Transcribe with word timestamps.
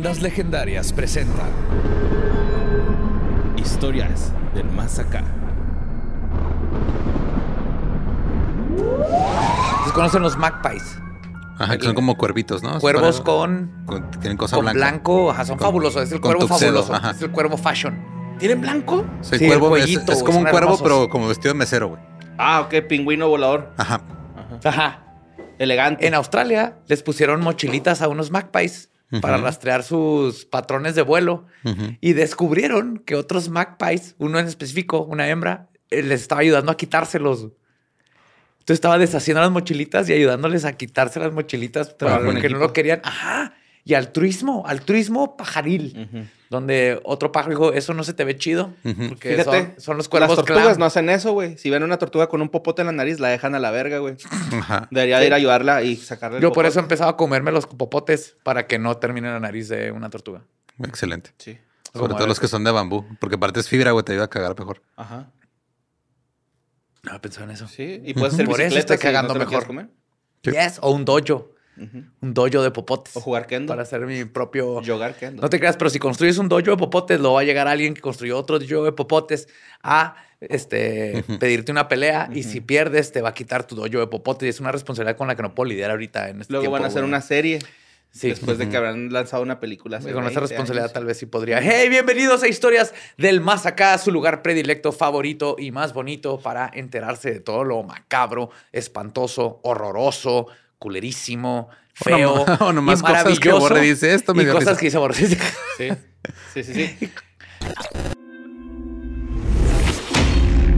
Leyendas 0.00 0.22
Legendarias 0.22 0.92
presenta 0.94 1.42
Historias 3.58 4.32
del 4.54 4.64
Más 4.70 4.98
Acá. 4.98 5.22
¿Ustedes 8.78 9.92
conocen 9.92 10.22
los 10.22 10.38
magpies? 10.38 10.96
Ajá, 11.58 11.76
que 11.76 11.84
son 11.84 11.94
como 11.94 12.16
cuervitos, 12.16 12.62
¿no? 12.62 12.80
Cuervos 12.80 13.20
con, 13.20 13.70
Tienen 14.22 14.38
cosa 14.38 14.56
con 14.56 14.64
blanca. 14.64 14.78
blanco. 14.78 15.30
Ajá, 15.32 15.44
son 15.44 15.58
Con- 15.58 15.66
fabulosos. 15.66 16.02
Es 16.04 16.12
el 16.12 16.22
cuervo 16.22 16.46
tuxedo, 16.46 16.82
fabuloso. 16.82 16.94
ajá. 16.94 17.10
Es 17.10 17.20
el 17.20 17.30
cuervo 17.30 17.58
fashion. 17.58 18.02
¿Tienen 18.38 18.62
blanco? 18.62 19.04
Sí, 19.20 19.36
Sí, 19.36 19.44
el 19.44 19.50
cuervo 19.50 19.76
es, 19.76 19.82
cuellito, 19.82 20.12
es 20.12 20.22
como 20.22 20.38
un 20.38 20.44
cuervo, 20.44 20.58
hermosos. 20.60 20.82
pero 20.82 21.08
como 21.10 21.28
vestido 21.28 21.52
de 21.52 21.58
mesero, 21.58 21.88
güey. 21.88 22.00
Ah, 22.38 22.60
ok, 22.62 22.86
pingüino 22.88 23.28
volador. 23.28 23.70
Ajá. 23.76 24.00
Ajá. 24.64 25.04
Elegante. 25.58 26.06
En 26.06 26.14
Australia 26.14 26.78
les 26.86 27.02
pusieron 27.02 27.42
mochilitas 27.42 28.00
a 28.00 28.08
unos 28.08 28.30
magpies 28.30 28.89
para 29.20 29.38
rastrear 29.38 29.82
sus 29.82 30.44
patrones 30.44 30.94
de 30.94 31.02
vuelo 31.02 31.46
y 32.00 32.12
descubrieron 32.12 32.98
que 32.98 33.16
otros 33.16 33.48
magpies, 33.48 34.14
uno 34.18 34.38
en 34.38 34.46
específico, 34.46 35.02
una 35.02 35.28
hembra, 35.28 35.68
eh, 35.90 36.02
les 36.02 36.22
estaba 36.22 36.42
ayudando 36.42 36.70
a 36.70 36.76
quitárselos. 36.76 37.48
Entonces 38.60 38.76
estaba 38.76 38.98
deshaciendo 38.98 39.40
las 39.40 39.50
mochilitas 39.50 40.08
y 40.08 40.12
ayudándoles 40.12 40.64
a 40.64 40.76
quitarse 40.76 41.18
las 41.18 41.32
mochilitas 41.32 41.96
Trabajo 41.96 42.26
en 42.26 42.32
porque 42.32 42.48
no 42.50 42.58
lo 42.58 42.72
querían. 42.72 43.00
Ajá. 43.02 43.54
Y 43.84 43.94
altruismo, 43.94 44.64
altruismo 44.66 45.36
pajaril. 45.36 46.30
Donde 46.50 47.00
otro 47.04 47.30
pájaro 47.30 47.50
dijo, 47.52 47.72
eso 47.72 47.94
no 47.94 48.02
se 48.02 48.12
te 48.12 48.24
ve 48.24 48.36
chido. 48.36 48.74
Porque 49.08 49.36
Fíjate, 49.36 49.66
son, 49.74 49.74
son 49.80 49.96
los 49.98 50.08
cuervos 50.08 50.30
Las 50.30 50.36
tortugas 50.44 50.64
clam. 50.64 50.78
no 50.80 50.84
hacen 50.84 51.08
eso, 51.08 51.30
güey. 51.32 51.56
Si 51.56 51.70
ven 51.70 51.84
una 51.84 51.96
tortuga 51.96 52.26
con 52.26 52.42
un 52.42 52.48
popote 52.48 52.82
en 52.82 52.86
la 52.86 52.92
nariz, 52.92 53.20
la 53.20 53.28
dejan 53.28 53.54
a 53.54 53.60
la 53.60 53.70
verga, 53.70 53.98
güey. 53.98 54.16
Ajá. 54.58 54.88
Debería 54.90 55.20
de 55.20 55.28
ir 55.28 55.32
a 55.32 55.36
ayudarla 55.36 55.82
y 55.84 55.94
sacarle 55.94 56.38
el 56.38 56.42
Yo 56.42 56.50
por 56.52 56.66
eso 56.66 56.80
empezaba 56.80 57.12
a 57.12 57.16
comerme 57.16 57.52
los 57.52 57.66
popotes 57.66 58.36
para 58.42 58.66
que 58.66 58.80
no 58.80 58.96
termine 58.96 59.30
la 59.30 59.38
nariz 59.38 59.68
de 59.68 59.92
una 59.92 60.10
tortuga. 60.10 60.42
Excelente. 60.82 61.30
Sí. 61.38 61.56
Sobre 61.92 62.08
Como 62.08 62.16
todo 62.16 62.26
los 62.26 62.40
que 62.40 62.48
son 62.48 62.64
de 62.64 62.72
bambú. 62.72 63.06
Porque 63.20 63.36
aparte 63.36 63.60
es 63.60 63.68
fibra, 63.68 63.92
güey, 63.92 64.04
te 64.04 64.10
ayuda 64.12 64.24
a 64.24 64.28
cagar 64.30 64.58
mejor. 64.58 64.82
Ajá. 64.96 65.30
No 67.04 67.20
pensado 67.20 67.44
en 67.46 67.52
eso. 67.52 67.68
Sí. 67.68 68.02
Y 68.04 68.12
puedes 68.14 68.34
hacer 68.34 68.46
Por 68.46 68.60
eso 68.60 68.74
bicicleta 68.74 68.94
estoy 68.94 68.96
si 68.98 69.06
no 69.06 69.08
cagando 69.12 69.32
te 69.34 69.38
lo 69.38 69.46
mejor. 69.46 69.66
comer. 69.66 69.88
Sí. 70.44 70.50
Yes, 70.50 70.78
o 70.82 70.90
un 70.90 71.04
dojo. 71.04 71.52
Un 71.76 72.34
dojo 72.34 72.62
de 72.62 72.70
popotes. 72.70 73.16
O 73.16 73.20
jugar 73.20 73.46
kendo. 73.46 73.72
Para 73.72 73.82
hacer 73.82 74.00
mi 74.06 74.24
propio... 74.24 74.82
Yogar 74.82 75.14
kendo. 75.14 75.42
No 75.42 75.48
te 75.48 75.58
creas, 75.58 75.76
pero 75.76 75.90
si 75.90 75.98
construyes 75.98 76.38
un 76.38 76.48
dojo 76.48 76.62
de 76.62 76.76
popotes, 76.76 77.20
lo 77.20 77.34
va 77.34 77.40
a 77.40 77.44
llegar 77.44 77.68
alguien 77.68 77.94
que 77.94 78.00
construyó 78.00 78.38
otro 78.38 78.58
dojo 78.58 78.84
de 78.84 78.92
popotes 78.92 79.48
a 79.82 80.16
este, 80.40 81.24
pedirte 81.38 81.72
una 81.72 81.88
pelea 81.88 82.30
y 82.32 82.42
si 82.42 82.60
pierdes 82.60 83.12
te 83.12 83.20
va 83.20 83.30
a 83.30 83.34
quitar 83.34 83.66
tu 83.66 83.76
dojo 83.76 83.98
de 83.98 84.06
popotes. 84.06 84.46
Y 84.46 84.50
es 84.50 84.60
una 84.60 84.72
responsabilidad 84.72 85.16
con 85.16 85.28
la 85.28 85.36
que 85.36 85.42
no 85.42 85.54
puedo 85.54 85.68
lidiar 85.68 85.90
ahorita 85.90 86.28
en 86.28 86.40
este 86.40 86.52
Luego 86.52 86.62
tiempo, 86.64 86.72
van 86.74 86.84
a 86.84 86.88
hacer 86.88 87.04
una 87.04 87.20
serie. 87.20 87.60
Sí. 88.12 88.28
Después 88.28 88.58
de 88.58 88.68
que 88.68 88.76
habrán 88.76 89.12
lanzado 89.12 89.42
una 89.42 89.60
película. 89.60 89.98
hace 89.98 90.12
con 90.12 90.24
esa 90.24 90.40
20 90.40 90.40
responsabilidad 90.40 90.86
años. 90.86 90.92
tal 90.94 91.04
vez 91.04 91.18
sí 91.18 91.26
podría. 91.26 91.60
Hey, 91.62 91.88
bienvenidos 91.88 92.42
a 92.42 92.48
Historias 92.48 92.92
del 93.16 93.40
Más 93.40 93.66
Acá, 93.66 93.96
su 93.98 94.10
lugar 94.10 94.42
predilecto, 94.42 94.90
favorito 94.90 95.54
y 95.56 95.70
más 95.70 95.94
bonito 95.94 96.40
para 96.40 96.68
enterarse 96.74 97.30
de 97.30 97.38
todo 97.38 97.62
lo 97.62 97.84
macabro, 97.84 98.50
espantoso, 98.72 99.60
horroroso, 99.62 100.48
culerísimo, 100.80 101.68
feo 101.94 102.44
no- 102.44 102.54
o 102.66 102.72
nomás 102.72 102.98
y 102.98 103.02
cosas 103.02 103.38
que. 103.38 103.52
Borre 103.52 103.80
dice, 103.82 104.12
esto 104.14 104.34
me 104.34 104.42
y 104.42 104.46
cosas 104.46 104.60
risa. 104.70 104.76
que 104.80 104.86
dice 104.86 104.98
Borre. 104.98 105.14
Sí. 105.26 105.36
Sí. 105.78 105.88
Sí, 106.52 106.64
sí, 106.64 106.74
sí. 106.98 107.10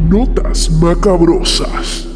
Notas 0.08 0.70
macabrosas. 0.70 2.06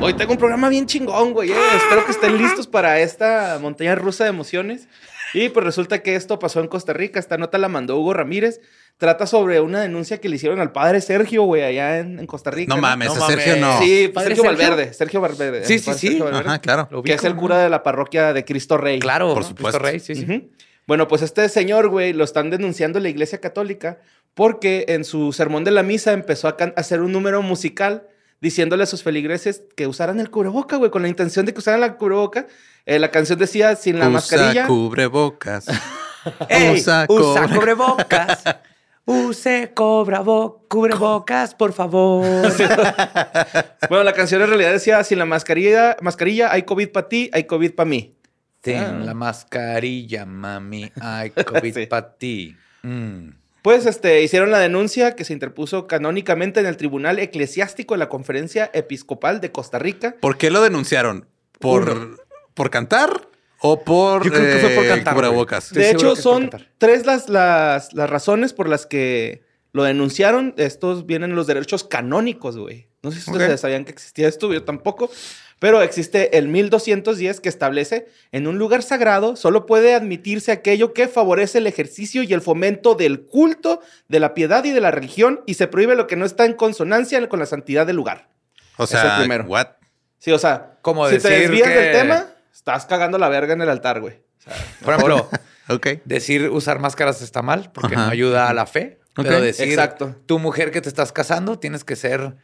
Hoy 0.00 0.14
tengo 0.14 0.32
un 0.32 0.38
programa 0.38 0.68
bien 0.68 0.86
chingón, 0.86 1.32
güey. 1.32 1.50
eh. 1.50 1.56
Espero 1.76 2.04
que 2.04 2.12
estén 2.12 2.36
listos 2.38 2.66
para 2.66 3.00
esta 3.00 3.58
montaña 3.60 3.94
rusa 3.94 4.24
de 4.24 4.30
emociones. 4.30 4.88
Y 5.34 5.48
pues 5.48 5.64
resulta 5.64 6.02
que 6.02 6.14
esto 6.14 6.38
pasó 6.38 6.60
en 6.60 6.68
Costa 6.68 6.92
Rica. 6.92 7.18
Esta 7.18 7.36
nota 7.38 7.58
la 7.58 7.68
mandó 7.68 7.98
Hugo 7.98 8.14
Ramírez. 8.14 8.60
Trata 8.98 9.26
sobre 9.28 9.60
una 9.60 9.80
denuncia 9.80 10.20
que 10.20 10.28
le 10.28 10.36
hicieron 10.36 10.58
al 10.58 10.72
padre 10.72 11.00
Sergio, 11.00 11.44
güey, 11.44 11.62
allá 11.62 11.98
en, 12.00 12.18
en 12.18 12.26
Costa 12.26 12.50
Rica. 12.50 12.74
No 12.74 12.80
mames, 12.80 13.14
No 13.14 13.24
a 13.24 13.28
Sergio 13.28 13.56
mames. 13.56 13.60
no. 13.60 13.78
Sí, 13.80 14.08
¿Padre 14.12 14.34
Sergio, 14.34 14.44
Sergio? 14.44 14.66
Valverde. 14.66 14.92
Sergio 14.92 15.20
Valverde. 15.20 15.64
Sí, 15.64 15.78
sí, 15.78 15.94
sí. 15.94 16.18
Valverde, 16.18 16.48
Ajá, 16.48 16.58
claro. 16.58 16.88
Lo 16.90 17.02
Que 17.04 17.12
es 17.14 17.22
el 17.22 17.36
cura 17.36 17.58
de 17.58 17.70
la 17.70 17.84
parroquia 17.84 18.32
de 18.32 18.44
Cristo 18.44 18.76
Rey. 18.76 18.98
Claro, 18.98 19.28
Por 19.28 19.36
Cristo 19.44 19.54
supuesto. 19.56 19.78
Rey, 19.78 20.00
sí, 20.00 20.14
sí. 20.16 20.50
Bueno, 20.88 21.06
pues 21.06 21.22
este 21.22 21.48
señor, 21.48 21.88
güey, 21.90 22.12
lo 22.12 22.24
están 22.24 22.50
denunciando 22.50 22.98
en 22.98 23.04
la 23.04 23.08
iglesia 23.10 23.40
católica 23.40 23.98
porque 24.34 24.86
en 24.88 25.04
su 25.04 25.32
sermón 25.32 25.62
de 25.62 25.70
la 25.70 25.82
misa 25.84 26.12
empezó 26.12 26.48
a, 26.48 26.56
hacer 26.76 27.00
un 27.00 27.12
número 27.12 27.40
musical 27.42 28.08
diciéndole 28.40 28.82
a 28.84 28.86
sus 28.86 29.02
feligreses 29.02 29.62
que 29.76 29.86
usaran 29.86 30.18
el 30.18 30.30
cubreboca, 30.30 30.76
güey, 30.76 30.90
con 30.90 31.02
la 31.02 31.08
intención 31.08 31.44
de 31.46 31.52
que 31.52 31.58
usaran 31.60 31.80
la 31.82 31.96
cubreboca. 31.96 32.46
Eh, 32.86 32.98
la 32.98 33.10
canción 33.10 33.38
decía 33.38 33.76
sin 33.76 33.98
la 33.98 34.06
Usa 34.06 34.10
mascarilla. 34.10 34.66
cubrebocas. 34.66 35.66
Ey, 36.48 36.78
Usa 36.80 37.06
usa, 37.08 37.48
cubrebocas. 37.48 38.42
Use 39.10 39.70
cobra 39.74 40.20
bo- 40.20 40.64
cubrebocas, 40.68 41.54
por 41.54 41.72
favor. 41.72 42.24
Bueno, 43.88 44.04
la 44.04 44.12
canción 44.12 44.42
en 44.42 44.48
realidad 44.48 44.72
decía 44.72 45.02
sin 45.04 45.18
la 45.18 45.24
mascarilla, 45.24 45.96
mascarilla 46.02 46.52
hay 46.52 46.64
COVID 46.64 46.90
para 46.90 47.08
ti, 47.08 47.30
hay 47.32 47.44
COVID 47.44 47.72
para 47.72 47.88
mí. 47.88 48.14
Ten 48.60 49.06
la 49.06 49.14
mascarilla, 49.14 50.26
mami. 50.26 50.92
Ay, 51.00 51.30
COVID 51.46 51.74
Sí. 51.74 51.86
para 51.86 52.12
ti. 52.16 52.56
Mm. 52.82 53.30
Pues 53.62 53.86
este, 53.86 54.22
hicieron 54.22 54.50
la 54.50 54.58
denuncia 54.58 55.16
que 55.16 55.24
se 55.24 55.32
interpuso 55.32 55.86
canónicamente 55.86 56.60
en 56.60 56.66
el 56.66 56.76
Tribunal 56.76 57.18
Eclesiástico 57.18 57.94
de 57.94 57.98
la 57.98 58.08
Conferencia 58.08 58.70
Episcopal 58.74 59.40
de 59.40 59.52
Costa 59.52 59.78
Rica. 59.78 60.14
¿Por 60.20 60.36
qué 60.38 60.50
lo 60.50 60.60
denunciaron? 60.62 61.26
¿Por, 61.58 62.24
¿por 62.54 62.70
cantar 62.70 63.28
o 63.60 63.82
por, 63.84 64.24
Yo 64.24 64.30
creo 64.30 64.44
que 64.44 64.58
fue 64.60 64.70
por 64.74 64.84
eh, 64.84 64.88
cantar, 64.88 65.14
cubrebocas? 65.14 65.72
De 65.72 65.90
hecho, 65.90 66.14
son 66.16 66.50
tres 66.78 67.06
las, 67.06 67.28
las, 67.28 67.92
las 67.92 68.08
razones 68.08 68.52
por 68.52 68.68
las 68.68 68.86
que 68.86 69.42
lo 69.72 69.82
denunciaron. 69.84 70.54
Estos 70.56 71.06
vienen 71.06 71.30
en 71.30 71.36
los 71.36 71.46
derechos 71.46 71.84
canónicos, 71.84 72.56
güey. 72.56 72.88
No 73.02 73.10
sé 73.12 73.20
si 73.20 73.30
ustedes 73.30 73.60
sabían 73.60 73.84
que 73.84 73.92
existía 73.92 74.28
esto, 74.28 74.52
yo 74.52 74.64
tampoco. 74.64 75.10
Pero 75.60 75.82
existe 75.82 76.38
el 76.38 76.46
1210 76.46 77.40
que 77.40 77.48
establece 77.48 78.06
en 78.30 78.46
un 78.46 78.58
lugar 78.58 78.82
sagrado 78.84 79.34
solo 79.34 79.66
puede 79.66 79.92
admitirse 79.94 80.52
aquello 80.52 80.92
que 80.94 81.08
favorece 81.08 81.58
el 81.58 81.66
ejercicio 81.66 82.22
y 82.22 82.32
el 82.32 82.40
fomento 82.40 82.94
del 82.94 83.22
culto, 83.22 83.80
de 84.06 84.20
la 84.20 84.34
piedad 84.34 84.64
y 84.64 84.70
de 84.70 84.80
la 84.80 84.92
religión 84.92 85.40
y 85.46 85.54
se 85.54 85.66
prohíbe 85.66 85.96
lo 85.96 86.06
que 86.06 86.14
no 86.14 86.24
está 86.24 86.44
en 86.44 86.52
consonancia 86.52 87.28
con 87.28 87.40
la 87.40 87.46
santidad 87.46 87.86
del 87.86 87.96
lugar. 87.96 88.28
O 88.76 88.84
Es 88.84 88.92
el 88.94 89.00
sea, 89.00 89.18
primero. 89.18 89.44
what? 89.46 89.66
Sí, 90.20 90.30
o 90.30 90.38
sea, 90.38 90.78
Como 90.80 91.08
si 91.08 91.18
te 91.18 91.28
decir 91.28 91.48
desvías 91.50 91.68
que- 91.68 91.74
del 91.74 91.92
tema, 91.92 92.26
estás 92.68 92.86
cagando 92.86 93.18
la 93.18 93.28
verga 93.28 93.54
en 93.54 93.62
el 93.62 93.68
altar, 93.68 94.00
güey. 94.00 94.20
Por 94.84 94.94
ejemplo, 94.94 95.28
Ok. 95.68 95.86
decir 96.04 96.48
usar 96.50 96.78
máscaras 96.78 97.20
está 97.22 97.42
mal 97.42 97.70
porque 97.72 97.94
Ajá. 97.94 98.06
no 98.06 98.10
ayuda 98.12 98.48
a 98.48 98.54
la 98.54 98.66
fe. 98.66 98.98
Pero 99.14 99.36
Ok. 99.36 99.42
decir, 99.42 99.68
Exacto. 99.68 100.14
tu 100.26 100.38
mujer 100.38 100.70
que 100.70 100.80
te 100.80 100.88
estás 100.88 101.12
casando, 101.12 101.58
tienes 101.58 101.82
que 101.84 101.96
ser 101.96 102.36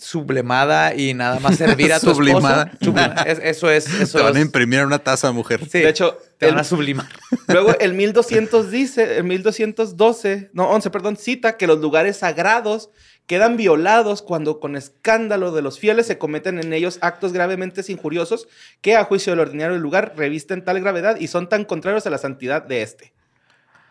sublimada 0.00 0.94
y 0.94 1.14
nada 1.14 1.40
más 1.40 1.56
servir 1.56 1.92
a 1.92 2.00
tu 2.00 2.14
Sublimada. 2.14 2.70
Sublima- 2.80 3.22
es- 3.26 3.38
Eso 3.42 3.70
es, 3.70 3.86
eso 4.00 4.18
Te 4.18 4.24
van 4.24 4.36
a 4.36 4.38
es- 4.38 4.44
imprimir 4.46 4.84
una 4.84 4.98
taza, 4.98 5.32
mujer. 5.32 5.60
Sí, 5.70 5.80
De 5.80 5.88
hecho, 5.88 6.18
te 6.38 6.46
van 6.46 6.54
el- 6.56 6.60
a 6.60 6.64
sublimar. 6.64 7.06
Luego 7.48 7.76
el 7.78 7.94
1200 7.94 8.70
dice, 8.70 9.18
el 9.18 9.24
1212, 9.24 10.50
no, 10.52 10.70
11, 10.70 10.90
perdón, 10.90 11.16
cita 11.16 11.56
que 11.56 11.66
los 11.66 11.78
lugares 11.80 12.18
sagrados 12.18 12.90
quedan 13.30 13.56
violados 13.56 14.22
cuando 14.22 14.58
con 14.58 14.74
escándalo 14.74 15.52
de 15.52 15.62
los 15.62 15.78
fieles 15.78 16.08
se 16.08 16.18
cometen 16.18 16.58
en 16.58 16.72
ellos 16.72 16.98
actos 17.00 17.32
gravemente 17.32 17.80
injuriosos 17.86 18.48
que 18.80 18.96
a 18.96 19.04
juicio 19.04 19.30
del 19.30 19.38
ordinario 19.38 19.74
del 19.74 19.82
lugar 19.82 20.14
revisten 20.16 20.64
tal 20.64 20.80
gravedad 20.80 21.16
y 21.16 21.28
son 21.28 21.48
tan 21.48 21.64
contrarios 21.64 22.04
a 22.08 22.10
la 22.10 22.18
santidad 22.18 22.60
de 22.60 22.82
este. 22.82 23.12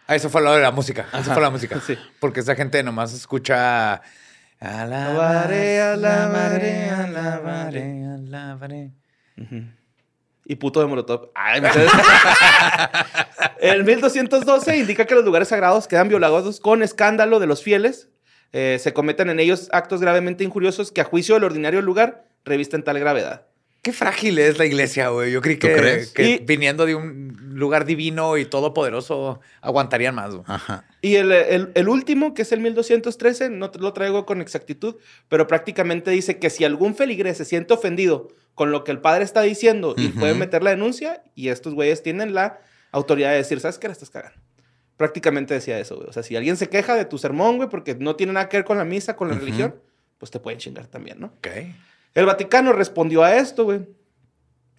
Ah, 0.08 0.16
eso 0.16 0.30
fue 0.30 0.42
lo 0.42 0.52
de 0.52 0.62
la 0.62 0.72
música. 0.72 1.08
Eso 1.18 1.32
fue 1.32 1.42
la 1.42 1.52
música. 1.52 1.80
Sí. 1.80 1.98
Porque 2.20 2.42
esa 2.42 2.54
gente 2.54 2.84
nomás 2.84 3.14
escucha. 3.14 4.02
Alabaré, 4.60 5.84
alabaré, 5.84 6.90
alabaré, 6.90 8.06
alabaré. 8.08 8.92
Y 10.44 10.56
puto 10.58 10.82
de 10.82 10.88
Molotov. 10.88 11.32
Ay, 11.34 11.62
el 13.62 13.86
1212 13.86 14.80
indica 14.80 15.06
que 15.06 15.16
los 15.16 15.24
lugares 15.24 15.48
sagrados 15.48 15.88
quedan 15.88 16.10
violados 16.10 16.60
con 16.60 16.84
escándalo 16.84 17.40
de 17.40 17.48
los 17.48 17.64
fieles 17.64 18.10
eh, 18.54 18.78
se 18.80 18.94
cometen 18.94 19.30
en 19.30 19.40
ellos 19.40 19.70
actos 19.72 20.02
gravemente 20.02 20.44
injuriosos 20.44 20.92
que 20.92 21.02
a 21.02 21.04
juicio 21.04 21.36
del 21.36 21.44
ordinario 21.44 21.82
lugar 21.82 22.26
revisten 22.46 22.84
tal 22.84 23.00
gravedad. 23.00 23.46
Qué 23.82 23.94
frágil 23.94 24.38
es 24.40 24.58
la 24.58 24.66
iglesia, 24.66 25.08
güey. 25.08 25.32
Yo 25.32 25.40
creí 25.42 25.56
¿Tú 25.56 25.68
que, 25.68 25.76
crees? 25.76 26.12
que 26.12 26.30
Y- 26.32 26.38
viniendo 26.40 26.86
de 26.86 26.96
un 26.96 27.38
lugar 27.54 27.86
divino 27.86 28.38
y 28.38 28.44
todopoderoso 28.46 29.40
aguantarían 29.62 30.16
más. 30.16 30.32
güey. 30.32 30.44
Ajá. 30.48 30.84
Y 31.02 31.16
el, 31.16 31.32
el- 31.32 31.72
el 31.74 31.88
último, 31.88 32.34
que 32.34 32.42
es 32.42 32.52
el 32.52 32.60
1213, 32.60 33.50
no 33.50 33.72
te 33.72 33.80
lo 33.80 33.94
traigo 33.94 34.26
con 34.26 34.42
exactitud, 34.42 34.96
pero 35.30 35.48
prácticamente 35.48 36.12
dice 36.12 36.40
que 36.40 36.50
si 36.50 36.66
algún 36.66 36.94
feligrés 36.96 37.38
se 37.38 37.46
siente 37.46 37.74
ofendido 37.74 38.28
con 38.54 38.72
lo 38.72 38.84
que 38.84 38.92
el 38.92 39.00
padre 39.00 39.24
está 39.24 39.42
diciendo 39.44 39.94
y 39.98 40.08
Ujú. 40.08 40.20
puede 40.20 40.34
meter 40.34 40.62
la 40.62 40.72
denuncia, 40.72 41.24
y 41.34 41.48
estos 41.48 41.74
güeyes 41.74 42.04
tienen 42.04 42.34
la 42.34 42.60
autoridad 42.92 43.30
de 43.32 43.38
decir, 43.38 43.62
¿sabes 43.62 43.80
qué? 43.80 43.88
La 43.88 43.94
estás 43.94 44.10
cagando. 44.10 44.38
Prácticamente 45.00 45.54
decía 45.54 45.80
eso, 45.80 45.96
güey. 45.96 46.10
O 46.10 46.12
sea, 46.12 46.24
si 46.24 46.36
alguien 46.36 46.58
se 46.58 46.68
queja 46.68 46.94
de 46.96 47.06
tu 47.06 47.18
sermón, 47.18 47.56
güey, 47.56 47.70
porque 47.70 47.96
no 47.96 48.18
tiene 48.18 48.34
nada 48.34 48.50
que 48.50 48.58
ver 48.58 48.66
con 48.66 48.78
la 48.78 48.84
misa, 48.84 49.16
con 49.16 49.30
la 49.30 49.36
religión, 49.36 49.76
pues 50.18 50.30
te 50.30 50.42
pueden 50.42 50.60
chingar 50.60 50.88
también, 50.88 51.22
¿no? 51.22 51.28
Ok. 51.38 51.48
El 52.16 52.26
Vaticano 52.26 52.74
respondió 52.74 53.24
a 53.24 53.38
esto, 53.38 53.64
güey. 53.64 53.88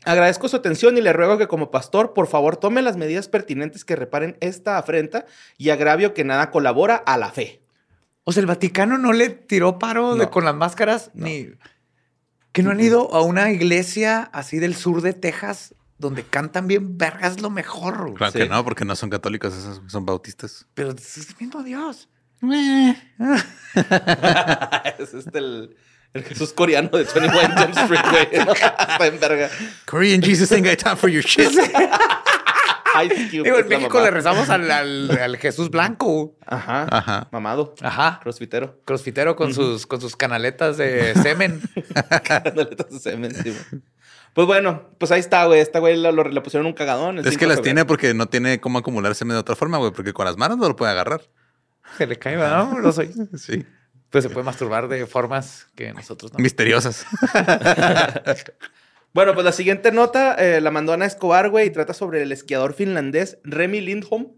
Agradezco 0.05 0.47
su 0.49 0.57
atención 0.57 0.99
y 0.99 1.01
le 1.01 1.15
ruego 1.15 1.39
que 1.39 1.47
como 1.49 1.71
pastor, 1.71 2.13
por 2.13 2.27
favor, 2.27 2.59
tome 2.59 2.83
las 2.83 2.99
medidas 2.99 3.29
pertinentes 3.29 3.87
que 3.87 3.97
reparen 3.97 4.37
esta 4.41 4.77
afrenta 4.77 5.25
y 5.57 5.71
agravio 5.71 6.13
que 6.13 6.23
nada 6.25 6.51
colabora 6.51 6.97
a 6.97 7.17
la 7.17 7.31
fe. 7.31 7.63
O 8.25 8.33
sea, 8.33 8.43
el 8.43 8.47
Vaticano 8.47 8.99
no 8.99 9.15
le 9.15 9.31
tiró 9.31 9.79
paro 9.79 10.17
de- 10.17 10.29
con 10.29 10.45
las 10.45 10.55
máscaras 10.55 11.11
ni. 11.15 11.49
Que 12.53 12.63
no 12.63 12.73
han 12.73 12.81
ido 12.81 13.11
a 13.15 13.23
una 13.23 13.51
iglesia 13.53 14.23
así 14.35 14.59
del 14.59 14.75
sur 14.75 15.01
de 15.01 15.15
Texas 15.15 15.75
donde 16.01 16.25
cantan 16.25 16.67
bien 16.67 16.99
vergas 16.99 17.41
lo 17.41 17.51
mejor. 17.51 17.99
güey. 18.03 18.15
Claro 18.15 18.33
Sí. 18.33 18.39
que 18.39 18.49
no, 18.49 18.65
porque 18.65 18.85
no 18.85 18.97
son 18.97 19.11
católicos, 19.11 19.55
esos 19.57 19.81
son 19.87 20.05
bautistas. 20.07 20.67
Pero 20.75 20.91
es 20.91 21.17
el 21.19 21.27
mismo 21.39 21.63
Dios. 21.63 22.09
es 24.99 25.15
este 25.15 25.39
el, 25.39 25.77
el 26.15 26.25
Jesús 26.25 26.53
coreano 26.53 26.89
de 26.89 27.05
21 27.05 27.33
Jump 27.33 27.77
Street, 27.77 28.01
güey. 28.11 28.29
Está 28.51 29.07
en 29.07 29.21
verga. 29.21 29.51
Korean 29.87 30.23
Jesus 30.23 30.51
ain't 30.53 30.67
got 30.67 30.79
time 30.79 30.97
for 30.97 31.09
your 31.11 31.23
shit. 31.23 31.49
Cube 32.93 33.45
Digo, 33.45 33.59
en 33.59 33.69
México 33.69 34.01
le 34.01 34.11
rezamos 34.11 34.49
al, 34.51 34.69
al- 34.71 35.11
al 35.17 35.37
Jesús 35.37 35.71
blanco. 35.71 36.37
Ajá. 36.45 36.87
Ajá. 36.91 37.29
Mamado. 37.31 37.75
Ajá. 37.83 38.19
Crossfitero. 38.23 38.81
Crossfitero 38.85 39.37
con, 39.37 39.55
sus, 39.55 39.87
con 39.87 40.01
sus 40.01 40.17
canaletas 40.17 40.77
de 40.77 41.15
semen. 41.23 41.61
Canaletas 42.25 42.91
de 42.91 42.99
semen, 42.99 43.33
sí, 43.35 43.51
güey. 43.51 43.83
Pues 44.35 44.47
bueno, 44.47 44.83
pues 44.99 45.11
ahí 45.13 45.21
está, 45.21 45.45
güey. 45.47 45.61
Esta 45.61 45.79
güey 45.81 45.97
lo- 46.01 46.13
lo- 46.13 46.25
le 46.25 46.41
pusieron 46.41 46.67
un 46.67 46.73
cagadón. 46.73 47.19
el 47.19 47.25
Es 47.25 47.31
5 47.31 47.41
que 47.41 47.47
las 47.47 47.57
febrero. 47.57 47.63
tiene 47.65 47.85
porque 47.85 48.15
no 48.15 48.27
tiene 48.27 48.61
cómo 48.61 48.79
acumulárseme 48.79 49.35
de 49.35 49.41
otra 49.41 49.57
forma, 49.57 49.79
güey, 49.79 49.91
porque 49.93 50.13
con 50.13 50.25
las 50.27 50.37
manos 50.37 50.57
no 50.59 50.69
lo 50.69 50.77
puede 50.77 50.93
agarrar. 50.93 51.23
Se 51.99 52.07
le 52.07 52.17
cae. 52.19 52.37
No 52.37 52.93
soy. 52.93 53.13
Sí. 53.37 53.65
Pues 54.11 54.25
se 54.25 54.31
puede 54.31 54.45
masturbar 54.45 54.89
de 54.89 55.07
formas 55.07 55.69
que 55.77 55.93
nosotros 55.93 56.33
no. 56.33 56.39
Misteriosas. 56.41 57.07
Bueno, 59.13 59.35
pues 59.35 59.45
la 59.45 59.51
siguiente 59.53 59.91
nota 59.91 60.35
eh, 60.35 60.61
la 60.61 60.71
mandó 60.71 60.93
Ana 60.93 61.05
Escobar, 61.07 61.51
güey, 61.51 61.67
y 61.67 61.71
trata 61.71 61.95
sobre 61.95 62.23
el 62.23 62.31
esquiador 62.31 62.75
finlandés 62.75 63.39
Remy 63.43 63.81
Lindholm. 63.81 64.29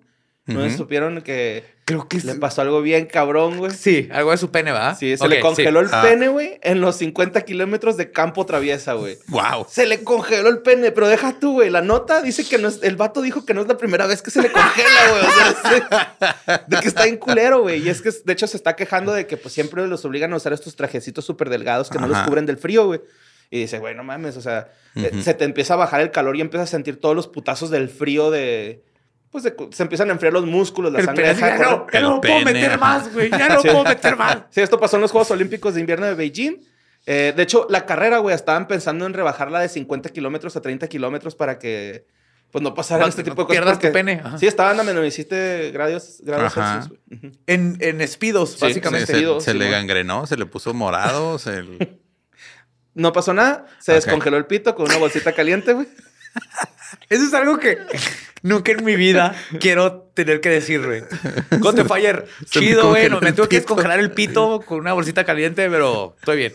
No 0.47 0.69
supieron 0.71 1.23
que 1.23 1.65
Creo 1.85 2.09
que 2.09 2.19
le 2.19 2.37
pasó 2.37 2.63
algo 2.63 2.81
bien 2.81 3.07
cabrón, 3.07 3.59
güey. 3.59 3.73
Sí, 3.73 4.09
algo 4.13 4.31
de 4.31 4.37
su 4.39 4.51
pene, 4.53 4.71
¿verdad? 4.73 4.97
Sí, 4.99 5.17
se 5.17 5.27
le 5.29 5.41
congeló 5.41 5.81
el 5.81 5.89
Ah. 5.93 6.03
pene, 6.03 6.29
güey, 6.29 6.59
en 6.63 6.81
los 6.81 6.97
50 6.97 7.41
kilómetros 7.43 7.97
de 7.97 8.13
campo 8.13 8.47
traviesa, 8.47 8.95
güey. 8.95 9.19
wow. 9.29 9.67
Se 9.69 9.87
le 9.87 10.03
congeló 10.05 10.49
el 10.49 10.59
pene, 10.63 10.93
pero 10.93 11.09
deja 11.09 11.39
tú, 11.41 11.55
güey. 11.55 11.71
La 11.71 11.83
nota 11.83 12.23
dice 12.23 12.45
que 12.49 12.59
no 12.59 12.69
es, 12.69 12.81
el 12.83 12.95
vato 12.97 13.21
dijo 13.21 13.45
que 13.45 13.53
no 13.53 13.63
es 13.63 13.67
la 13.69 13.77
primera 13.77 14.07
vez 14.07 14.23
que 14.23 14.31
se 14.31 14.41
le 14.43 14.51
congela, 14.53 15.11
güey. 15.11 15.23
O 15.25 15.31
sea, 15.33 16.15
sí, 16.57 16.63
de 16.69 16.81
que 16.81 16.89
está 16.89 17.07
en 17.07 17.17
culero, 17.17 17.63
güey. 17.63 17.83
Y 17.85 17.89
es 17.89 18.01
que, 18.01 18.11
de 18.25 18.33
hecho, 18.33 18.47
se 18.47 18.57
está 18.57 18.75
quejando 18.77 19.13
de 19.13 19.27
que 19.27 19.37
pues 19.37 19.53
siempre 19.53 19.87
los 19.89 20.05
obligan 20.05 20.33
a 20.33 20.37
usar 20.37 20.53
estos 20.53 20.77
trajecitos 20.77 21.25
súper 21.25 21.51
delgados 21.51 21.91
que 21.91 21.99
no 21.99 22.07
los 22.09 22.19
cubren 22.19 22.47
del 22.47 22.59
frío, 22.59 22.87
güey. 22.87 23.01
Y 23.51 23.59
dice, 23.61 23.81
güey, 23.81 23.95
no 23.95 24.03
mames, 24.05 24.37
o 24.37 24.41
sea, 24.41 24.73
eh, 24.95 25.11
se 25.23 25.35
te 25.35 25.45
empieza 25.45 25.75
a 25.75 25.77
bajar 25.79 26.01
el 26.01 26.11
calor 26.11 26.37
y 26.37 26.41
empiezas 26.41 26.69
a 26.69 26.71
sentir 26.71 27.01
todos 27.01 27.15
los 27.15 27.29
putazos 27.29 27.71
del 27.71 27.89
frío 27.91 28.31
de... 28.31 28.83
Pues 29.33 29.45
de- 29.45 29.57
se 29.73 29.83
empiezan 29.83 30.11
a 30.11 30.13
enfriar 30.13 30.33
los 30.35 30.45
músculos, 30.47 30.93
la 30.93 31.01
El 31.01 31.07
sangre 31.07 31.25
pene, 31.25 31.35
deja 31.35 31.47
de 31.47 31.59
ya 31.59 31.65
no, 31.71 31.79
correr. 31.87 31.93
ya 31.95 32.01
no 32.09 32.15
El 32.17 32.21
puedo 32.21 32.35
pene, 32.45 32.53
meter 32.53 32.79
más, 32.79 33.13
güey. 33.13 33.31
Ya 33.31 33.49
no 33.49 33.61
Sí. 33.63 33.69
puedo 33.69 33.83
meter 33.85 34.17
más. 34.17 34.39
Sí, 34.51 34.61
esto 34.61 34.79
pasó 34.79 34.97
en 34.97 35.03
los 35.03 35.11
Juegos 35.11 35.31
Olímpicos 35.31 35.75
de 35.75 35.81
Invierno 35.81 36.07
de 36.07 36.15
Beijing. 36.15 36.59
Eh, 37.07 37.33
de 37.35 37.43
hecho, 37.43 37.67
la 37.71 37.85
carrera, 37.87 38.19
güey, 38.19 38.35
estaban 38.35 38.69
pensando 38.69 39.07
en 39.07 39.15
rebajarla 39.15 39.59
de 39.61 39.69
50 39.69 40.11
kilómetros 40.11 40.55
a 40.57 40.61
30 40.61 40.87
kilómetros 40.87 41.35
para 41.35 41.59
que, 41.59 42.07
pues, 42.51 42.63
no 42.63 42.75
pasaran 42.75 43.01
No, 43.05 43.09
este 43.09 43.23
no 43.23 43.31
tipo 43.31 43.43
de 43.43 43.47
cosas. 43.47 43.55
pierdas 43.57 43.79
tu 43.79 43.81
porque- 43.87 43.93
pene, 43.93 44.21
ajá. 44.23 44.39
Sí, 44.39 44.47
estaban 44.47 44.79
a 44.79 44.83
menos 44.83 45.01
17 45.03 45.71
grados, 45.73 46.21
grados 46.23 46.57
Ajá. 46.57 46.83
Celsius. 46.83 47.39
En, 47.47 47.79
en 47.81 48.01
espidos, 48.03 48.51
Sí, 48.53 48.59
básicamente. 48.61 49.07
se- 49.07 49.21
le 49.23 49.41
Simón. 49.41 49.71
gangrenó, 49.71 50.27
se 50.27 50.37
le 50.37 50.45
puso 50.47 50.75
morado, 50.75 51.39
se 51.41 51.63
le- 51.63 51.99
No 52.95 53.13
pasó 53.15 53.33
nada, 53.33 53.65
se 53.81 53.95
descongeló 53.95 54.37
el 54.37 54.45
pito 54.45 54.75
con 54.75 54.85
una 54.87 54.99
bolsita 54.99 55.33
caliente, 55.33 55.73
güey. 55.73 55.89
Eso 57.09 57.25
es 57.25 57.35
algo 57.35 57.59
que 57.59 57.79
nunca 58.43 58.73
en 58.73 58.85
mi 58.85 58.97
vida 58.97 59.35
quiero 59.61 60.11
tener 60.15 60.41
que 60.41 60.49
decir, 60.51 60.85
güey. 60.85 61.03
Conte 61.61 61.85
Fire, 61.85 62.27
chido, 62.51 62.89
güey. 62.91 63.09
Me 63.21 63.33
tuve 63.33 63.49
que 63.49 63.57
descongelar 63.57 63.99
el 64.01 64.11
pito 64.11 64.61
con 64.61 64.79
una 64.81 64.93
bolsita 64.93 65.25
caliente, 65.25 65.69
pero 65.71 66.15
estoy 66.19 66.37
bien. 66.37 66.53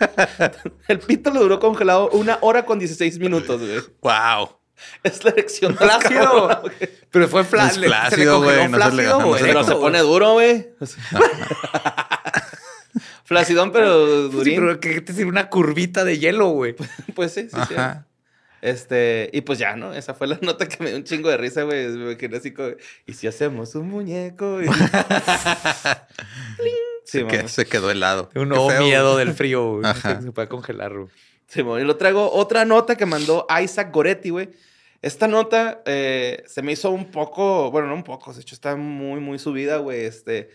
El 0.88 1.00
pito 1.00 1.32
le 1.32 1.40
duró 1.40 1.58
congelado 1.58 2.08
una 2.10 2.38
hora 2.40 2.64
con 2.64 2.78
16 2.78 3.18
minutos, 3.18 3.60
güey. 3.60 3.80
wow. 4.00 4.48
Es 5.02 5.24
la 5.24 5.30
erección 5.30 5.74
cabrona, 5.74 6.54
güey. 6.60 6.72
Pero 7.10 7.26
fue 7.26 7.42
fla- 7.42 7.66
Es 7.68 7.78
congeló 8.10 8.40
güey, 8.40 8.68
no 8.68 8.76
ajá, 8.76 9.18
no 9.18 9.26
güey. 9.26 9.40
se 9.40 9.46
le 9.48 9.52
Pero 9.52 9.64
se 9.64 9.72
pone 9.74 9.98
duro, 9.98 10.32
güey. 10.34 10.68
Flacidón, 13.24 13.72
pero 13.72 14.28
güey. 14.28 14.30
Sí, 14.30 14.36
durín. 14.36 14.60
pero 14.60 14.80
que 14.80 15.00
te 15.00 15.12
sirve 15.12 15.28
una 15.30 15.50
curvita 15.50 16.04
de 16.04 16.18
hielo, 16.18 16.48
güey. 16.50 16.74
Pues 17.14 17.32
sí, 17.34 17.48
sí, 17.50 17.56
sí. 17.68 17.74
Este, 18.60 19.30
y 19.32 19.40
pues 19.42 19.58
ya, 19.58 19.76
¿no? 19.76 19.92
Esa 19.94 20.14
fue 20.14 20.26
la 20.26 20.38
nota 20.42 20.66
que 20.68 20.82
me 20.82 20.90
dio 20.90 20.98
un 20.98 21.04
chingo 21.04 21.28
de 21.28 21.36
risa, 21.36 21.62
güey. 21.62 21.88
Me 21.88 22.16
quedé 22.16 22.36
así 22.38 22.52
como, 22.52 22.70
¿y 23.06 23.12
si 23.14 23.26
hacemos 23.26 23.74
un 23.74 23.88
muñeco? 23.88 24.60
Y-. 24.62 24.66
Sí, 27.04 27.20
Se, 27.20 27.26
que- 27.26 27.48
se 27.48 27.64
quedó 27.64 27.90
helado. 27.90 28.28
Un 28.34 28.50
nuevo 28.50 28.68
feo, 28.68 28.82
miedo 28.82 29.14
güey. 29.14 29.24
del 29.24 29.34
frío, 29.34 29.76
güey. 29.76 29.86
Ajá. 29.86 30.20
Se, 30.20 30.30
puede 30.30 30.46
congelar, 30.46 30.92
güey. 30.92 31.08
Sí, 31.46 31.60
y 31.60 31.84
lo 31.84 31.96
traigo 31.96 32.30
otra 32.30 32.66
nota 32.66 32.96
que 32.96 33.06
mandó 33.06 33.46
Isaac 33.62 33.90
Goretti, 33.90 34.28
güey. 34.28 34.50
Esta 35.00 35.26
nota 35.26 35.80
eh, 35.86 36.42
se 36.46 36.60
me 36.60 36.72
hizo 36.72 36.90
un 36.90 37.10
poco, 37.10 37.70
bueno, 37.70 37.88
no 37.88 37.94
un 37.94 38.04
poco, 38.04 38.34
de 38.34 38.42
hecho 38.42 38.54
está 38.54 38.76
muy, 38.76 39.20
muy 39.20 39.38
subida, 39.38 39.78
güey. 39.78 40.04
Este, 40.04 40.50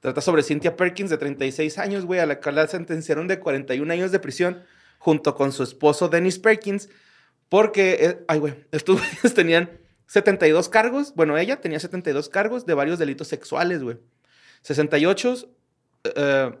trata 0.00 0.22
sobre 0.22 0.42
Cynthia 0.42 0.74
Perkins, 0.74 1.10
de 1.10 1.18
36 1.18 1.76
años, 1.76 2.06
güey, 2.06 2.20
a 2.20 2.24
la 2.24 2.40
cual 2.40 2.54
la 2.54 2.66
sentenciaron 2.66 3.28
de 3.28 3.38
41 3.38 3.92
años 3.92 4.10
de 4.10 4.20
prisión 4.20 4.62
junto 4.98 5.34
con 5.34 5.52
su 5.52 5.62
esposo 5.62 6.08
Dennis 6.08 6.38
Perkins, 6.38 6.88
porque, 7.50 7.98
eh, 8.00 8.24
ay, 8.28 8.38
güey, 8.38 8.54
estos 8.72 8.96
güeyes 9.00 9.34
tenían 9.34 9.70
72 10.06 10.70
cargos, 10.70 11.14
bueno, 11.14 11.36
ella 11.36 11.60
tenía 11.60 11.78
72 11.78 12.30
cargos 12.30 12.64
de 12.64 12.72
varios 12.72 12.98
delitos 12.98 13.28
sexuales, 13.28 13.82
güey. 13.82 13.98
68, 14.62 15.48
eh, 16.16 16.52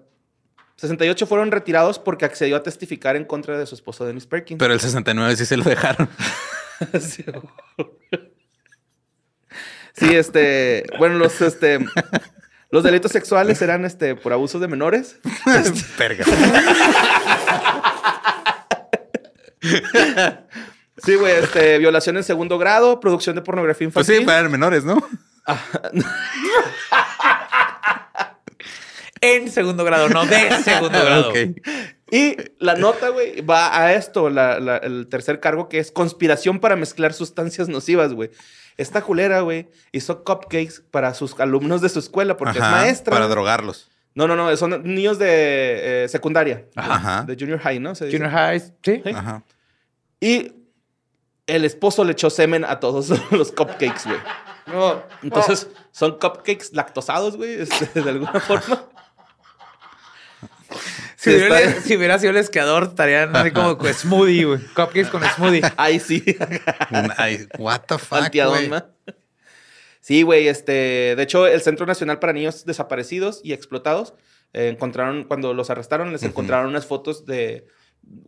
68 0.76 1.26
fueron 1.26 1.50
retirados 1.50 1.98
porque 1.98 2.24
accedió 2.26 2.56
a 2.56 2.62
testificar 2.62 3.16
en 3.16 3.24
contra 3.24 3.58
de 3.58 3.66
su 3.66 3.74
esposo 3.74 4.04
Dennis 4.04 4.26
Perkins. 4.26 4.58
Pero 4.58 4.74
el 4.74 4.80
69 4.80 5.36
sí 5.36 5.46
se 5.46 5.56
lo 5.56 5.64
dejaron. 5.64 6.08
Sí, 6.98 7.22
Sí, 9.92 10.14
este, 10.14 10.86
bueno, 10.98 11.16
los, 11.16 11.42
este, 11.42 11.78
los 12.70 12.82
delitos 12.82 13.12
sexuales 13.12 13.60
eran, 13.60 13.84
este, 13.84 14.14
por 14.14 14.32
abuso 14.32 14.58
de 14.58 14.68
menores. 14.68 15.18
Verga. 15.98 16.24
Sí, 21.04 21.14
güey, 21.16 21.32
este, 21.34 21.78
violación 21.78 22.16
en 22.16 22.24
segundo 22.24 22.58
grado, 22.58 23.00
producción 23.00 23.34
de 23.36 23.42
pornografía 23.42 23.88
Pues 23.90 24.06
infantil. 24.08 24.20
sí, 24.20 24.26
para 24.26 24.48
menores, 24.48 24.84
¿no? 24.84 24.96
En 29.22 29.50
segundo 29.50 29.84
grado, 29.84 30.08
no 30.08 30.24
de 30.24 30.50
segundo 30.62 30.98
grado. 30.98 31.32
Y 32.10 32.36
la 32.58 32.74
nota, 32.76 33.10
güey, 33.10 33.42
va 33.42 33.78
a 33.78 33.92
esto, 33.92 34.30
la- 34.30 34.58
la- 34.60 34.78
el 34.78 35.08
tercer 35.08 35.40
cargo 35.40 35.68
que 35.68 35.78
es 35.78 35.92
conspiración 35.92 36.58
para 36.58 36.74
mezclar 36.74 37.12
sustancias 37.12 37.68
nocivas, 37.68 38.14
güey. 38.14 38.30
Esta 38.78 39.02
culera, 39.02 39.40
güey, 39.40 39.68
hizo 39.92 40.24
cupcakes 40.24 40.80
para 40.90 41.12
sus 41.12 41.38
alumnos 41.38 41.82
de 41.82 41.90
su 41.90 41.98
escuela 41.98 42.38
porque 42.38 42.58
es 42.58 42.64
maestra. 42.64 43.12
Para 43.12 43.28
drogarlos. 43.28 43.90
No, 44.14 44.26
no, 44.26 44.36
no, 44.36 44.56
son 44.56 44.82
niños 44.84 45.18
de 45.18 46.04
eh, 46.04 46.08
secundaria. 46.08 46.64
Ajá. 46.74 47.22
De 47.24 47.36
junior 47.38 47.58
high, 47.60 47.78
¿no? 47.78 47.94
Se 47.94 48.06
dice. 48.06 48.16
Junior 48.16 48.32
High, 48.34 48.60
sí. 48.60 49.02
Sí. 49.04 49.10
Ajá. 49.14 49.44
Y 50.18 50.52
el 51.50 51.64
esposo 51.64 52.04
le 52.04 52.12
echó 52.12 52.30
semen 52.30 52.64
a 52.64 52.80
todos 52.80 53.08
los 53.32 53.52
cupcakes, 53.52 54.02
güey. 54.06 54.18
Entonces, 55.22 55.68
son 55.92 56.12
cupcakes 56.18 56.72
lactosados, 56.72 57.36
güey, 57.36 57.60
este, 57.62 58.00
de 58.00 58.10
alguna 58.10 58.40
forma. 58.40 58.84
Si, 61.16 61.30
Sí, 61.30 61.36
hubiera, 61.36 61.60
está- 61.60 61.80
si 61.82 61.96
hubiera 61.96 62.18
sido 62.18 62.30
el 62.30 62.36
esquiador, 62.38 62.84
estarían 62.84 63.34
así 63.36 63.50
como 63.50 63.76
con 63.76 63.92
smoothie, 63.92 64.44
güey. 64.44 64.60
Cupcakes 64.74 65.08
con 65.10 65.22
smoothie. 65.24 65.60
Ahí 65.76 66.00
sí, 66.00 66.24
ay, 67.18 67.46
what 67.58 67.80
the 67.86 67.98
fuck, 67.98 68.32
güey. 68.32 68.70
Sí, 70.00 70.22
güey, 70.22 70.48
este, 70.48 71.14
de 71.16 71.22
hecho, 71.22 71.46
el 71.46 71.60
Centro 71.60 71.84
Nacional 71.84 72.18
para 72.20 72.32
Niños 72.32 72.64
Desaparecidos 72.64 73.40
y 73.44 73.52
Explotados 73.52 74.14
eh, 74.54 74.68
encontraron, 74.68 75.24
cuando 75.24 75.52
los 75.52 75.68
arrestaron, 75.68 76.10
les 76.12 76.22
encontraron 76.22 76.68
unas 76.68 76.86
fotos 76.86 77.26
de 77.26 77.66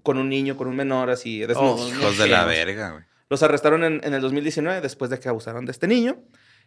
con 0.03 0.19
un 0.19 0.29
niño, 0.29 0.57
con 0.59 0.69
un 0.69 0.77
menor, 0.77 1.09
así, 1.09 1.41
desnudos. 1.41 1.91
¿no? 1.93 2.01
Hijos 2.01 2.19
de 2.19 2.27
la 2.29 2.45
verga, 2.45 2.91
güey. 2.91 3.05
Los 3.33 3.43
arrestaron 3.43 3.83
en, 3.83 4.03
en 4.05 4.13
el 4.13 4.21
2019 4.21 4.83
después 4.83 5.11
de 5.11 5.19
que 5.19 5.27
abusaron 5.27 5.65
de 5.65 5.73
este 5.73 5.89
niño. 5.89 6.23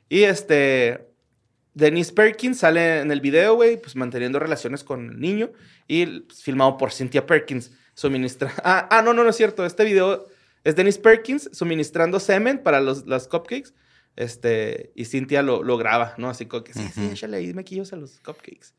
Y 0.09 0.23
este. 0.23 1.11
Denise 1.75 2.11
Perkins 2.11 2.57
sale 2.57 3.01
en 3.01 3.11
el 3.11 3.21
video, 3.21 3.53
güey, 3.53 3.79
pues 3.79 3.95
manteniendo 3.95 4.39
relaciones 4.39 4.83
con 4.83 5.11
el 5.11 5.19
niño. 5.19 5.51
Y 5.87 6.21
pues, 6.21 6.41
filmado 6.41 6.75
por 6.75 6.91
Cynthia 6.91 7.23
Perkins. 7.27 7.71
Suministra. 7.93 8.51
Ah, 8.63 8.87
ah, 8.89 9.03
no, 9.03 9.13
no, 9.13 9.23
no 9.23 9.29
es 9.29 9.35
cierto. 9.35 9.63
Este 9.63 9.85
video 9.85 10.25
es 10.63 10.75
Denise 10.75 10.99
Perkins 10.99 11.51
suministrando 11.53 12.19
semen 12.19 12.57
para 12.57 12.81
los, 12.81 13.05
las 13.05 13.27
cupcakes. 13.27 13.69
Este, 14.15 14.91
y 14.95 15.05
Cynthia 15.05 15.43
lo, 15.43 15.61
lo 15.61 15.77
graba, 15.77 16.15
¿no? 16.17 16.31
Así 16.31 16.47
como 16.47 16.63
que 16.63 16.73
sí, 16.73 16.89
sí, 16.91 17.01
Ujú. 17.01 17.11
échale 17.11 17.37
ahí 17.37 17.53
mequillos 17.53 17.93
a 17.93 17.97
los 17.97 18.19
cupcakes. 18.21 18.69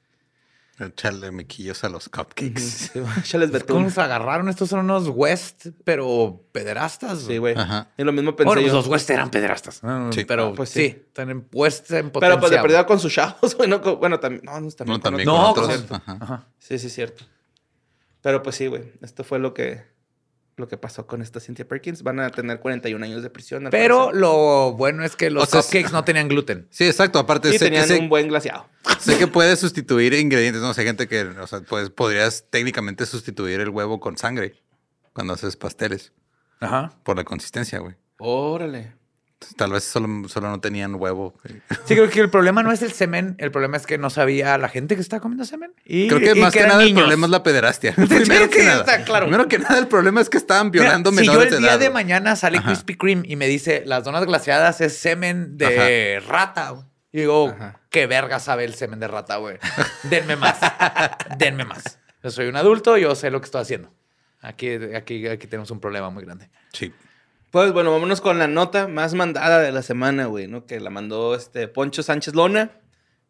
Echarle 0.78 1.30
mequillos 1.30 1.82
a 1.84 1.88
los 1.88 2.08
cupcakes. 2.10 2.60
Sí, 2.60 2.90
échales 3.18 3.48
¿Cómo 3.50 3.58
betún. 3.58 3.82
nos 3.84 3.96
agarraron? 3.98 4.48
Estos 4.50 4.68
son 4.68 4.80
unos 4.80 5.08
West, 5.08 5.68
pero 5.84 6.44
pederastas. 6.52 7.20
Sí, 7.20 7.38
güey. 7.38 7.54
Ajá. 7.56 7.88
Y 7.96 8.04
lo 8.04 8.12
mismo 8.12 8.36
pensé 8.36 8.46
Bueno, 8.48 8.60
pues 8.60 8.72
yo. 8.72 8.76
los 8.78 8.86
West 8.86 9.08
eran 9.08 9.30
pederastas. 9.30 9.82
¿no? 9.82 10.12
Sí. 10.12 10.24
Pero 10.26 10.48
Ah, 10.48 10.52
pues 10.54 10.68
sí, 10.68 10.80
sí. 10.80 10.86
están 11.06 11.30
en 11.30 11.48
West 11.52 11.90
en 11.92 12.10
potencia. 12.10 12.28
Pero 12.28 12.40
pues 12.40 12.50
de 12.50 12.56
güey. 12.58 12.62
perdida 12.68 12.86
con 12.86 13.00
sus 13.00 13.12
chavos, 13.14 13.54
güey. 13.56 13.68
no 13.70 13.80
con- 13.80 13.98
bueno, 13.98 14.20
también. 14.20 14.42
No, 14.44 14.60
no, 14.60 14.70
también. 14.70 14.98
No, 14.98 15.00
con 15.00 15.02
también 15.02 15.28
otros. 15.30 15.46
No, 15.46 15.54
con 15.54 15.64
otros. 15.84 16.00
con- 16.04 16.22
Ajá. 16.22 16.46
Sí, 16.58 16.78
sí, 16.78 16.88
es 16.88 16.92
cierto. 16.94 17.24
Pero 18.20 18.42
pues 18.42 18.56
sí, 18.56 18.66
güey. 18.66 18.92
Esto 19.02 19.24
fue 19.24 19.38
lo 19.38 19.54
que, 19.54 19.82
lo 20.56 20.68
que 20.68 20.76
pasó 20.78 21.06
con 21.06 21.20
esta 21.22 21.38
Cynthia 21.40 21.66
Perkins. 21.68 22.02
Van 22.02 22.18
a 22.20 22.30
tener 22.30 22.60
41 22.60 23.04
años 23.04 23.22
de 23.22 23.30
prisión. 23.30 23.68
Pero 23.70 24.06
parecer. 24.06 24.20
lo 24.20 24.72
bueno 24.72 25.04
es 25.04 25.14
que 25.16 25.30
los 25.30 25.42
O 25.42 25.46
sea, 25.46 25.60
cupcakes 25.62 25.92
no 25.92 26.04
tenían 26.04 26.28
gluten. 26.28 26.66
Sí, 26.70 26.84
exacto. 26.84 27.18
Aparte, 27.18 27.48
Y 27.48 27.52
sé, 27.52 27.58
que, 27.58 27.64
tenían 27.66 27.86
sé, 27.86 27.98
un 27.98 28.08
buen 28.08 28.28
glaseado. 28.28 28.66
sé 28.98 29.18
que 29.18 29.26
puedes 29.26 29.58
sustituir 29.58 30.14
ingredientes. 30.14 30.62
No 30.62 30.72
sé, 30.74 30.84
gente 30.84 31.06
que, 31.08 31.22
o 31.22 31.46
sea, 31.46 31.60
pues 31.60 31.90
podrías 31.90 32.46
técnicamente 32.50 33.04
sustituir 33.06 33.60
el 33.60 33.68
huevo 33.70 34.00
con 34.00 34.16
sangre 34.16 34.62
cuando 35.12 35.34
haces 35.34 35.56
pasteles 35.56 36.12
Ajá. 36.60 36.92
por 37.02 37.16
la 37.16 37.24
consistencia, 37.24 37.78
güey. 37.78 37.94
Órale. 38.18 38.94
Tal 39.56 39.70
vez 39.70 39.84
solo, 39.84 40.28
solo 40.28 40.48
no 40.48 40.60
tenían 40.60 40.94
huevo. 40.94 41.34
Sí, 41.84 41.94
creo 41.94 42.08
que 42.08 42.20
el 42.20 42.30
problema 42.30 42.62
no 42.62 42.72
es 42.72 42.80
el 42.80 42.92
semen, 42.92 43.34
el 43.38 43.50
problema 43.50 43.76
es 43.76 43.86
que 43.86 43.98
no 43.98 44.08
sabía 44.08 44.56
la 44.56 44.68
gente 44.70 44.94
que 44.94 45.02
está 45.02 45.20
comiendo 45.20 45.44
semen. 45.44 45.74
Y, 45.84 46.08
Creo 46.08 46.20
que 46.20 46.38
y 46.38 46.40
más 46.40 46.54
que 46.54 46.62
nada 46.62 46.82
el 46.82 46.94
problema 46.94 47.26
es 47.26 47.30
la 47.30 47.42
pederastia. 47.42 47.94
Primero 48.08 48.48
que 48.48 48.64
nada. 48.64 48.80
está 48.80 49.04
claro. 49.04 49.26
Primero 49.26 49.46
que 49.46 49.58
nada 49.58 49.78
el 49.78 49.88
problema 49.88 50.22
es 50.22 50.30
que 50.30 50.38
estaban 50.38 50.70
Mira, 50.70 50.84
violando 50.84 51.10
si 51.12 51.18
yo 51.18 51.32
menores 51.32 51.52
el 51.52 51.58
día 51.60 51.72
edad. 51.72 51.78
de 51.78 51.90
mañana 51.90 52.34
sale 52.34 52.58
Ajá. 52.58 52.68
Krispy 52.68 52.96
Kreme 52.96 53.22
y 53.26 53.36
me 53.36 53.46
dice 53.46 53.82
las 53.84 54.04
donas 54.04 54.24
glaseadas 54.24 54.80
es 54.80 54.96
semen 54.96 55.58
de 55.58 56.20
rata. 56.26 56.74
Y 57.12 57.18
digo, 57.20 57.48
Ajá. 57.50 57.80
qué 57.90 58.06
verga 58.06 58.40
sabe 58.40 58.64
el 58.64 58.74
semen 58.74 59.00
de 59.00 59.08
rata, 59.08 59.36
güey. 59.36 59.58
Denme 60.04 60.36
más. 60.36 60.58
Denme 61.38 61.64
más. 61.66 61.98
Yo 62.22 62.30
soy 62.30 62.46
un 62.48 62.56
adulto, 62.56 62.96
yo 62.96 63.14
sé 63.14 63.30
lo 63.30 63.40
que 63.40 63.44
estoy 63.44 63.60
haciendo. 63.62 63.92
Aquí, 64.40 64.70
aquí, 64.94 65.26
aquí 65.26 65.46
tenemos 65.46 65.70
un 65.70 65.80
problema 65.80 66.08
muy 66.10 66.24
grande. 66.24 66.48
Sí. 66.72 66.92
Pues 67.50 67.72
bueno, 67.72 67.92
vámonos 67.92 68.20
con 68.20 68.38
la 68.38 68.48
nota 68.48 68.88
más 68.88 69.14
mandada 69.14 69.60
de 69.60 69.72
la 69.72 69.82
semana, 69.82 70.26
güey, 70.26 70.46
¿no? 70.46 70.66
Que 70.66 70.80
la 70.80 70.90
mandó 70.90 71.34
este 71.34 71.68
Poncho 71.68 72.02
Sánchez 72.02 72.34
Lona. 72.34 72.70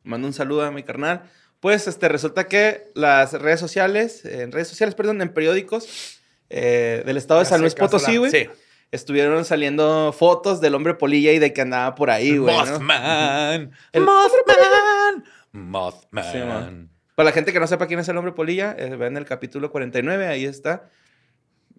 Mando 0.02 0.26
un 0.26 0.32
saludo 0.32 0.64
a 0.64 0.70
mi 0.70 0.82
carnal. 0.82 1.22
Pues 1.60 1.86
este, 1.86 2.08
resulta 2.08 2.46
que 2.46 2.90
las 2.94 3.32
redes 3.34 3.60
sociales, 3.60 4.24
en 4.24 4.52
redes 4.52 4.68
sociales, 4.68 4.94
perdón, 4.94 5.20
en 5.22 5.32
periódicos 5.32 6.20
eh, 6.50 7.02
del 7.06 7.16
estado 7.16 7.40
de 7.40 7.46
San 7.46 7.60
Luis 7.60 7.74
Potosí, 7.74 8.16
güey. 8.16 8.30
Sí. 8.30 8.48
Estuvieron 8.92 9.44
saliendo 9.44 10.12
fotos 10.16 10.60
del 10.60 10.74
hombre 10.74 10.94
polilla 10.94 11.32
y 11.32 11.38
de 11.38 11.52
que 11.52 11.60
andaba 11.60 11.94
por 11.94 12.10
ahí, 12.10 12.36
güey. 12.38 12.56
¿no? 12.56 12.64
Mothman. 12.64 13.72
El- 13.92 14.02
Mothman. 14.04 15.24
Mothman. 15.52 16.24
Sí. 16.32 16.88
Para 17.14 17.30
la 17.30 17.32
gente 17.32 17.52
que 17.52 17.60
no 17.60 17.66
sepa 17.66 17.86
quién 17.86 17.98
es 18.00 18.08
el 18.08 18.16
hombre 18.16 18.32
polilla, 18.32 18.76
eh, 18.78 18.94
vean 18.96 19.16
el 19.16 19.24
capítulo 19.24 19.70
49, 19.70 20.26
ahí 20.26 20.44
está. 20.44 20.88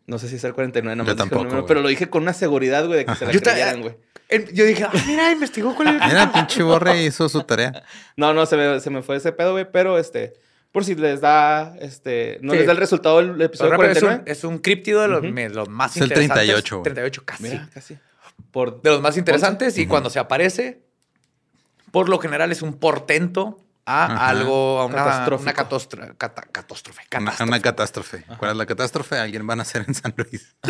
No 0.07 0.17
sé 0.19 0.27
si 0.29 0.37
es 0.37 0.43
el 0.45 0.53
49, 0.53 0.95
no 0.95 1.03
Yo 1.05 1.15
tampoco, 1.15 1.65
pero 1.65 1.81
lo 1.81 1.89
dije 1.89 2.09
con 2.09 2.23
una 2.23 2.33
seguridad, 2.33 2.85
güey, 2.87 2.99
de 2.99 3.05
que 3.05 3.15
se 3.15 3.25
la 3.25 3.31
Yo, 3.33 3.41
creyeran, 3.41 3.81
güey. 3.81 3.95
yo 4.53 4.63
dije, 4.65 4.83
ah, 4.85 4.91
mira, 5.05 5.31
investigó 5.31 5.75
cuál 5.75 5.89
es 5.89 5.93
el 5.95 5.99
Mira, 6.07 6.31
pinche 6.33 6.63
borre 6.63 7.03
hizo 7.03 7.27
su 7.29 7.43
tarea. 7.43 7.83
No, 8.15 8.33
no, 8.33 8.45
se 8.45 8.55
me, 8.57 8.79
se 8.79 8.89
me 8.89 9.01
fue 9.03 9.17
ese 9.17 9.31
pedo, 9.33 9.51
güey, 9.51 9.69
pero 9.71 9.99
este, 9.99 10.33
por 10.71 10.85
si 10.85 10.95
les 10.95 11.19
da, 11.21 11.75
este, 11.81 12.39
no 12.41 12.53
Sí. 12.53 12.59
les 12.59 12.67
da 12.67 12.71
el 12.71 12.77
resultado 12.77 13.17
del 13.17 13.41
episodio 13.41 13.71
Pero 13.71 13.81
rápido, 13.83 13.91
es, 13.91 13.99
49. 14.03 14.23
un, 14.25 14.31
es 14.31 14.43
un 14.45 14.57
críptido 14.59 15.01
de 15.01 15.07
los, 15.09 15.23
Ujú. 15.23 15.31
me- 15.33 15.49
los 15.49 15.67
más 15.69 15.91
Es 15.91 15.97
el 15.97 16.03
interesantes. 16.07 16.45
38, 16.45 16.75
güey. 16.77 16.83
38 16.83 17.21
casi. 17.25 17.43
Mira, 17.43 17.69
casi. 17.73 17.97
Por, 18.51 18.81
De 18.81 18.89
los 18.91 19.01
más 19.01 19.17
interesantes 19.17 19.77
y 19.77 19.87
cuando 19.87 20.09
se 20.09 20.19
aparece, 20.19 20.83
por 21.91 22.07
lo 22.07 22.17
general 22.19 22.51
es 22.51 22.61
un 22.61 22.75
portento 22.75 23.59
a 23.89 24.03
Ajá. 24.05 24.27
algo, 24.29 24.79
a 24.81 24.85
una, 24.85 25.05
catostra- 25.53 26.13
cata- 26.17 26.47
catástrofe. 26.51 27.01
Una, 27.01 27.09
catástrofe. 27.31 27.43
una 27.49 27.61
catástrofe. 27.61 28.25
¿Cuál 28.37 28.51
es 28.51 28.57
la 28.57 28.65
catástrofe? 28.65 29.17
Alguien 29.17 29.47
van 29.47 29.59
a 29.59 29.61
hacer 29.61 29.85
en 29.87 29.93
San 29.95 30.13
Luis. 30.17 30.55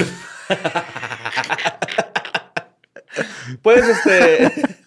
pues, 3.62 3.88
este, 3.88 4.46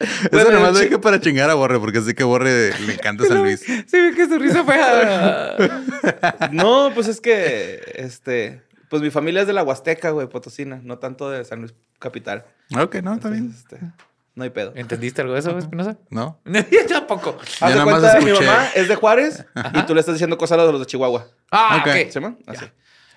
Eso 0.00 0.28
Bueno, 0.32 0.50
nomás 0.52 0.72
lo 0.72 0.78
dije 0.80 0.98
para 0.98 1.20
chingar 1.20 1.50
a 1.50 1.54
Borre, 1.54 1.78
porque 1.78 2.00
sé 2.00 2.14
que 2.14 2.24
Borre 2.24 2.72
le 2.80 2.94
encanta 2.94 3.24
San 3.26 3.38
Luis. 3.42 3.60
Sí, 3.60 4.00
vi 4.00 4.14
que 4.14 4.26
su 4.26 4.38
risa 4.38 4.64
fue. 4.64 4.80
ah. 4.82 6.48
no, 6.52 6.90
pues 6.94 7.06
es 7.06 7.20
que, 7.20 7.82
este, 7.96 8.62
pues 8.88 9.02
mi 9.02 9.10
familia 9.10 9.42
es 9.42 9.46
de 9.46 9.52
la 9.52 9.62
Huasteca, 9.62 10.10
güey, 10.10 10.26
Potosina, 10.28 10.80
no 10.82 10.98
tanto 10.98 11.30
de 11.30 11.44
San 11.44 11.60
Luis 11.60 11.74
Capital. 11.98 12.46
Ok, 12.76 12.96
no, 12.96 13.14
está 13.14 13.28
bien. 13.28 13.44
Entonces, 13.44 13.66
este, 13.72 13.92
no 14.40 14.44
hay 14.44 14.50
pedo. 14.50 14.72
¿Entendiste 14.74 15.20
algo 15.20 15.34
de 15.34 15.40
eso, 15.40 15.56
Espinosa? 15.56 15.96
No. 16.08 16.40
Yo 16.44 16.86
tampoco. 16.88 17.36
Haz 17.60 17.74
de 17.74 17.82
cuenta, 17.82 18.20
mi 18.20 18.32
mamá 18.32 18.68
es 18.74 18.88
de 18.88 18.96
Juárez 18.96 19.44
y 19.74 19.82
tú 19.82 19.94
le 19.94 20.00
estás 20.00 20.14
diciendo 20.16 20.36
cosas 20.36 20.58
a 20.58 20.64
los 20.64 20.80
de 20.80 20.86
Chihuahua. 20.86 21.26
Ah, 21.52 21.78
Ok. 21.82 21.92
¿Se 21.92 22.10
llama? 22.12 22.36
Así. 22.46 22.64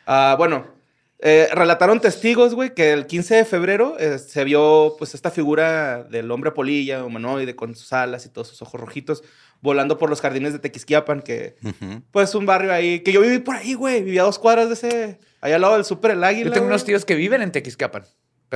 Ah, 0.06 0.36
bueno, 0.38 0.68
eh, 1.20 1.48
relataron 1.54 2.02
testigos, 2.02 2.54
güey, 2.54 2.74
que 2.76 2.92
el 2.92 3.08
15 3.08 3.36
de 3.36 3.46
febrero 3.46 3.96
eh, 3.98 4.20
se 4.20 4.44
vio, 4.44 4.96
pues, 5.00 5.16
esta 5.16 5.32
figura 5.32 6.04
del 6.04 6.30
hombre 6.30 6.52
polilla, 6.52 7.06
humanoide, 7.06 7.56
con 7.56 7.74
sus 7.76 7.94
alas 7.94 8.26
y 8.26 8.30
todos 8.30 8.50
sus 8.50 8.62
ojos 8.62 8.82
rojitos, 8.82 9.24
volando 9.62 9.98
por 9.98 10.10
los 10.10 10.20
jardines 10.20 10.52
de 10.52 10.60
Tequisquiapan, 10.60 11.22
que, 11.22 11.56
Ujú. 11.64 12.02
pues, 12.12 12.36
un 12.36 12.46
barrio 12.46 12.74
ahí, 12.74 13.00
que 13.00 13.14
yo 13.14 13.22
viví 13.22 13.40
por 13.40 13.56
ahí, 13.56 13.74
güey, 13.74 14.04
vivía 14.04 14.24
a 14.24 14.26
dos 14.26 14.38
cuadras 14.38 14.68
de 14.68 14.74
ese, 14.74 15.20
allá 15.40 15.56
al 15.56 15.62
lado 15.62 15.76
del 15.76 15.86
súper 15.86 16.12
El 16.12 16.24
Águila. 16.26 16.48
Yo 16.48 16.52
tengo 16.52 16.66
güey. 16.66 16.74
unos 16.74 16.84
tíos 16.84 17.06
que 17.06 17.16
viven 17.16 17.42
en 17.42 17.54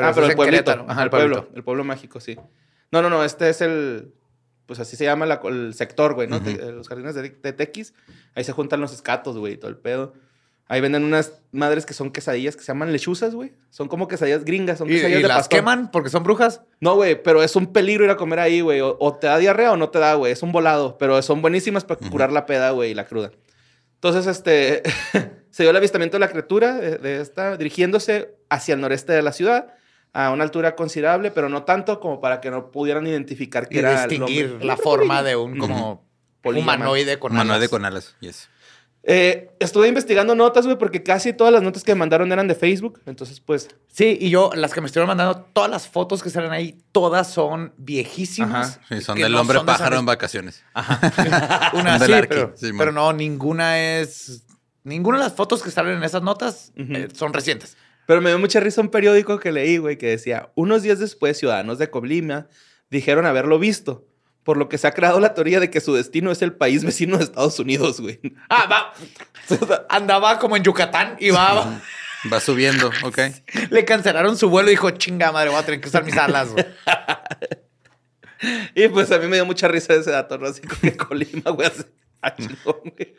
Tequiscapan. 0.02 0.10
ah, 0.10 0.14
pero 0.16 0.28
el 0.28 0.36
pueblito. 0.36 0.86
Ajá, 0.88 1.04
el 1.04 1.10
pueblo, 1.10 1.50
el 1.56 1.64
pueblo 1.64 1.84
mágico, 1.84 2.20
sí. 2.20 2.38
No, 2.92 3.02
no, 3.02 3.10
no, 3.10 3.24
este 3.24 3.50
es 3.50 3.62
el, 3.62 4.14
pues 4.66 4.80
así 4.80 4.96
se 4.96 5.04
llama 5.06 5.26
la- 5.26 5.42
el 5.46 5.74
sector, 5.74 6.14
güey, 6.14 6.28
¿no? 6.28 6.38
Ujú. 6.38 6.46
Te- 6.46 6.72
los 6.72 6.88
jardines 6.88 7.16
de, 7.16 7.30
de 7.30 7.54
Tequis, 7.54 7.94
ahí 8.36 8.44
se 8.44 8.52
juntan 8.52 8.80
los 8.82 8.94
escatos, 8.94 9.38
güey, 9.38 9.54
y 9.54 9.58
todo 9.58 9.70
el 9.70 9.78
pedo. 9.78 10.14
Ahí 10.70 10.82
venden 10.82 11.06
unas 11.06 11.32
madres 11.54 11.86
que 11.86 11.94
son 11.94 12.12
quesadillas 12.12 12.58
que 12.58 12.62
se 12.62 12.68
llaman 12.68 12.92
lechuzas, 12.92 13.34
güey. 13.34 13.54
Son 13.70 13.88
como 13.88 14.10
quesadillas 14.10 14.44
gringas, 14.44 14.80
son 14.80 14.90
¿Y, 14.90 14.96
quesadillas 14.96 15.20
y 15.20 15.22
de 15.22 15.28
las 15.30 15.38
pastor. 15.38 15.60
queman 15.60 15.92
porque 15.92 16.10
son 16.10 16.24
brujas? 16.24 16.62
No, 16.82 16.96
güey, 16.96 17.24
pero 17.24 17.42
es 17.42 17.56
un 17.56 17.72
peligro 17.72 18.04
ir 18.04 18.10
a 18.12 18.18
comer 18.18 18.40
ahí, 18.40 18.60
güey. 18.60 18.82
O, 18.82 18.98
o 19.00 19.16
te 19.16 19.28
da 19.28 19.38
diarrea 19.38 19.72
o 19.72 19.78
no 19.78 19.90
te 19.90 20.00
da, 20.00 20.16
güey. 20.16 20.34
Es 20.34 20.44
un 20.44 20.52
volado, 20.52 20.98
pero 20.98 21.22
son 21.22 21.42
buenísimas 21.42 21.86
para 21.86 22.02
Ujú. 22.02 22.10
curar 22.12 22.34
la 22.34 22.46
peda, 22.46 22.72
güey, 22.72 22.92
y 22.92 22.94
la 22.96 23.06
cruda. 23.06 23.32
Entonces, 23.96 24.28
este, 24.28 24.84
se 25.52 25.64
dio 25.64 25.70
el 25.70 25.76
avistamiento 25.78 26.16
de 26.18 26.20
la 26.20 26.28
criatura 26.30 26.74
de, 26.78 26.98
de 26.98 27.22
esta 27.22 27.56
dirigiéndose 27.56 28.36
hacia 28.50 28.74
el 28.76 28.82
noreste 28.82 29.14
de 29.14 29.22
la 29.22 29.32
ciudad 29.32 29.74
a 30.18 30.32
una 30.32 30.44
altura 30.44 30.76
considerable, 30.76 31.30
pero 31.30 31.48
no 31.48 31.62
tanto 31.62 32.00
como 32.00 32.20
para 32.20 32.42
que 32.42 32.50
no 32.50 32.72
pudieran 32.72 33.06
identificar 33.06 33.70
que 33.70 33.76
Y 33.76 33.80
era 33.80 34.08
distinguir 34.08 34.58
la 34.66 34.76
forma 34.76 35.22
de 35.22 35.36
un 35.36 35.60
como 35.60 36.04
humanoide 36.44 37.20
con 37.20 37.34
Humanoide 37.34 37.58
alas. 37.58 37.70
con 37.70 37.86
alas. 37.86 38.16
Yes. 38.20 38.50
Eh, 39.04 39.52
estuve 39.60 39.88
investigando 39.88 40.34
notas, 40.34 40.66
güey, 40.66 40.76
porque 40.78 41.04
casi 41.04 41.34
todas 41.34 41.54
las 41.54 41.62
notas 41.62 41.84
que 41.84 41.94
me 41.94 42.00
mandaron 42.00 42.32
eran 42.32 42.48
de 42.48 42.56
Facebook. 42.56 43.00
Entonces, 43.06 43.40
pues, 43.40 43.70
Sí, 43.88 44.18
y 44.20 44.32
yo, 44.32 44.50
las 44.56 44.74
que 44.74 44.82
me 44.82 44.88
estuvieron 44.88 45.08
mandando, 45.08 45.48
todas 45.54 45.70
las 45.70 45.88
fotos 45.88 46.24
que 46.24 46.32
salen 46.32 46.52
ahí, 46.52 46.82
todas 46.92 47.32
son 47.32 47.74
viejísimas. 47.78 48.80
Sí, 48.90 49.02
son 49.02 49.20
del 49.20 49.32
no 49.32 49.42
hombre 49.42 49.58
son 49.58 49.68
pájaro 49.68 50.00
en 50.00 50.06
vacaciones. 50.08 50.66
Una 51.74 52.00
Son 52.00 52.00
del 52.00 52.08
sí, 52.08 52.14
Arqui, 52.14 52.28
pero, 52.30 52.54
sí, 52.56 52.66
man. 52.68 52.78
pero 52.80 52.92
no, 52.92 53.14
ninguna 53.14 53.80
es. 53.80 54.44
Ninguna 54.84 55.20
de 55.20 55.26
las 55.26 55.34
fotos 55.34 55.62
que 55.62 55.70
salen 55.70 55.98
en 55.98 56.04
esas 56.04 56.24
notas 56.24 56.72
eh, 56.76 57.08
son 57.14 57.34
recientes. 57.34 57.78
Pero 58.08 58.22
me 58.22 58.30
dio 58.30 58.40
mucha 58.40 58.62
risa 58.62 58.80
un 58.80 58.88
periódico 58.88 59.38
que 59.38 59.52
leí, 59.52 59.78
güey, 59.78 59.98
que 59.98 60.08
decía, 60.08 60.50
unos 60.56 60.82
días 60.82 60.98
después, 60.98 61.38
ciudadanos 61.38 61.78
de 61.78 61.90
Colima 61.90 62.48
dijeron 62.90 63.26
haberlo 63.26 63.60
visto, 63.60 64.08
por 64.44 64.56
lo 64.56 64.70
que 64.70 64.78
se 64.78 64.88
ha 64.88 64.94
creado 64.94 65.20
la 65.20 65.34
teoría 65.34 65.60
de 65.60 65.70
que 65.70 65.82
su 65.82 65.94
destino 65.94 66.32
es 66.32 66.42
el 66.42 66.54
país 66.54 66.86
vecino 66.86 67.18
de 67.18 67.26
Estados 67.26 67.60
Unidos, 67.60 68.00
güey. 68.00 68.22
Ah, 68.50 68.66
va. 68.72 68.94
Andaba 69.90 70.40
como 70.40 70.56
en 70.56 70.64
Yucatán 70.64 71.18
y 71.20 71.32
va. 71.32 71.82
Va 72.32 72.40
subiendo, 72.40 72.90
ok. 73.04 73.20
le 73.72 73.84
cancelaron 73.84 74.38
su 74.38 74.50
vuelo 74.50 74.70
y 74.70 74.72
dijo, 74.72 74.90
chinga 74.92 75.34
madre, 75.34 75.50
voy 75.50 75.60
a 75.60 75.66
tener 75.66 75.82
que 75.82 75.90
usar 75.90 76.06
mis 76.06 76.18
alas. 76.18 76.50
güey". 76.52 76.66
Y 78.76 78.88
pues 78.90 79.12
a 79.12 79.18
mí 79.18 79.26
me 79.28 79.36
dio 79.36 79.46
mucha 79.48 79.68
risa 79.68 79.96
ese 79.96 80.12
dato, 80.12 80.38
¿no? 80.38 80.48
Así 80.48 80.62
como 80.62 80.80
que 80.80 80.96
Colima, 80.96 81.50
güey, 81.52 81.68
hace... 81.68 81.86
ah, 82.22 82.36
chingón, 82.36 82.82
güey. 82.84 83.16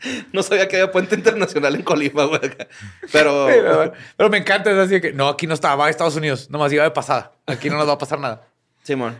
No 0.32 0.42
sabía 0.42 0.68
que 0.68 0.76
había 0.76 0.92
puente 0.92 1.14
internacional 1.14 1.74
en 1.74 1.82
Colima, 1.82 2.24
güey. 2.24 2.40
Pero... 3.12 3.46
pero, 3.48 3.92
pero 4.16 4.30
me 4.30 4.38
encanta, 4.38 4.70
es 4.70 4.78
así 4.78 5.00
que 5.00 5.12
no, 5.12 5.28
aquí 5.28 5.46
no 5.46 5.54
estaba, 5.54 5.76
va 5.76 5.86
a 5.86 5.90
Estados 5.90 6.16
Unidos, 6.16 6.50
nomás 6.50 6.72
iba 6.72 6.84
de 6.84 6.90
pasada. 6.90 7.32
Aquí 7.46 7.70
no 7.70 7.76
nos 7.76 7.88
va 7.88 7.92
a 7.92 7.98
pasar 7.98 8.18
nada. 8.20 8.46
Simón. 8.82 9.16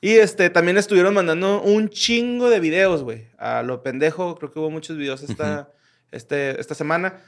Y 0.00 0.12
este, 0.14 0.48
también 0.50 0.78
estuvieron 0.78 1.12
mandando 1.12 1.60
un 1.60 1.88
chingo 1.88 2.50
de 2.50 2.60
videos, 2.60 3.02
güey. 3.02 3.26
A 3.36 3.62
lo 3.62 3.82
pendejo, 3.82 4.36
creo 4.36 4.52
que 4.52 4.58
hubo 4.60 4.70
muchos 4.70 4.96
videos 4.96 5.22
esta, 5.22 5.70
este, 6.12 6.60
esta 6.60 6.74
semana. 6.74 7.20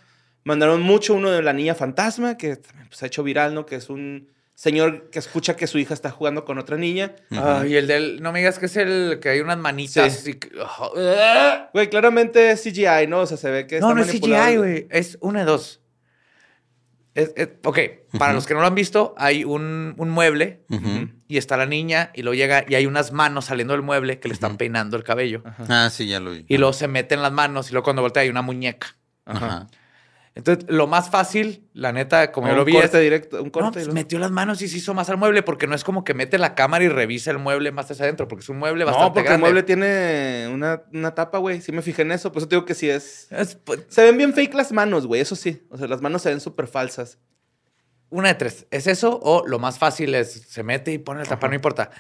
Mandaron 0.45 0.81
mucho 0.81 1.15
uno 1.15 1.31
de 1.31 1.43
la 1.43 1.53
niña 1.53 1.75
fantasma, 1.75 2.37
que 2.37 2.57
pues, 2.57 2.99
se 2.99 3.05
ha 3.05 3.09
hecho 3.09 3.25
viral, 3.25 3.55
¿no? 3.55 3.67
Que 3.67 3.75
es 3.75 3.91
un 3.91 4.31
señor 4.61 5.09
que 5.09 5.19
escucha 5.19 5.57
que 5.57 5.67
su 5.67 5.79
hija 5.79 5.95
está 5.95 6.11
jugando 6.11 6.45
con 6.45 6.59
otra 6.59 6.77
niña. 6.77 7.17
Ah, 7.31 7.65
y 7.67 7.77
el 7.77 7.87
del. 7.87 8.21
No 8.21 8.31
me 8.31 8.41
digas 8.41 8.59
que 8.59 8.67
es 8.67 8.77
el 8.77 9.19
que 9.19 9.31
hay 9.31 9.41
unas 9.41 9.57
manitas. 9.57 10.13
Sí. 10.13 10.33
y 10.33 10.39
oh, 10.61 10.93
Güey, 11.73 11.89
claramente 11.89 12.51
es 12.51 12.63
CGI, 12.63 13.07
¿no? 13.09 13.21
O 13.21 13.27
sea, 13.27 13.39
se 13.39 13.51
ve 13.51 13.67
que 13.67 13.81
No, 13.81 13.89
está 13.89 13.95
no 13.95 14.05
es. 14.07 14.21
CGI, 14.21 14.57
güey. 14.59 14.87
Es 14.91 15.17
una 15.23 15.41
de 15.41 15.45
dos. 15.47 15.81
Es- 17.15 17.33
es- 17.37 17.49
ok, 17.65 17.79
para 18.19 18.35
los 18.35 18.47
que 18.47 18.53
no 18.55 18.61
lo 18.61 18.67
han 18.67 18.75
visto, 18.75 19.15
hay 19.17 19.45
un, 19.45 19.95
un 19.97 20.11
mueble 20.11 20.63
y 21.27 21.39
está 21.39 21.57
la 21.57 21.67
niña 21.67 22.11
y 22.15 22.23
luego 22.23 22.35
llega 22.35 22.65
y 22.69 22.75
hay 22.75 22.85
unas 22.87 23.13
manos 23.13 23.47
saliendo 23.47 23.73
del 23.73 23.83
mueble 23.83 24.21
que 24.21 24.29
le 24.29 24.35
están 24.35 24.59
peinando 24.59 24.97
el 24.99 25.05
cabello. 25.05 25.43
Ah, 25.71 25.89
sí, 25.91 26.07
ya 26.07 26.21
lo 26.21 26.33
vi. 26.33 26.45
Y 26.49 26.59
luego 26.59 26.73
se 26.75 26.87
meten 26.87 27.23
las 27.23 27.33
manos 27.33 27.69
y 27.71 27.73
luego 27.73 27.85
cuando 27.85 28.03
voltea 28.03 28.23
hay 28.25 28.29
una 28.29 28.43
muñeca. 28.43 28.97
Ajá. 29.25 29.67
Entonces, 30.41 30.65
lo 30.71 30.87
más 30.87 31.11
fácil, 31.11 31.69
la 31.75 31.93
neta, 31.93 32.33
como 32.33 32.47
yo 32.47 32.55
Un 32.55 32.59
lo 32.61 32.65
vi, 32.65 32.73
corte 32.73 32.97
es- 32.97 33.03
directo, 33.03 33.39
un 33.39 33.47
No, 33.47 33.53
corte. 33.53 33.71
pues 33.73 33.83
y 33.85 33.87
luego- 33.87 33.95
metió 33.95 34.19
las 34.19 34.31
manos 34.31 34.63
y 34.63 34.69
se 34.69 34.79
hizo 34.79 34.95
más 34.95 35.11
al 35.11 35.19
mueble 35.19 35.43
porque 35.43 35.67
no 35.67 35.75
es 35.75 35.85
como 35.85 36.03
que 36.03 36.15
mete 36.15 36.39
la 36.39 36.55
cámara 36.55 36.83
y 36.85 36.89
revisa 36.89 37.31
el 37.31 37.39
mueble 37.39 37.73
más 37.73 37.91
hacia 37.91 38.05
adentro 38.05 38.27
porque 38.27 38.43
es 38.43 38.49
un 38.49 38.59
mueble 38.59 38.85
bastante 38.85 39.09
No, 39.09 39.13
porque 39.13 39.29
grande. 39.29 39.35
el 39.47 39.53
mueble 39.53 39.63
tiene 39.63 40.49
una, 40.53 40.83
una 40.93 41.15
tapa, 41.15 41.39
güey. 41.39 41.61
Sí 41.61 41.73
me 41.73 41.83
fijé 41.83 42.03
en 42.03 42.13
eso. 42.13 42.33
Eso 42.35 42.49
te 42.49 42.57
digo 42.57 42.65
que 42.65 42.75
sí 42.75 42.89
es... 42.89 43.29
Es, 43.31 43.55
pues, 43.57 43.81
Se 43.89 44.03
ven 44.03 44.17
bien 44.17 44.33
fake 44.33 44.55
las 44.55 44.73
manos, 44.73 45.07
güey. 45.07 45.21
Eso 45.21 45.37
sí. 45.37 45.63
O 45.71 45.77
sea, 45.77 45.87
las 45.87 46.01
manos 46.01 46.23
se 46.23 46.31
ven 46.31 46.41
súper 46.41 46.67
falsas. 46.67 47.19
Una 48.09 48.29
de 48.29 48.35
tres. 48.35 48.67
¿Es 48.71 48.87
eso 48.87 49.21
o 49.23 49.47
lo 49.47 49.59
más 49.59 49.79
fácil 49.79 50.15
es 50.15 50.33
se 50.33 50.63
mete 50.63 50.91
y 50.93 50.99
pone 50.99 51.21
el 51.23 51.29
tapa, 51.29 51.47
no 51.49 51.55
importa? 51.55 51.91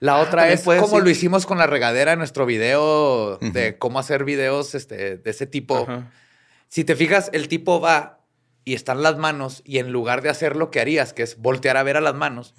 La 0.00 0.16
otra 0.18 0.42
también 0.48 0.58
es 0.58 0.64
como 0.80 0.98
lo 0.98 1.08
hicimos 1.10 1.46
con 1.46 1.58
la 1.58 1.68
regadera 1.68 2.12
en 2.14 2.18
nuestro 2.18 2.44
video 2.46 3.36
de 3.38 3.78
cómo 3.78 4.00
hacer 4.00 4.24
videos 4.24 4.74
este, 4.74 5.18
de 5.18 5.30
ese 5.30 5.46
tipo. 5.46 5.76
Ajá. 5.88 6.10
Si 6.72 6.84
te 6.84 6.96
fijas, 6.96 7.28
el 7.34 7.48
tipo 7.48 7.80
va 7.80 8.20
y 8.64 8.72
están 8.72 9.02
las 9.02 9.18
manos 9.18 9.60
y 9.66 9.76
en 9.76 9.92
lugar 9.92 10.22
de 10.22 10.30
hacer 10.30 10.56
lo 10.56 10.70
que 10.70 10.80
harías, 10.80 11.12
que 11.12 11.22
es 11.22 11.36
voltear 11.36 11.76
a 11.76 11.82
ver 11.82 11.98
a 11.98 12.00
las 12.00 12.14
manos, 12.14 12.54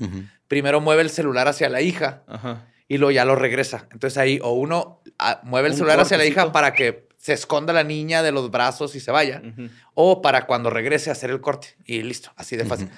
primero 0.47 0.81
mueve 0.81 1.01
el 1.01 1.09
celular 1.09 1.47
hacia 1.47 1.67
la 1.67 1.81
hija 1.81 2.21
Ajá. 2.27 2.67
y 2.87 2.99
luego 2.99 3.09
ya 3.09 3.25
lo 3.25 3.35
regresa. 3.35 3.87
Entonces 3.91 4.19
ahí 4.19 4.39
o 4.43 4.51
uno 4.51 5.01
ah, 5.17 5.41
mueve 5.43 5.69
el 5.69 5.71
Un 5.71 5.77
celular 5.79 5.99
hacia 5.99 6.17
la 6.19 6.25
hija 6.25 6.41
cortecito. 6.43 6.53
para 6.53 6.73
que 6.73 7.07
se 7.17 7.33
esconda 7.33 7.73
la 7.73 7.83
niña 7.83 8.21
de 8.21 8.31
los 8.31 8.51
brazos 8.51 8.93
y 8.95 8.99
se 8.99 9.09
vaya, 9.09 9.41
o 9.95 10.21
para 10.21 10.45
cuando 10.45 10.69
regrese 10.69 11.09
hacer 11.09 11.31
el 11.31 11.41
corte 11.41 11.69
y 11.83 12.03
listo, 12.03 12.31
así 12.35 12.55
de 12.55 12.65
fácil. 12.65 12.91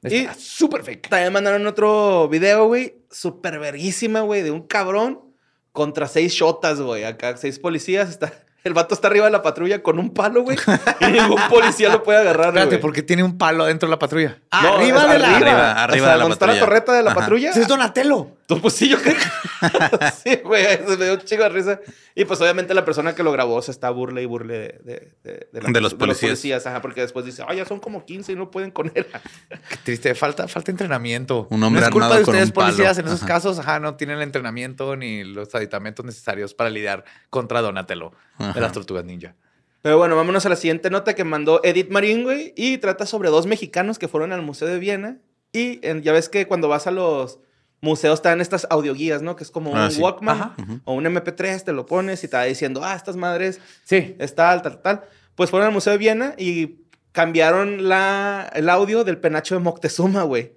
Está 0.00 0.14
Y- 0.14 0.28
súper 0.38 0.84
fake. 0.84 1.08
También 1.08 1.32
mandaron 1.32 1.66
otro 1.66 2.28
video, 2.28 2.66
güey. 2.68 2.98
Súper 3.10 3.58
verguísima, 3.58 4.20
güey. 4.20 4.42
De 4.42 4.52
un 4.52 4.64
cabrón 4.64 5.34
contra 5.72 6.06
seis 6.06 6.34
shotas, 6.34 6.80
güey. 6.80 7.02
Acá 7.02 7.36
seis 7.36 7.58
policías. 7.58 8.10
Está... 8.10 8.32
El 8.66 8.74
vato 8.74 8.94
está 8.96 9.06
arriba 9.06 9.26
de 9.26 9.30
la 9.30 9.42
patrulla 9.42 9.80
con 9.80 10.00
un 10.00 10.12
palo, 10.12 10.42
güey. 10.42 10.58
Y 11.00 11.04
ningún 11.06 11.40
policía 11.48 11.88
lo 11.88 12.02
puede 12.02 12.18
agarrar, 12.18 12.48
Espérate, 12.48 12.70
güey. 12.70 12.80
porque 12.80 13.02
tiene 13.02 13.22
un 13.22 13.38
palo 13.38 13.64
dentro 13.64 13.86
de 13.88 13.90
la 13.92 13.98
patrulla. 14.00 14.38
No, 14.60 14.74
arriba 14.74 15.06
de 15.06 15.18
la. 15.20 15.36
Arriba, 15.36 15.72
arriba 15.84 15.86
o 15.86 15.92
sea, 15.92 16.12
de 16.12 16.16
la 16.18 16.22
donde 16.24 16.32
está 16.32 16.46
la 16.48 16.58
torreta 16.58 16.92
de 16.92 17.02
la 17.04 17.10
Ajá. 17.12 17.20
patrulla. 17.20 17.50
Ese 17.50 17.62
es 17.62 17.68
Donatello. 17.68 18.26
Tú, 18.46 18.60
Pues 18.60 18.74
sí, 18.74 18.88
yo 18.88 18.96
creo. 18.98 19.14
sí, 20.24 20.36
güey, 20.44 20.64
se 20.64 20.96
me 20.96 21.04
dio 21.04 21.14
un 21.14 21.20
chico 21.20 21.42
de 21.42 21.48
risa. 21.48 21.80
Y 22.14 22.24
pues 22.24 22.40
obviamente 22.40 22.74
la 22.74 22.84
persona 22.84 23.14
que 23.14 23.22
lo 23.22 23.32
grabó 23.32 23.60
se 23.60 23.70
está 23.72 23.90
burle 23.90 24.22
y 24.22 24.26
burle 24.26 24.54
de, 24.58 24.80
de, 24.84 25.12
de- 25.24 25.48
de 25.52 25.60
la- 25.62 25.70
De 25.70 25.80
los 25.80 25.94
policías. 25.94 26.66
ajá, 26.66 26.80
porque 26.80 27.00
después 27.00 27.24
dice, 27.26 27.42
ay, 27.46 27.56
ya 27.58 27.64
son 27.64 27.80
como 27.80 28.04
15 28.04 28.32
y 28.32 28.36
no 28.36 28.50
pueden 28.50 28.70
con 28.70 28.90
él. 28.94 29.06
Qué 29.68 29.76
triste, 29.84 30.14
falta, 30.14 30.46
falta 30.48 30.70
entrenamiento. 30.70 31.48
Un 31.50 31.62
hombre 31.62 31.80
no 31.80 31.86
es 31.88 31.92
culpa 31.92 32.06
armado 32.06 32.20
de 32.20 32.24
con 32.24 32.34
ustedes, 32.34 32.48
un 32.50 32.54
palo. 32.54 32.66
policías, 32.68 32.98
en 32.98 33.06
esos 33.06 33.18
Ajá. 33.22 33.26
casos, 33.26 33.58
ajá, 33.58 33.80
no 33.80 33.96
tienen 33.96 34.16
el 34.18 34.22
entrenamiento 34.22 34.94
ni 34.96 35.24
los 35.24 35.54
aditamentos 35.54 36.04
necesarios 36.06 36.54
para 36.54 36.70
lidiar 36.70 37.04
contra 37.30 37.60
Donatello 37.62 38.12
de 38.38 38.44
Ajá. 38.46 38.60
las 38.60 38.72
tortugas 38.72 39.04
ninja. 39.04 39.34
Pero 39.82 39.98
bueno, 39.98 40.16
vámonos 40.16 40.46
a 40.46 40.48
la 40.48 40.56
siguiente 40.56 40.90
nota 40.90 41.14
que 41.14 41.24
mandó 41.24 41.60
Edith 41.64 41.90
Marín, 41.90 42.24
güey. 42.24 42.52
Y 42.56 42.78
trata 42.78 43.06
sobre 43.06 43.28
dos 43.28 43.46
mexicanos 43.46 43.98
que 43.98 44.08
fueron 44.08 44.32
al 44.32 44.42
Museo 44.42 44.66
de 44.68 44.78
Viena. 44.78 45.18
Y 45.52 45.78
en- 45.86 46.02
ya 46.02 46.12
ves 46.12 46.28
que 46.28 46.46
cuando 46.46 46.68
vas 46.68 46.86
a 46.86 46.90
los 46.90 47.38
museos 47.80 48.14
están 48.18 48.40
estas 48.40 48.66
audioguías, 48.70 49.22
¿no? 49.22 49.36
Que 49.36 49.44
es 49.44 49.50
como 49.50 49.76
Ah, 49.76 49.84
un 49.86 49.90
sí. 49.92 50.00
Walkman 50.00 50.36
Ajá. 50.36 50.56
o 50.84 50.94
un 50.94 51.04
MP3, 51.06 51.62
te 51.64 51.72
lo 51.72 51.86
pones 51.86 52.22
y 52.24 52.28
te 52.28 52.36
va 52.36 52.44
diciendo, 52.44 52.80
ah, 52.84 52.94
estas 52.94 53.16
madres 53.16 53.60
Sí. 53.84 54.16
es 54.18 54.34
tal, 54.34 54.62
tal, 54.62 54.80
tal. 54.82 55.02
Pues 55.34 55.50
fueron 55.50 55.66
al 55.68 55.72
Museo 55.74 55.92
de 55.92 55.98
Viena 55.98 56.34
y 56.38 56.80
cambiaron 57.12 57.88
la, 57.88 58.50
el 58.54 58.68
audio 58.68 59.04
del 59.04 59.18
penacho 59.18 59.54
de 59.54 59.60
Moctezuma, 59.60 60.22
güey. 60.22 60.56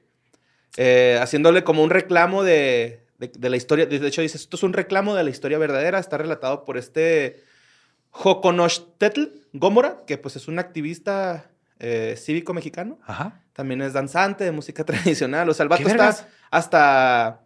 Eh, 0.78 1.18
haciéndole 1.22 1.64
como 1.64 1.84
un 1.84 1.90
reclamo 1.90 2.44
de, 2.44 3.06
de, 3.18 3.28
de 3.38 3.50
la 3.50 3.58
historia. 3.58 3.86
De 3.86 4.06
hecho, 4.08 4.22
dice, 4.22 4.38
esto 4.38 4.56
es 4.56 4.64
un 4.64 4.74
reclamo 4.74 5.16
de 5.16 5.24
la 5.24 5.30
historia 5.30 5.58
verdadera. 5.58 6.00
Está 6.00 6.18
relatado 6.18 6.64
por 6.64 6.78
este 6.78 7.44
Joconochtetl 8.12 9.24
Gómora, 9.54 10.04
que 10.06 10.18
pues 10.18 10.36
es 10.36 10.48
un 10.48 10.60
activista 10.60 11.50
eh, 11.80 12.16
cívico 12.18 12.54
mexicano. 12.54 13.00
Ajá. 13.06 13.42
También 13.54 13.82
es 13.82 13.94
danzante 13.94 14.44
de 14.44 14.52
música 14.52 14.84
tradicional. 14.86 15.50
O 15.50 15.54
sea, 15.54 15.64
el 15.64 15.70
vato 15.70 15.84
¿Qué 15.84 15.90
está 15.92 16.04
vergas? 16.06 16.28
hasta 16.52 17.42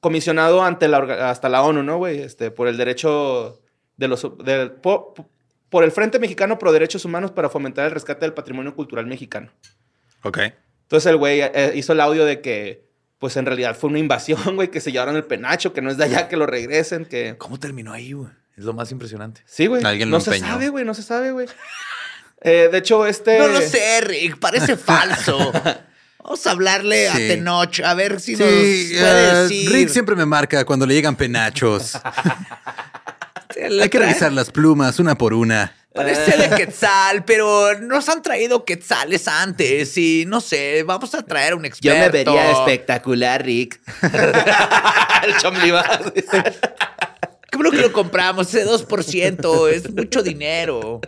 comisionado 0.00 0.62
ante 0.64 0.88
la, 0.88 1.30
hasta 1.30 1.48
la 1.48 1.62
ONU, 1.62 1.82
¿no, 1.82 1.98
güey? 1.98 2.20
Este, 2.20 2.50
por 2.50 2.66
el 2.68 2.76
derecho 2.76 3.60
de 3.96 4.08
los... 4.08 4.22
po- 4.82 5.14
po- 5.14 5.28
por 5.68 5.84
el 5.84 5.92
Frente 5.92 6.18
Mexicano 6.18 6.58
Pro 6.58 6.70
Derechos 6.72 7.04
Humanos 7.06 7.30
para 7.30 7.48
fomentar 7.48 7.86
el 7.86 7.92
rescate 7.92 8.20
del 8.26 8.34
patrimonio 8.34 8.74
cultural 8.74 9.06
mexicano. 9.06 9.50
Ok. 10.22 10.38
Entonces 10.82 11.10
el 11.10 11.16
güey 11.16 11.40
eh, 11.40 11.72
hizo 11.74 11.94
el 11.94 12.00
audio 12.00 12.26
de 12.26 12.42
que, 12.42 12.90
pues 13.18 13.36
en 13.38 13.46
realidad 13.46 13.74
fue 13.74 13.88
una 13.88 13.98
invasión, 13.98 14.40
güey, 14.56 14.70
que 14.70 14.80
se 14.82 14.92
llevaron 14.92 15.16
el 15.16 15.24
penacho, 15.24 15.72
que 15.72 15.80
no 15.80 15.90
es 15.90 15.96
de 15.96 16.04
allá, 16.04 16.28
que 16.28 16.36
lo 16.36 16.44
regresen, 16.46 17.06
que... 17.06 17.36
¿Cómo 17.38 17.58
terminó 17.58 17.92
ahí, 17.92 18.12
güey? 18.12 18.28
Es 18.54 18.64
lo 18.64 18.74
más 18.74 18.92
impresionante. 18.92 19.40
Sí, 19.46 19.66
güey. 19.66 19.82
Alguien 19.82 20.10
lo 20.10 20.18
no 20.18 20.20
se 20.20 20.30
empeñó. 20.34 20.46
sabe, 20.52 20.68
güey, 20.68 20.84
no 20.84 20.92
se 20.92 21.02
sabe, 21.02 21.30
güey. 21.32 21.46
Eh, 22.42 22.68
de 22.70 22.78
hecho, 22.78 23.06
este... 23.06 23.38
No 23.38 23.48
lo 23.48 23.60
sé, 23.60 24.00
Rick, 24.02 24.38
parece 24.38 24.76
falso. 24.76 25.52
Vamos 26.22 26.46
a 26.46 26.50
hablarle 26.52 27.08
a. 27.08 27.14
Tenoch, 27.14 27.80
a 27.80 27.94
ver 27.94 28.20
si 28.20 28.36
Sí, 28.36 28.42
nos 28.42 28.48
eh, 28.50 28.96
puede 29.00 29.42
decir. 29.42 29.72
Rick 29.72 29.88
siempre 29.88 30.14
me 30.14 30.24
marca 30.24 30.64
cuando 30.64 30.86
le 30.86 30.94
llegan 30.94 31.16
penachos. 31.16 31.98
Hay 33.80 33.88
que 33.88 33.98
revisar 33.98 34.32
las 34.32 34.50
plumas 34.50 34.98
una 34.98 35.16
por 35.16 35.34
una. 35.34 35.74
Parece 35.92 36.36
de 36.38 36.48
Quetzal, 36.56 37.24
pero 37.24 37.78
nos 37.80 38.08
han 38.08 38.22
traído 38.22 38.64
Quetzales 38.64 39.28
antes 39.28 39.96
y 39.98 40.24
no 40.26 40.40
sé, 40.40 40.84
vamos 40.84 41.14
a 41.14 41.22
traer 41.22 41.52
a 41.52 41.56
un 41.56 41.64
experto. 41.64 42.34
espectacular, 42.38 43.44
Rick. 43.44 43.80
el 44.02 45.36
chomliba. 45.36 45.84
Qué 46.14 47.56
bueno 47.56 47.70
que 47.72 47.82
lo 47.82 47.92
compramos, 47.92 48.54
ese 48.54 48.66
2%, 48.66 49.68
es 49.70 49.92
mucho 49.92 50.22
dinero. 50.22 51.00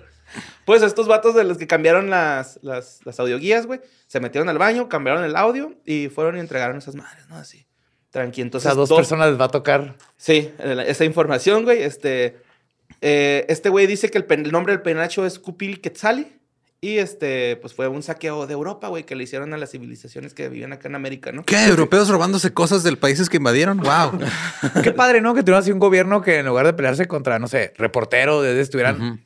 Pues 0.64 0.83
estos 0.83 1.07
vatos 1.09 1.35
de 1.35 1.44
los 1.44 1.59
que 1.59 1.66
cambiaron 1.66 2.09
las, 2.11 2.59
las, 2.62 3.00
las 3.05 3.20
audioguías, 3.20 3.66
güey, 3.66 3.81
se 4.07 4.20
metieron 4.20 4.48
al 4.48 4.59
baño, 4.59 4.88
cambiaron 4.88 5.24
el 5.24 5.37
audio 5.37 5.74
y 5.85 6.09
fueron 6.09 6.37
y 6.37 6.40
entregaron 6.40 6.79
esas 6.79 6.94
madres, 6.94 7.29
¿no? 7.29 7.37
Así. 7.37 7.66
Tranqui. 8.11 8.40
O 8.42 8.44
Entonces, 8.44 8.68
sea, 8.68 8.74
dos 8.74 8.88
dos- 8.88 8.98
personas 8.98 9.29
les 9.31 9.40
va 9.40 9.46
a 9.46 9.48
tocar. 9.48 9.96
Sí, 10.16 10.50
esa 10.87 11.05
información, 11.05 11.64
güey. 11.64 11.83
Este, 11.83 12.37
eh, 13.00 13.44
este 13.48 13.68
güey 13.68 13.87
dice 13.87 14.11
que 14.11 14.18
el, 14.18 14.24
pen- 14.24 14.46
el 14.46 14.53
nombre 14.53 14.72
del 14.72 14.83
penacho 14.83 15.27
es 15.27 15.38
Kupil 15.38 15.81
Quetzali. 15.81 16.38
Y 16.81 16.98
este, 16.98 17.57
pues 17.62 17.72
fue 17.72 17.88
un 17.88 18.03
saqueo 18.03 18.46
de 18.46 18.53
Europa, 18.53 18.88
güey, 18.88 19.05
que 19.05 19.16
le 19.16 19.24
hicieron 19.24 19.55
a 19.55 19.57
las 19.57 19.70
civilizaciones 19.70 20.35
que 20.35 20.50
vivían 20.50 20.74
acá 20.74 20.87
en 20.88 20.94
América, 20.94 21.33
¿no? 21.33 21.42
¿Qué? 21.42 21.64
¿Europeos 21.64 22.11
robándose 22.11 22.53
cosas 22.53 22.83
del 22.83 22.98
países 22.98 23.31
que 23.31 23.38
invadieron? 23.38 23.79
¡Wow! 23.81 24.18
Qué 24.85 24.90
padre, 24.92 25.22
¿no? 25.22 25.33
Que 25.35 25.40
tuvieran 25.42 25.62
así 25.62 25.72
un 25.72 25.79
gobierno 25.79 26.20
que 26.20 26.40
en 26.40 26.46
lugar 26.46 26.66
de 26.66 26.74
pelearse 26.74 27.07
contra, 27.09 27.38
no 27.38 27.48
sé, 27.48 27.72
reportero, 27.79 28.42
de 28.42 28.61
estuvieran. 28.61 29.22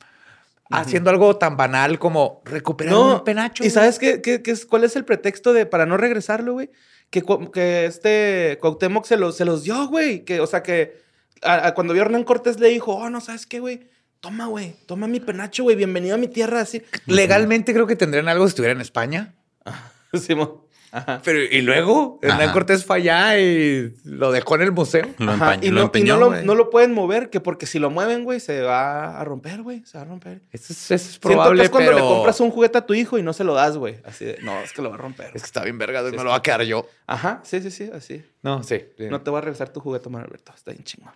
Haciendo 0.69 1.09
algo 1.09 1.35
tan 1.37 1.57
banal 1.57 1.97
como 1.99 2.41
recuperar 2.45 2.93
un 2.95 3.23
penacho. 3.23 3.63
¿Y 3.63 3.69
sabes 3.69 3.97
qué, 3.99 4.21
qué- 4.21 4.41
qué 4.41 4.51
es, 4.51 4.65
cuál 4.65 4.83
es 4.83 4.95
el 4.95 5.05
pretexto 5.05 5.53
de 5.53 5.65
para 5.65 5.85
no 5.85 5.97
regresarlo, 5.97 6.53
güey? 6.53 6.69
Que, 7.09 7.23
que 7.51 7.85
este 7.85 8.57
Cuauhtémoc 8.61 9.05
se, 9.05 9.17
los 9.17 9.35
se 9.35 9.45
los 9.45 9.63
dio, 9.63 9.87
güey. 9.87 10.23
Que, 10.25 10.39
o 10.39 10.47
sea, 10.47 10.61
que 10.61 11.01
a- 11.41 11.67
a 11.67 11.73
cuando 11.73 11.93
vio 11.93 12.03
a 12.03 12.05
Hernán 12.05 12.23
Cortés 12.23 12.59
le 12.59 12.69
dijo, 12.69 12.93
oh, 12.95 13.09
no, 13.09 13.19
¿sabes 13.21 13.45
qué, 13.47 13.59
güey? 13.59 13.87
Toma, 14.19 14.47
güey, 14.47 14.75
toma 14.85 15.07
mi 15.07 15.19
penacho, 15.21 15.63
güey, 15.63 15.75
bienvenido 15.77 16.15
a 16.15 16.17
mi 16.17 16.27
tierra, 16.27 16.59
así. 16.61 16.83
Legalmente 17.05 17.73
creo 17.73 17.87
que 17.87 17.95
tendrían 17.95 18.27
algo 18.27 18.45
si 18.45 18.49
estuviera 18.49 18.73
en 18.73 18.81
España. 18.81 19.33
Simón. 20.13 20.61
Ajá. 20.91 21.21
Pero, 21.23 21.39
y 21.39 21.61
luego, 21.61 22.19
Hernán 22.21 22.41
Ajá. 22.41 22.53
Cortés 22.53 22.85
fue 22.85 22.97
allá 22.97 23.37
y 23.39 23.93
lo 24.03 24.31
dejó 24.31 24.55
en 24.55 24.61
el 24.63 24.71
museo. 24.71 25.07
Lo, 25.17 25.33
empañó, 25.33 25.63
y 25.63 25.69
lo 25.69 25.75
no, 25.75 25.81
y 25.81 25.83
empeñó, 25.85 26.13
no 26.15 26.19
lo, 26.19 26.27
güey. 26.27 26.45
no 26.45 26.55
lo 26.55 26.69
pueden 26.69 26.93
mover, 26.93 27.29
que 27.29 27.39
porque 27.39 27.65
si 27.65 27.79
lo 27.79 27.89
mueven, 27.89 28.23
güey, 28.23 28.39
se 28.39 28.61
va 28.61 29.19
a 29.19 29.23
romper, 29.23 29.61
güey. 29.61 29.83
Se 29.85 29.97
va 29.97 30.03
a 30.03 30.07
romper. 30.07 30.41
Eso 30.51 30.73
es, 30.73 30.81
eso 30.81 30.95
es 30.95 31.01
Siento 31.01 31.29
que 31.29 31.35
probable, 31.35 31.63
es 31.63 31.69
cuando 31.69 31.91
pero... 31.91 32.03
le 32.03 32.07
compras 32.13 32.39
un 32.39 32.51
juguete 32.51 32.77
a 32.77 32.85
tu 32.85 32.93
hijo 32.93 33.17
y 33.17 33.23
no 33.23 33.33
se 33.33 33.43
lo 33.43 33.53
das, 33.53 33.77
güey. 33.77 33.97
Así 34.03 34.25
de, 34.25 34.39
no, 34.41 34.59
es 34.59 34.73
que 34.73 34.81
lo 34.81 34.89
va 34.89 34.95
a 34.95 34.99
romper. 34.99 35.27
Es 35.27 35.41
que 35.41 35.47
está 35.47 35.63
bien 35.63 35.77
vergado 35.77 36.09
y 36.09 36.11
me 36.11 36.23
lo 36.23 36.29
va 36.29 36.37
a 36.37 36.41
quedar 36.41 36.63
yo. 36.63 36.87
Ajá, 37.07 37.41
sí, 37.43 37.61
sí, 37.61 37.71
sí, 37.71 37.89
así. 37.93 38.23
No, 38.41 38.63
sí. 38.63 38.83
sí. 38.97 39.05
No 39.09 39.21
te 39.21 39.29
voy 39.29 39.39
a 39.39 39.41
regresar 39.41 39.69
tu 39.69 39.79
juguete, 39.79 40.09
Manuel 40.09 40.29
Alberto. 40.29 40.53
Está 40.55 40.71
bien 40.71 40.83
chingón. 40.83 41.13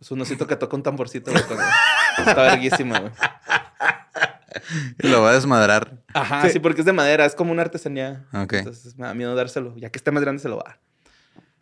Es 0.00 0.10
un 0.10 0.20
osito 0.20 0.46
que 0.46 0.56
toca 0.56 0.76
un 0.76 0.82
tamborcito, 0.82 1.30
güey. 1.30 1.42
Está 2.18 2.42
verguísima, 2.42 3.00
güey. 3.00 3.12
Lo 4.98 5.22
va 5.22 5.30
a 5.30 5.34
desmadrar. 5.34 6.02
Ajá, 6.14 6.42
Sí. 6.46 6.50
sí. 6.54 6.58
porque 6.60 6.80
es 6.80 6.86
de 6.86 6.92
madera, 6.92 7.24
es 7.26 7.34
como 7.34 7.52
una 7.52 7.62
artesanía. 7.62 8.24
Ok. 8.32 8.54
Entonces 8.54 8.96
me 8.96 9.06
da 9.06 9.14
miedo 9.14 9.34
dárselo. 9.34 9.74
Ya 9.76 9.90
que 9.90 9.98
esté 9.98 10.10
más 10.10 10.22
grande 10.22 10.42
se 10.42 10.48
lo 10.48 10.56
va 10.56 10.62
a 10.66 10.68
dar. 10.70 10.80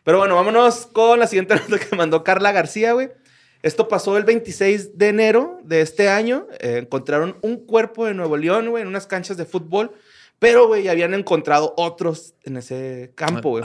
Pero 0.03 0.19
bueno, 0.19 0.35
vámonos 0.37 0.87
con 0.87 1.19
la 1.19 1.27
siguiente 1.27 1.55
nota 1.69 1.79
que 1.79 1.97
mandó 1.97 2.23
Carla 2.25 2.53
García, 2.53 2.93
güey. 2.93 3.11
Esto 3.63 3.89
pasó 3.89 4.19
el 4.19 4.25
26 4.25 4.99
de 4.99 5.09
enero 5.09 5.59
de 5.65 5.81
este 5.81 6.11
año. 6.11 6.47
Eh, 6.61 6.79
encontraron 6.83 7.39
un 7.41 7.65
cuerpo 7.65 8.05
de 8.05 8.13
Nuevo 8.13 8.37
León, 8.37 8.69
güey, 8.69 8.83
en 8.83 8.89
unas 8.89 9.07
canchas 9.07 9.39
de 9.39 9.47
fútbol. 9.47 9.93
Pero, 10.39 10.67
güey, 10.67 10.89
habían 10.89 11.15
encontrado 11.15 11.73
otros 11.79 12.35
en 12.43 12.59
ese 12.59 13.13
campo, 13.15 13.51
güey. 13.51 13.65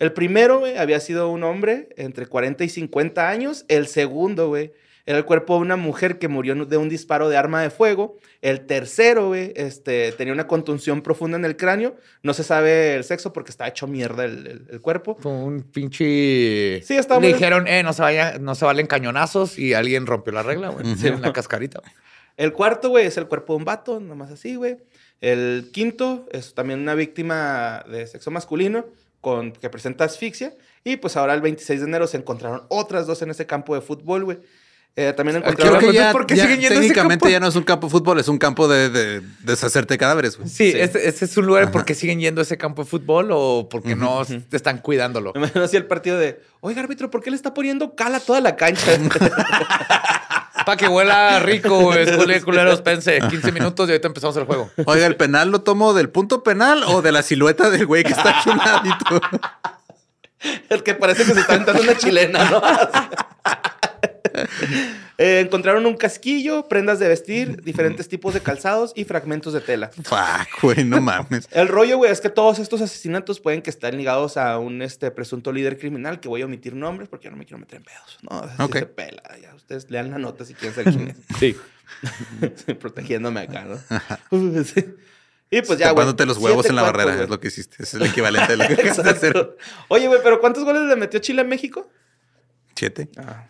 El 0.00 0.12
primero, 0.12 0.58
güey, 0.58 0.76
había 0.76 0.98
sido 0.98 1.28
un 1.30 1.44
hombre 1.44 1.90
entre 1.96 2.26
40 2.26 2.64
y 2.64 2.68
50 2.68 3.28
años. 3.28 3.64
El 3.68 3.86
segundo, 3.86 4.48
güey, 4.48 4.72
era 5.06 5.18
el 5.18 5.24
cuerpo 5.24 5.54
de 5.54 5.60
una 5.60 5.76
mujer 5.76 6.18
que 6.18 6.26
murió 6.28 6.54
de 6.66 6.76
un 6.76 6.88
disparo 6.88 7.28
de 7.28 7.36
arma 7.36 7.62
de 7.62 7.70
fuego. 7.70 8.16
El 8.42 8.66
tercero, 8.66 9.28
güey, 9.28 9.52
este, 9.56 10.12
tenía 10.12 10.32
una 10.34 10.46
contunción 10.48 11.00
profunda 11.00 11.38
en 11.38 11.44
el 11.44 11.56
cráneo. 11.56 11.96
No 12.22 12.34
se 12.34 12.42
sabe 12.44 12.96
el 12.96 13.04
sexo 13.04 13.32
porque 13.32 13.50
está 13.52 13.66
hecho 13.68 13.86
mierda 13.86 14.24
el, 14.24 14.46
el- 14.46 14.66
el 14.70 14.80
cuerpo. 14.80 15.16
Fue 15.20 15.32
un 15.32 15.62
pinche. 15.62 16.82
Sí, 16.82 16.96
está 16.96 17.14
Le 17.14 17.20
muy- 17.20 17.32
dijeron, 17.32 17.66
eh, 17.68 17.82
no 17.82 17.92
se, 17.92 18.02
vaya, 18.02 18.38
no 18.38 18.54
se 18.54 18.64
valen 18.64 18.86
cañonazos 18.86 19.58
y 19.58 19.74
alguien 19.74 20.06
rompió 20.06 20.32
la 20.32 20.42
regla, 20.42 20.68
güey. 20.70 20.84
Sí, 20.96 21.08
una 21.08 21.32
cascarita. 21.32 21.80
güey. 21.80 21.92
El 22.36 22.52
cuarto, 22.52 22.90
güey, 22.90 23.06
es 23.06 23.16
el 23.16 23.26
cuerpo 23.28 23.54
de 23.54 23.58
un 23.58 23.64
vato, 23.64 23.98
nomás 24.00 24.30
así, 24.30 24.56
güey. 24.56 24.76
El 25.20 25.70
quinto 25.72 26.26
es 26.30 26.52
también 26.54 26.80
una 26.80 26.94
víctima 26.94 27.84
de 27.90 28.06
sexo 28.06 28.30
masculino 28.30 28.84
con, 29.22 29.52
que 29.52 29.70
presenta 29.70 30.04
asfixia. 30.04 30.54
Y 30.84 30.96
pues 30.98 31.16
ahora 31.16 31.32
el 31.34 31.40
26 31.40 31.80
de 31.80 31.86
enero 31.86 32.06
se 32.06 32.18
encontraron 32.18 32.62
otras 32.68 33.06
dos 33.06 33.22
en 33.22 33.30
ese 33.30 33.46
campo 33.46 33.74
de 33.74 33.80
fútbol, 33.80 34.24
güey. 34.24 34.38
Eh, 34.98 35.12
también 35.12 35.42
Creo 35.42 35.52
encontraron... 35.52 35.80
que 35.80 35.92
ya, 35.92 36.10
¿por 36.10 36.24
qué 36.24 36.36
ya 36.36 36.44
siguen 36.44 36.60
yendo 36.60 36.74
a 36.74 36.78
ese 36.78 36.88
técnicamente 36.88 37.24
campo? 37.24 37.32
ya 37.32 37.40
no 37.40 37.48
es 37.48 37.54
un 37.54 37.64
campo 37.64 37.86
de 37.86 37.90
fútbol, 37.90 38.18
es 38.18 38.28
un 38.28 38.38
campo 38.38 38.66
de, 38.66 38.88
de 38.88 39.20
deshacerte 39.40 39.92
de 39.92 39.98
cadáveres, 39.98 40.38
güey. 40.38 40.48
Sí, 40.48 40.72
Sí. 40.72 40.78
Este 40.78 41.24
es 41.26 41.36
un 41.36 41.44
lugar 41.44 41.70
porque 41.70 41.94
siguen 41.94 42.18
yendo 42.18 42.40
a 42.40 42.42
ese 42.42 42.56
campo 42.56 42.82
de 42.82 42.88
fútbol 42.88 43.28
o 43.30 43.68
porque 43.70 43.94
no 43.94 44.22
están 44.50 44.78
cuidándolo. 44.78 45.32
Me 45.34 45.40
imagino 45.40 45.64
así 45.64 45.76
el 45.76 45.84
partido 45.84 46.18
de, 46.18 46.40
oiga, 46.60 46.80
árbitro, 46.80 47.10
¿por 47.10 47.22
qué 47.22 47.30
le 47.30 47.36
está 47.36 47.52
poniendo 47.52 47.94
cal 47.94 48.14
a 48.14 48.20
toda 48.20 48.40
la 48.40 48.56
cancha? 48.56 48.92
Para 50.64 50.76
que 50.78 50.88
huela 50.88 51.40
rico, 51.40 51.78
güey. 51.78 52.08
Escuele, 52.08 52.40
culeros, 52.40 52.80
pense. 52.80 53.20
15 53.20 53.52
minutos 53.52 53.88
y 53.88 53.92
ahorita 53.92 54.08
empezamos 54.08 54.36
el 54.38 54.44
juego. 54.44 54.70
Oiga, 54.86 55.06
¿el 55.06 55.16
penal 55.16 55.50
lo 55.50 55.60
tomo 55.60 55.92
del 55.92 56.08
punto 56.08 56.42
penal 56.42 56.82
o 56.86 57.02
de 57.02 57.12
la 57.12 57.22
silueta 57.22 57.70
del 57.70 57.86
güey 57.86 58.02
que 58.02 58.14
está 58.14 58.40
aquí 58.40 58.50
a 58.50 58.52
un 58.52 58.58
ladito? 58.58 59.20
el 60.70 60.82
que 60.82 60.94
parece 60.94 61.24
que 61.24 61.34
se 61.34 61.40
está 61.40 61.54
aventando 61.54 61.82
una 61.82 61.96
chilena, 61.96 62.50
¿no? 62.50 62.62
Eh, 65.18 65.40
encontraron 65.40 65.86
un 65.86 65.96
casquillo, 65.96 66.68
prendas 66.68 66.98
de 66.98 67.08
vestir, 67.08 67.62
diferentes 67.62 68.06
tipos 68.06 68.34
de 68.34 68.42
calzados 68.42 68.92
y 68.94 69.04
fragmentos 69.04 69.54
de 69.54 69.62
tela. 69.62 69.88
Fuck, 69.88 70.60
güey, 70.60 70.84
no 70.84 71.00
mames. 71.00 71.48
El 71.52 71.68
rollo, 71.68 71.96
güey, 71.96 72.12
es 72.12 72.20
que 72.20 72.28
todos 72.28 72.58
estos 72.58 72.82
asesinatos 72.82 73.40
pueden 73.40 73.62
que 73.62 73.70
estén 73.70 73.96
ligados 73.96 74.36
a 74.36 74.58
un 74.58 74.82
este, 74.82 75.10
presunto 75.10 75.52
líder 75.52 75.78
criminal, 75.78 76.20
que 76.20 76.28
voy 76.28 76.42
a 76.42 76.44
omitir 76.44 76.74
nombres 76.74 77.08
porque 77.08 77.24
yo 77.24 77.30
no 77.30 77.38
me 77.38 77.46
quiero 77.46 77.58
meter 77.58 77.78
en 77.78 77.84
pedos. 77.84 78.18
No, 78.28 78.40
así 78.40 78.62
Ok. 78.62 78.78
se 78.78 78.86
pela. 78.86 79.22
Ya, 79.40 79.54
ustedes 79.54 79.90
lean 79.90 80.10
la 80.10 80.18
nota 80.18 80.44
si 80.44 80.52
quieren 80.52 80.74
saber 80.74 80.94
quién 80.94 81.08
es. 81.08 81.16
Sí. 81.38 81.56
Protegiéndome 82.78 83.40
acá, 83.40 83.64
¿no? 83.64 84.64
Sí. 84.64 84.84
Y 85.50 85.62
pues 85.62 85.78
ya, 85.78 85.92
güey. 85.92 86.04
Tapándote 86.04 86.26
los 86.26 86.36
huevos 86.36 86.66
en 86.66 86.76
la 86.76 86.82
barrera, 86.82 87.22
es 87.22 87.30
lo 87.30 87.40
que 87.40 87.48
hiciste. 87.48 87.84
Es 87.84 87.94
el 87.94 88.02
equivalente 88.02 88.54
de 88.54 88.58
lo 88.58 88.66
que 88.66 88.74
acabas 88.82 89.02
de 89.02 89.10
hacer. 89.10 89.56
Oye, 89.88 90.08
güey, 90.08 90.20
pero 90.22 90.40
¿cuántos 90.40 90.62
goles 90.64 90.82
le 90.82 90.96
metió 90.96 91.20
Chile 91.20 91.40
a 91.40 91.44
México? 91.44 91.88
Siete. 92.74 93.08
Ah, 93.16 93.46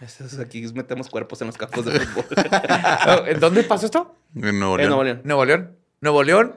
esos 0.00 0.38
aquí 0.38 0.62
metemos 0.74 1.08
cuerpos 1.08 1.40
en 1.42 1.48
los 1.48 1.56
campos 1.56 1.84
de 1.84 2.00
fútbol. 2.00 2.24
¿En 3.28 3.40
dónde 3.40 3.62
pasó 3.64 3.86
esto? 3.86 4.16
En 4.34 4.58
Nuevo 4.58 4.74
En 4.78 4.88
León. 4.88 4.88
Nuevo 4.90 5.04
León. 5.04 5.20
Nuevo 5.24 5.44
León. 5.44 5.76
Nuevo 6.00 6.22
León. 6.22 6.54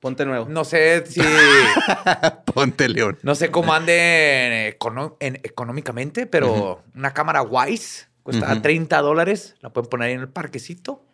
Ponte 0.00 0.24
nuevo. 0.26 0.46
No 0.48 0.64
sé 0.64 1.04
si. 1.06 1.20
Ponte 2.54 2.88
León. 2.88 3.18
No 3.22 3.34
sé 3.34 3.50
cómo 3.50 3.72
ande 3.74 4.76
econo- 4.78 5.16
en- 5.20 5.40
económicamente, 5.42 6.26
pero 6.26 6.82
una 6.94 7.12
cámara 7.12 7.42
Wise 7.42 8.06
cuesta 8.22 8.52
Ujú. 8.52 8.62
30 8.62 9.00
dólares. 9.00 9.56
La 9.60 9.70
pueden 9.70 9.88
poner 9.90 10.08
ahí 10.08 10.14
en 10.14 10.20
el 10.20 10.28
parquecito. 10.28 11.04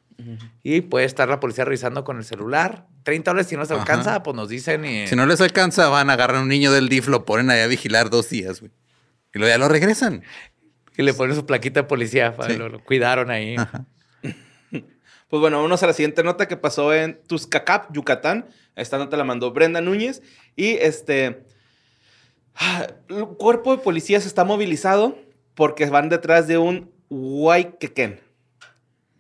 Y 0.63 0.83
puede 0.83 1.07
estar 1.07 1.29
la 1.29 1.41
policía 1.41 1.65
revisando 1.65 2.05
con 2.05 2.19
el 2.19 2.25
celular. 2.25 2.87
30 3.03 3.33
dólares, 3.33 3.49
si 3.49 3.57
no 3.57 3.65
se 3.67 3.73
Ajá. 3.75 3.83
alcanza, 3.83 4.23
pues 4.23 4.37
nos 4.37 4.49
dicen 4.49 4.85
y... 4.85 5.09
Si 5.09 5.17
no 5.17 5.27
les 5.27 5.41
alcanza, 5.41 5.89
van 5.89 6.09
a 6.09 6.13
agarrar 6.13 6.37
a 6.37 6.41
un 6.41 6.49
niño 6.49 6.71
del 6.71 6.89
DIF, 6.89 7.09
lo 7.09 7.25
ponen 7.25 7.51
ahí 7.51 7.61
a 7.61 7.67
vigilar 7.67 8.11
dos 8.11 8.31
días, 8.31 8.61
güey. 8.61 8.71
Y 9.35 9.41
luego 9.41 9.53
ya 9.53 9.59
lo 9.59 9.69
regresan. 9.69 10.23
Y 10.97 11.03
le 11.03 11.15
ponen 11.15 11.37
su 11.37 11.47
plaquita 11.47 11.81
de 11.81 11.89
policía. 11.89 12.35
Sí. 12.47 12.57
Lo, 12.57 12.69
lo 12.69 12.83
cuidaron 12.85 13.31
ahí. 13.31 13.57
Pues 15.35 15.41
bueno, 15.41 15.57
vámonos 15.57 15.83
a 15.83 15.89
la 15.89 15.93
siguiente 15.95 16.23
nota 16.23 16.47
que 16.47 16.57
pasó 16.57 16.95
en 16.95 17.21
Tuzcacap, 17.27 17.93
Yucatán. 17.93 18.47
Esta 18.77 18.99
nota 18.99 19.17
la 19.17 19.25
mandó 19.25 19.51
Brenda 19.51 19.81
Núñez. 19.81 20.23
Y 20.55 20.75
este. 20.75 21.45
El 23.09 23.27
cuerpo 23.37 23.77
de 23.77 23.83
policías 23.83 24.27
está 24.27 24.45
movilizado 24.45 25.19
porque 25.55 25.87
van 25.87 26.09
detrás 26.09 26.47
de 26.47 26.59
un 26.59 26.93
Huayquequén. 27.09 28.21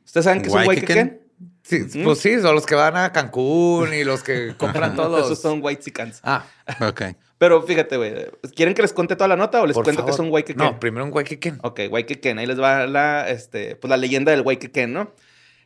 ¿Ustedes 0.04 0.24
saben 0.24 0.42
qué 0.42 0.48
es 0.50 0.54
un 0.54 0.66
¿Huayquequén? 0.68 1.20
Sí. 1.64 1.84
Pues 2.04 2.18
sí, 2.20 2.40
son 2.40 2.54
los 2.54 2.66
que 2.66 2.74
van 2.74 2.96
a 2.96 3.10
Cancún 3.10 3.92
y 3.94 4.04
los 4.04 4.22
que 4.22 4.54
compran 4.58 4.94
todos. 4.94 5.24
Esos 5.24 5.40
son 5.40 5.64
Whitexicans. 5.64 6.20
Ah, 6.22 6.44
Ok. 6.88 7.02
Pero 7.44 7.62
fíjate, 7.62 7.98
güey. 7.98 8.14
¿Quieren 8.56 8.72
que 8.74 8.80
les 8.80 8.94
cuente 8.94 9.16
toda 9.16 9.28
la 9.28 9.36
nota 9.36 9.60
o 9.60 9.66
les 9.66 9.74
por 9.74 9.84
cuento 9.84 10.00
favor. 10.00 10.10
que 10.10 10.14
es 10.14 10.18
un 10.26 10.32
Huayquequén? 10.32 10.56
No, 10.64 10.80
primero 10.80 11.04
un 11.04 11.12
Huayquequén. 11.12 11.58
Ok, 11.62 11.80
Waikeken. 11.90 12.38
Ahí 12.38 12.46
les 12.46 12.58
va 12.58 12.86
la, 12.86 13.28
este, 13.28 13.76
pues 13.76 13.90
la 13.90 13.98
leyenda 13.98 14.32
del 14.32 14.40
Waikeken, 14.40 14.92
¿no? 14.94 15.12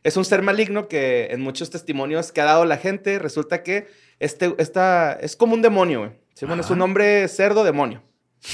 Es 0.03 0.17
un 0.17 0.25
ser 0.25 0.41
maligno 0.41 0.89
que 0.89 1.27
en 1.31 1.39
muchos 1.39 1.69
testimonios 1.69 2.33
que 2.33 2.41
ha 2.41 2.45
dado 2.45 2.65
la 2.65 2.75
gente, 2.75 3.17
resulta 3.17 3.63
que 3.63 3.87
este, 4.19 4.53
esta, 4.57 5.13
es 5.13 5.37
como 5.37 5.53
un 5.53 5.61
demonio, 5.61 5.99
güey. 5.99 6.11
Sí, 6.33 6.45
bueno, 6.45 6.61
es 6.63 6.69
un 6.69 6.81
hombre 6.81 7.25
cerdo 7.29 7.63
demonio. 7.63 8.01
Un 8.01 8.49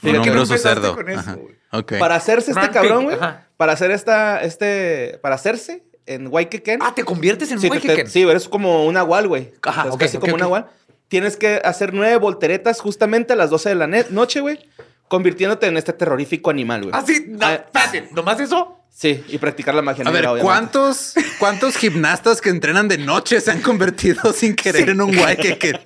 ¿Por 0.00 0.10
qué 0.10 0.12
no 0.12 0.22
hombroso 0.22 0.54
empezaste 0.54 0.80
cerdo. 0.80 0.94
con 0.96 1.08
eso, 1.10 1.20
Ajá. 1.20 1.34
güey? 1.34 1.54
Ok. 1.72 1.92
Para 1.98 2.14
hacerse 2.16 2.52
este 2.52 2.70
cabrón, 2.70 3.04
güey. 3.04 3.18
Para 3.58 3.72
hacer 3.72 3.90
esta, 3.90 4.42
este, 4.42 5.18
para 5.22 5.34
hacerse 5.36 5.84
en 6.04 6.26
Waikeken. 6.26 6.80
Ah, 6.82 6.92
¿te 6.94 7.04
conviertes 7.04 7.50
en 7.52 7.58
sí, 7.60 7.68
te- 7.68 7.70
Huayquequén? 7.70 8.06
te- 8.06 8.10
sí, 8.10 8.22
eres 8.22 8.48
como 8.48 8.84
un 8.86 8.94
nahual, 8.94 9.28
güey. 9.28 9.52
Ajá, 9.62 9.84
Es 9.88 9.94
ok, 9.94 10.00
casi 10.00 10.18
como 10.18 10.34
un 10.34 10.40
nahual. 10.40 10.66
Tienes 11.12 11.36
que 11.36 11.60
hacer 11.62 11.92
nueve 11.92 12.16
volteretas 12.16 12.80
justamente 12.80 13.34
a 13.34 13.36
las 13.36 13.50
12 13.50 13.68
de 13.68 13.74
la 13.74 13.86
noche, 13.86 14.40
güey. 14.40 14.58
Convirtiéndote 15.08 15.66
en 15.66 15.76
este 15.76 15.92
terrorífico 15.92 16.48
animal, 16.48 16.84
güey. 16.84 16.94
Ah, 16.96 17.04
sí. 17.06 17.26
No, 17.28 17.46
Ah, 17.46 17.52
espérate, 17.52 18.08
¿Nomás 18.12 18.40
eso? 18.40 18.78
Sí, 18.88 19.22
y 19.28 19.36
practicar 19.36 19.74
la 19.74 19.82
magia 19.82 20.04
A 20.06 20.10
ver, 20.10 20.24
obviamente. 20.24 20.42
¿cuántos, 20.42 21.12
¿cuántos 21.38 21.76
gimnastas 21.76 22.40
que 22.40 22.48
entrenan 22.48 22.88
de 22.88 22.96
noche 22.96 23.42
se 23.42 23.50
han 23.50 23.60
convertido 23.60 24.32
sin 24.32 24.56
querer 24.56 24.88
en 24.88 25.02
un 25.02 25.14
guay 25.14 25.36
que, 25.36 25.58
que- 25.58 25.78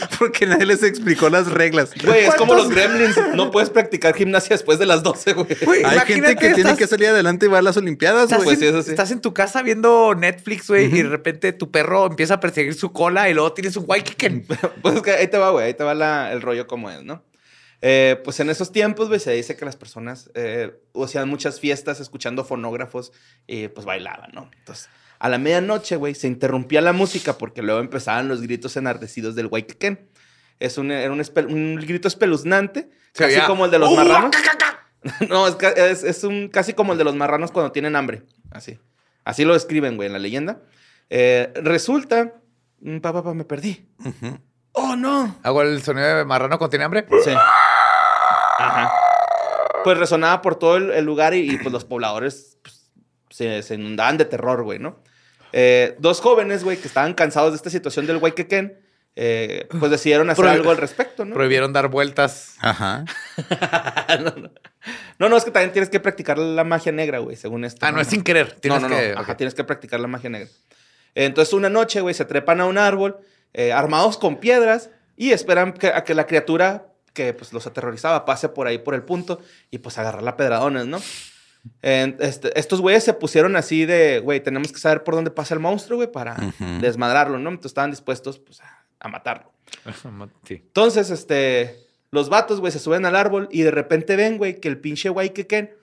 Porque 0.18 0.46
nadie 0.46 0.66
les 0.66 0.82
explicó 0.82 1.28
las 1.28 1.46
reglas. 1.50 1.90
Güey, 2.02 2.24
es 2.24 2.34
como 2.34 2.54
los 2.54 2.68
gremlins. 2.68 3.16
No 3.34 3.50
puedes 3.50 3.70
practicar 3.70 4.14
gimnasia 4.14 4.54
después 4.54 4.78
de 4.78 4.86
las 4.86 5.02
12, 5.02 5.32
güey. 5.32 5.48
Hay 5.84 6.00
gente 6.00 6.36
que 6.36 6.54
tiene 6.54 6.76
que 6.76 6.86
salir 6.86 7.08
adelante 7.08 7.46
y 7.46 7.48
va 7.48 7.58
a 7.58 7.62
las 7.62 7.76
Olimpiadas, 7.76 8.24
Estás, 8.24 8.44
güey. 8.44 8.56
Pues 8.56 8.58
sí, 8.58 8.66
en, 8.66 8.74
eso 8.74 8.82
sí. 8.82 8.90
estás 8.90 9.10
en 9.10 9.20
tu 9.20 9.32
casa 9.34 9.62
viendo 9.62 10.14
Netflix, 10.14 10.68
güey, 10.68 10.86
y 10.86 11.02
de 11.02 11.08
repente 11.08 11.52
tu 11.52 11.70
perro 11.70 12.06
empieza 12.06 12.34
a 12.34 12.40
perseguir 12.40 12.74
su 12.74 12.92
cola 12.92 13.28
y 13.30 13.34
luego 13.34 13.52
tienes 13.52 13.76
un 13.76 13.84
Huayquequén. 13.86 14.46
Pues 14.82 14.94
es 14.96 15.02
que 15.02 15.10
ahí 15.12 15.28
te 15.28 15.38
va, 15.38 15.50
güey. 15.50 15.66
Ahí 15.66 15.74
te 15.74 15.84
va 15.84 15.94
la- 15.94 16.32
el 16.32 16.42
rollo 16.42 16.66
como 16.66 16.90
es, 16.90 17.02
¿no? 17.02 17.24
Eh, 17.82 18.20
pues 18.24 18.40
en 18.40 18.50
esos 18.50 18.72
tiempos, 18.72 19.08
güey, 19.08 19.20
se 19.20 19.32
dice 19.32 19.56
que 19.56 19.64
las 19.64 19.76
personas 19.76 20.30
eh, 20.34 20.72
hacían 20.94 21.28
muchas 21.28 21.60
fiestas 21.60 22.00
escuchando 22.00 22.44
fonógrafos 22.44 23.12
y 23.46 23.68
pues 23.68 23.84
bailaban, 23.86 24.30
¿no? 24.32 24.50
Entonces, 24.58 24.88
a 25.18 25.28
la 25.28 25.38
medianoche, 25.38 25.96
güey, 25.96 26.14
se 26.14 26.26
interrumpía 26.26 26.80
la 26.80 26.92
música 26.92 27.38
porque 27.38 27.62
luego 27.62 27.80
empezaban 27.80 28.28
los 28.28 28.40
gritos 28.42 28.76
enardecidos 28.76 29.34
del 29.34 29.46
Waikeken. 29.46 30.08
Es 30.60 30.78
un, 30.78 30.90
era 30.90 31.12
un, 31.12 31.76
grito 31.76 32.08
espeluznante, 32.08 32.90
Se 33.12 33.24
casi 33.24 33.40
como 33.46 33.64
el 33.66 33.70
de 33.70 33.78
los 33.78 33.90
"Uh, 33.90 33.96
marranos. 33.96 34.30
ca, 34.30 34.42
ca, 34.42 34.58
ca". 34.58 35.26
No, 35.28 35.46
es, 35.46 35.54
ca- 35.56 35.70
es, 35.70 36.02
es 36.02 36.24
un, 36.24 36.48
casi 36.48 36.72
como 36.72 36.92
el 36.92 36.98
de 36.98 37.04
los 37.04 37.14
marranos 37.14 37.50
cuando 37.52 37.72
tienen 37.72 37.94
hambre. 37.96 38.22
Así. 38.50 38.78
Así 39.24 39.44
lo 39.44 39.54
describen, 39.54 39.96
güey, 39.96 40.06
en 40.06 40.12
la 40.12 40.18
leyenda. 40.18 40.60
Eh, 41.10 41.52
resulta. 41.56 42.32
mm, 42.80 42.98
Pa, 42.98 43.12
pa, 43.12 43.22
pa, 43.22 43.34
me 43.34 43.44
perdí. 43.44 43.86
¡Oh, 44.72 44.96
no! 44.96 45.36
¿Hago 45.42 45.62
el 45.62 45.82
sonido 45.82 46.06
de 46.16 46.24
marrano 46.24 46.58
cuando 46.58 46.70
tiene 46.70 46.84
hambre? 46.84 47.06
Sí. 47.24 47.30
Ajá. 48.58 48.90
Pues 49.84 49.98
resonaba 49.98 50.42
por 50.42 50.56
todo 50.56 50.76
el, 50.76 50.90
el 50.90 51.04
lugar 51.04 51.34
y, 51.34 51.50
y, 51.50 51.58
pues 51.58 51.72
los 51.72 51.84
pobladores 51.84 52.58
pues, 52.62 52.90
se, 53.30 53.62
se 53.62 53.74
inundaban 53.74 54.16
de 54.18 54.24
terror, 54.24 54.62
güey, 54.64 54.78
¿no? 54.78 54.98
Eh, 55.52 55.96
dos 55.98 56.20
jóvenes, 56.20 56.64
güey, 56.64 56.76
que 56.76 56.88
estaban 56.88 57.14
cansados 57.14 57.52
de 57.52 57.56
esta 57.56 57.70
situación 57.70 58.06
del 58.06 58.16
Waikeken, 58.18 58.78
eh, 59.18 59.66
pues 59.80 59.90
decidieron 59.90 60.28
hacer 60.28 60.46
algo 60.46 60.70
al 60.70 60.76
respecto, 60.76 61.24
¿no? 61.24 61.34
Prohibieron 61.34 61.72
dar 61.72 61.88
vueltas. 61.88 62.54
Ajá. 62.60 63.04
no, 64.20 64.30
no. 64.36 64.50
No, 65.18 65.28
no, 65.28 65.36
es 65.36 65.44
que 65.44 65.50
también 65.50 65.72
tienes 65.72 65.88
que 65.88 65.98
practicar 66.00 66.38
la 66.38 66.62
magia 66.64 66.92
negra, 66.92 67.18
güey, 67.20 67.36
según 67.36 67.64
esto. 67.64 67.84
Ah, 67.86 67.92
no, 67.92 68.00
es 68.00 68.08
sin 68.08 68.22
querer. 68.22 68.52
Tienes 68.60 68.82
no, 68.82 68.88
no, 68.88 68.96
que. 68.96 69.14
Ajá, 69.16 69.36
tienes 69.36 69.54
que 69.54 69.64
practicar 69.64 69.98
la 70.00 70.06
magia 70.06 70.30
negra. 70.30 70.48
Entonces, 71.14 71.54
una 71.54 71.70
noche, 71.70 72.02
güey, 72.02 72.14
se 72.14 72.24
trepan 72.26 72.60
a 72.60 72.66
un 72.66 72.76
árbol, 72.76 73.16
eh, 73.54 73.72
armados 73.72 74.18
con 74.18 74.36
piedras, 74.36 74.90
y 75.16 75.32
esperan 75.32 75.72
que- 75.72 75.88
a 75.88 76.04
que 76.04 76.14
la 76.14 76.26
criatura 76.26 76.88
que 77.14 77.32
pues, 77.32 77.54
los 77.54 77.66
aterrorizaba 77.66 78.26
pase 78.26 78.50
por 78.50 78.66
ahí 78.66 78.76
por 78.78 78.94
el 78.94 79.02
punto 79.02 79.40
y 79.70 79.78
pues 79.78 79.96
agarrarla 79.96 80.32
a 80.32 80.36
pedradones, 80.36 80.84
¿no? 80.84 81.00
Este, 81.82 82.58
estos 82.58 82.80
güeyes 82.80 83.04
se 83.04 83.12
pusieron 83.14 83.56
así 83.56 83.84
de, 83.86 84.20
güey, 84.20 84.40
tenemos 84.42 84.72
que 84.72 84.78
saber 84.78 85.04
por 85.04 85.14
dónde 85.14 85.30
pasa 85.30 85.54
el 85.54 85.60
monstruo, 85.60 85.96
güey, 85.98 86.10
para 86.10 86.32
Ujú. 86.34 86.80
desmadrarlo, 86.80 87.38
¿no? 87.38 87.50
Entonces 87.50 87.70
estaban 87.70 87.90
dispuestos, 87.90 88.38
pues, 88.38 88.60
a, 88.60 88.84
a 89.00 89.08
matarlo. 89.08 89.52
Sí. 90.44 90.54
Entonces, 90.54 91.10
este, 91.10 91.78
Los 92.12 92.28
vatos, 92.28 92.60
güey, 92.60 92.72
se 92.72 92.78
suben 92.78 93.04
al 93.04 93.16
árbol 93.16 93.48
y 93.50 93.62
de 93.62 93.70
repente 93.70 94.14
ven, 94.16 94.38
güey, 94.38 94.60
que 94.60 94.68
el 94.68 94.78
pinche 94.78 95.10
Waikeken 95.10 95.74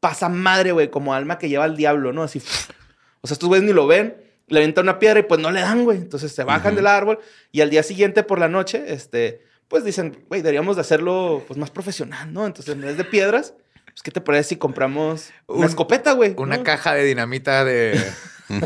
pasa 0.00 0.28
madre, 0.28 0.72
güey, 0.72 0.90
como 0.90 1.12
alma 1.14 1.38
que 1.38 1.48
lleva 1.48 1.64
al 1.64 1.76
diablo, 1.76 2.12
¿no? 2.12 2.22
Así. 2.22 2.38
O 3.20 3.26
sea, 3.26 3.34
estos 3.34 3.48
güeyes 3.48 3.66
ni 3.66 3.72
lo 3.74 3.86
ven, 3.86 4.16
le 4.48 4.58
avientan 4.60 4.84
una 4.84 4.98
piedra 4.98 5.20
y 5.20 5.24
pues 5.24 5.40
no 5.40 5.50
le 5.50 5.60
dan, 5.60 5.84
güey. 5.84 5.98
Entonces 5.98 6.32
se 6.32 6.44
bajan 6.44 6.74
del 6.76 6.86
árbol 6.86 7.18
y 7.52 7.60
al 7.60 7.70
día 7.70 7.82
siguiente 7.82 8.22
por 8.22 8.38
la 8.38 8.48
noche, 8.48 8.84
este, 8.88 9.42
pues 9.68 9.84
dicen, 9.84 10.24
güey, 10.28 10.40
deberíamos 10.42 10.76
de 10.76 10.80
hacerlo 10.82 11.44
pues 11.46 11.58
más 11.58 11.70
profesional, 11.70 12.32
¿no? 12.32 12.46
Entonces 12.46 12.74
en 12.74 12.80
vez 12.80 12.96
de 12.96 13.04
piedras, 13.04 13.54
pues 13.96 14.02
¿qué 14.02 14.10
te 14.10 14.20
parece 14.20 14.50
si 14.50 14.56
compramos 14.56 15.30
una 15.46 15.60
Un- 15.60 15.64
escopeta, 15.64 16.12
güey? 16.12 16.34
Una 16.36 16.58
¿no? 16.58 16.64
caja 16.64 16.92
de 16.92 17.02
dinamita 17.04 17.64
de, 17.64 17.98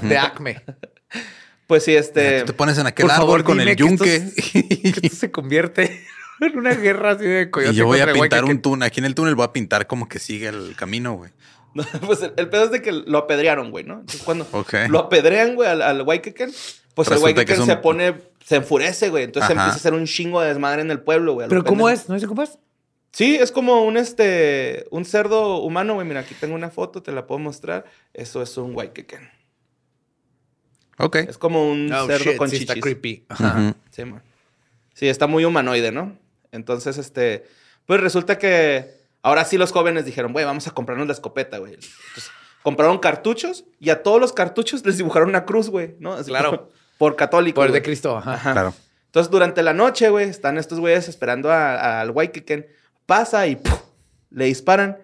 de 0.02 0.18
Acme. 0.18 0.60
Pues 1.68 1.84
sí, 1.84 1.94
este... 1.94 2.40
Tú 2.40 2.46
te 2.46 2.52
pones 2.52 2.76
en 2.78 2.86
aquel 2.88 3.04
Por 3.06 3.12
árbol 3.12 3.26
favor, 3.26 3.44
con 3.44 3.58
dime 3.58 3.70
el 3.70 3.76
que 3.76 3.84
esto 3.84 4.04
yunque. 4.04 4.92
Que 5.00 5.06
esto 5.06 5.16
se 5.18 5.30
convierte 5.30 6.04
en 6.40 6.58
una 6.58 6.74
guerra 6.74 7.12
así 7.12 7.24
de 7.26 7.48
coyote 7.48 7.74
y 7.74 7.76
yo 7.76 7.86
voy 7.86 8.00
a 8.00 8.12
pintar 8.12 8.44
un 8.44 8.60
túnel. 8.60 8.88
Aquí 8.88 8.98
en 8.98 9.06
el 9.06 9.14
túnel 9.14 9.36
voy 9.36 9.44
a 9.44 9.52
pintar 9.52 9.86
como 9.86 10.08
que 10.08 10.18
sigue 10.18 10.48
el 10.48 10.74
camino, 10.76 11.14
güey. 11.14 11.30
No, 11.74 11.84
pues 12.06 12.22
el, 12.22 12.32
el 12.36 12.48
pedo 12.48 12.64
es 12.64 12.70
de 12.72 12.82
que 12.82 12.90
lo 12.90 13.18
apedrearon, 13.18 13.70
güey, 13.70 13.84
¿no? 13.84 14.00
Entonces 14.00 14.22
cuando 14.22 14.48
lo 14.88 14.98
apedrean, 14.98 15.54
güey, 15.54 15.68
al, 15.70 15.80
al 15.82 16.02
Waikeken, 16.02 16.50
pues 16.94 17.06
el 17.06 17.14
Resulta 17.14 17.24
Waikeken 17.26 17.54
es 17.54 17.60
un- 17.60 17.66
se 17.66 17.76
pone, 17.76 18.14
se 18.44 18.56
enfurece, 18.56 19.10
güey. 19.10 19.22
Entonces 19.22 19.52
Ajá. 19.52 19.60
empieza 19.60 19.76
a 19.76 19.78
hacer 19.78 19.94
un 19.94 20.06
chingo 20.06 20.40
de 20.40 20.48
desmadre 20.48 20.82
en 20.82 20.90
el 20.90 20.98
pueblo, 21.00 21.34
güey. 21.34 21.48
Pero 21.48 21.62
¿cómo 21.62 21.88
es? 21.88 22.08
¿No 22.08 22.16
dice 22.16 22.26
cómo 22.26 22.42
es? 22.42 22.58
Sí, 23.12 23.37
es 23.37 23.51
como 23.51 23.85
un, 23.85 23.96
este, 23.96 24.87
un 24.90 25.05
cerdo 25.05 25.59
humano, 25.59 25.94
güey. 25.94 26.07
Mira, 26.07 26.20
aquí 26.20 26.35
tengo 26.35 26.55
una 26.55 26.70
foto, 26.70 27.03
te 27.03 27.11
la 27.12 27.27
puedo 27.27 27.38
mostrar. 27.40 27.85
Eso 28.14 28.40
es 28.42 28.57
un 28.57 28.75
Waikeken. 28.75 29.29
Ok. 30.99 31.16
Es 31.16 31.38
como 31.38 31.68
un 31.70 31.92
Oh, 31.92 32.07
cerdo 32.07 32.25
shit, 32.31 32.37
con 32.37 32.49
sí 32.49 32.59
chichis. 32.59 32.70
está 32.70 32.81
creepy. 32.81 33.25
Ajá. 33.29 33.57
Ujú. 33.59 33.75
Sí, 33.90 34.05
man. 34.05 34.23
Sí, 34.94 35.09
está 35.09 35.27
muy 35.27 35.44
humanoide, 35.44 35.92
¿no? 35.92 36.16
Entonces, 36.53 36.99
este, 36.99 37.46
pues 37.87 38.01
resulta 38.01 38.38
que 38.38 38.94
ahora 39.23 39.44
sí 39.44 39.57
los 39.57 39.73
jóvenes 39.73 40.05
dijeron, 40.05 40.33
güey, 40.33 40.44
vamos 40.44 40.66
a 40.66 40.73
comprarnos 40.73 41.07
la 41.07 41.14
escopeta, 41.14 41.59
güey. 41.59 41.75
Entonces, 41.75 42.31
compraron 42.62 42.99
cartuchos 42.99 43.64
y 43.81 43.90
a 43.90 44.03
todos 44.03 44.20
los 44.20 44.33
cartuchos 44.33 44.85
les 44.87 44.99
dibujaron 44.99 45.29
una 45.31 45.44
cruz, 45.46 45.68
güey, 45.70 45.94
¿no? 45.99 46.12
Así 46.12 46.31
Claro. 46.31 46.70
Por 46.99 47.16
católico. 47.16 47.57
Por 47.57 47.68
el 47.68 47.73
de. 47.73 47.83
Cristo. 47.83 48.16
Ajá. 48.18 48.35
Ajá. 48.35 48.53
Claro. 48.53 48.75
Entonces, 49.07 49.31
durante 49.31 49.62
la 49.62 49.73
noche, 49.73 50.11
güey, 50.11 50.29
están 50.29 50.59
estos 50.59 50.79
güeyes 50.79 51.09
esperando 51.09 51.51
al 51.51 52.11
Waikeken. 52.11 52.66
Pasa 53.11 53.49
y 53.49 53.57
¡puf! 53.57 53.81
le 54.31 54.44
disparan 54.44 54.99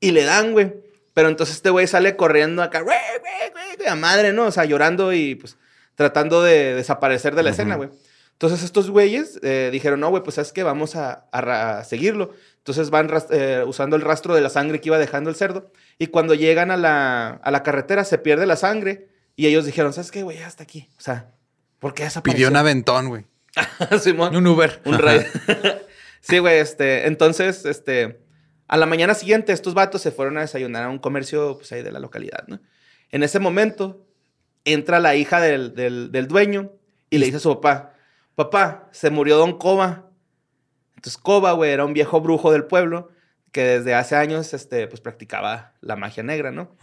y 0.00 0.10
le 0.10 0.24
dan, 0.24 0.50
güey. 0.50 0.72
Pero 1.14 1.28
entonces 1.28 1.54
este 1.54 1.70
güey 1.70 1.86
sale 1.86 2.16
corriendo 2.16 2.60
acá, 2.60 2.80
güey, 2.80 2.98
güey, 3.20 3.76
güey, 3.78 3.88
a 3.88 3.94
madre, 3.94 4.32
¿no? 4.32 4.46
O 4.46 4.50
sea, 4.50 4.64
llorando 4.64 5.12
y 5.12 5.36
pues 5.36 5.56
tratando 5.94 6.42
de 6.42 6.74
desaparecer 6.74 7.36
de 7.36 7.44
la 7.44 7.50
escena, 7.50 7.76
güey. 7.76 7.90
Entonces 8.32 8.64
estos 8.64 8.90
güeyes 8.90 9.38
eh, 9.44 9.68
dijeron, 9.70 10.00
no, 10.00 10.08
güey, 10.10 10.24
pues 10.24 10.34
sabes 10.34 10.50
que 10.52 10.64
vamos 10.64 10.96
a, 10.96 11.28
a 11.30 11.40
ra- 11.40 11.78
a 11.78 11.84
seguirlo. 11.84 12.32
Entonces 12.58 12.90
van 12.90 13.08
eh, 13.30 13.62
usando 13.64 13.94
el 13.94 14.02
rastro 14.02 14.34
de 14.34 14.40
la 14.40 14.48
sangre 14.48 14.80
que 14.80 14.88
iba 14.88 14.98
dejando 14.98 15.30
el 15.30 15.36
cerdo. 15.36 15.70
Y 15.98 16.08
cuando 16.08 16.34
llegan 16.34 16.72
a 16.72 16.76
la, 16.76 17.28
a 17.44 17.50
la 17.52 17.62
carretera 17.62 18.02
se 18.04 18.18
pierde 18.18 18.44
la 18.46 18.56
sangre. 18.56 19.06
Y 19.36 19.46
ellos 19.46 19.64
dijeron, 19.66 19.92
¿sabes 19.92 20.10
qué, 20.10 20.24
güey? 20.24 20.38
Ya 20.38 20.48
está 20.48 20.64
aquí. 20.64 20.88
O 20.98 21.00
sea, 21.00 21.30
¿por 21.78 21.94
qué 21.94 22.02
desapareció? 22.02 22.36
Pidió 22.36 22.48
un 22.48 22.56
aventón, 22.56 23.08
güey. 23.08 23.26
Simón. 24.00 24.34
Un 24.34 24.46
Uber. 24.48 24.80
Un 24.84 24.98
raid. 24.98 25.22
sí, 26.22 26.38
güey, 26.38 26.58
este, 26.58 27.06
entonces, 27.06 27.64
este, 27.66 28.20
a 28.68 28.76
la 28.78 28.86
mañana 28.86 29.12
siguiente 29.14 29.52
estos 29.52 29.74
vatos 29.74 30.00
se 30.00 30.10
fueron 30.10 30.38
a 30.38 30.40
desayunar 30.40 30.84
a 30.84 30.88
un 30.88 30.98
comercio, 30.98 31.56
pues 31.58 31.70
ahí 31.72 31.82
de 31.82 31.92
la 31.92 31.98
localidad, 32.00 32.44
¿no? 32.48 32.58
En 33.10 33.22
ese 33.22 33.38
momento 33.38 34.06
entra 34.64 34.98
la 35.00 35.14
hija 35.16 35.40
del, 35.40 35.74
del- 35.74 36.10
del 36.10 36.26
dueño 36.28 36.72
y 37.10 37.18
le 37.18 37.26
dice 37.26 37.36
a 37.36 37.40
su 37.40 37.54
papá, 37.60 37.92
papá, 38.34 38.88
se 38.92 39.10
murió 39.10 39.36
Don 39.36 39.58
Coba. 39.58 40.08
Entonces 40.96 41.18
Coba, 41.20 41.52
güey, 41.52 41.72
era 41.72 41.84
un 41.84 41.92
viejo 41.92 42.20
brujo 42.22 42.50
del 42.52 42.64
pueblo 42.64 43.10
que 43.50 43.64
desde 43.64 43.94
hace 43.94 44.16
años, 44.16 44.54
este, 44.54 44.86
pues 44.86 45.02
practicaba 45.02 45.74
la 45.82 45.94
magia 45.96 46.22
negra, 46.22 46.50
¿no? 46.52 46.74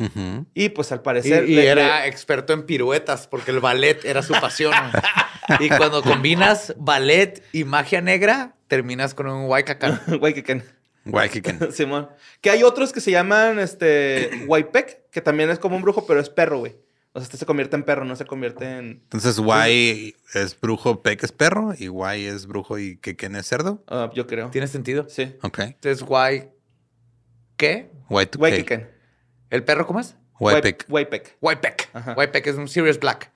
Y 0.53 0.69
pues 0.69 0.91
al 0.91 1.01
parecer... 1.01 1.49
y 1.49 1.55
le- 1.55 1.65
era 1.67 2.05
experto 2.05 2.53
en 2.53 2.63
piruetas 2.67 3.25
porque 3.27 3.49
el 3.49 3.59
ballet 3.59 4.05
era 4.05 4.21
su 4.21 4.33
pasión. 4.33 4.73
y 5.61 5.69
cuando 5.69 6.03
combinas 6.03 6.75
ballet 6.77 7.41
y 7.53 7.63
magia 7.63 8.01
negra, 8.01 8.53
terminas 8.69 9.13
con 9.13 9.27
un 9.27 9.49
Waikaka. 9.49 10.01
le- 10.07 10.17
Güey, 10.17 10.33
que- 10.33 10.43
que- 10.43 10.63
Waikiki. 11.05 11.51
Simón. 11.73 12.09
Que 12.39 12.49
hay 12.51 12.63
otros 12.63 12.93
que 12.93 13.01
se 13.01 13.11
llaman 13.11 13.59
este 13.59 14.45
Waipek, 14.47 15.09
que 15.09 15.21
también 15.21 15.49
es 15.49 15.57
como 15.59 15.75
un 15.75 15.81
brujo, 15.81 16.05
pero 16.07 16.19
es 16.21 16.29
perro, 16.29 16.59
güey. 16.59 16.75
O 17.13 17.19
sea, 17.19 17.23
este 17.25 17.37
se 17.37 17.45
convierte 17.47 17.75
en 17.75 17.83
perro, 17.83 18.05
no 18.05 18.15
se 18.15 18.25
convierte 18.25 18.65
en. 18.65 18.85
Entonces, 19.03 19.39
Guay 19.39 20.13
es 20.35 20.59
brujo, 20.59 21.01
Peck 21.01 21.23
es 21.23 21.31
perro, 21.31 21.73
y 21.75 21.87
Guay 21.87 22.25
es 22.25 22.45
brujo 22.45 22.77
y 22.77 22.97
Keken 22.97 23.35
es 23.35 23.47
cerdo. 23.47 23.83
ah, 23.87 24.11
yo 24.13 24.27
creo. 24.27 24.49
¿Tiene 24.51 24.67
sentido? 24.67 25.07
Sí. 25.09 25.35
Ok. 25.41 25.59
Entonces, 25.59 26.07
Wai... 26.07 26.51
¿Qué? 27.57 27.89
Guay 28.09 28.27
to 28.27 28.37
Waikeken. 28.39 28.89
¿El 29.49 29.63
perro 29.63 29.87
cómo 29.87 29.99
es? 29.99 30.15
Waipek. 30.39 30.85
Waipek. 30.87 31.37
Waipek. 31.41 31.89
Waipek 32.15 32.47
es 32.47 32.55
un 32.55 32.67
serious 32.67 32.99
black. 32.99 33.31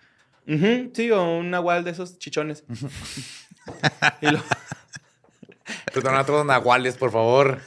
Ujú, 0.47 0.91
Sí, 0.93 1.09
o 1.11 1.37
un 1.39 1.49
nahual 1.49 1.83
de 1.83 1.91
esos 1.91 2.19
chichones. 2.19 2.63
Y 4.21 4.27
lo- 4.29 4.43
Perdón 5.93 6.15
a 6.15 6.25
todos 6.25 6.45
nahuales, 6.45 6.97
por 6.97 7.11
favor. 7.11 7.59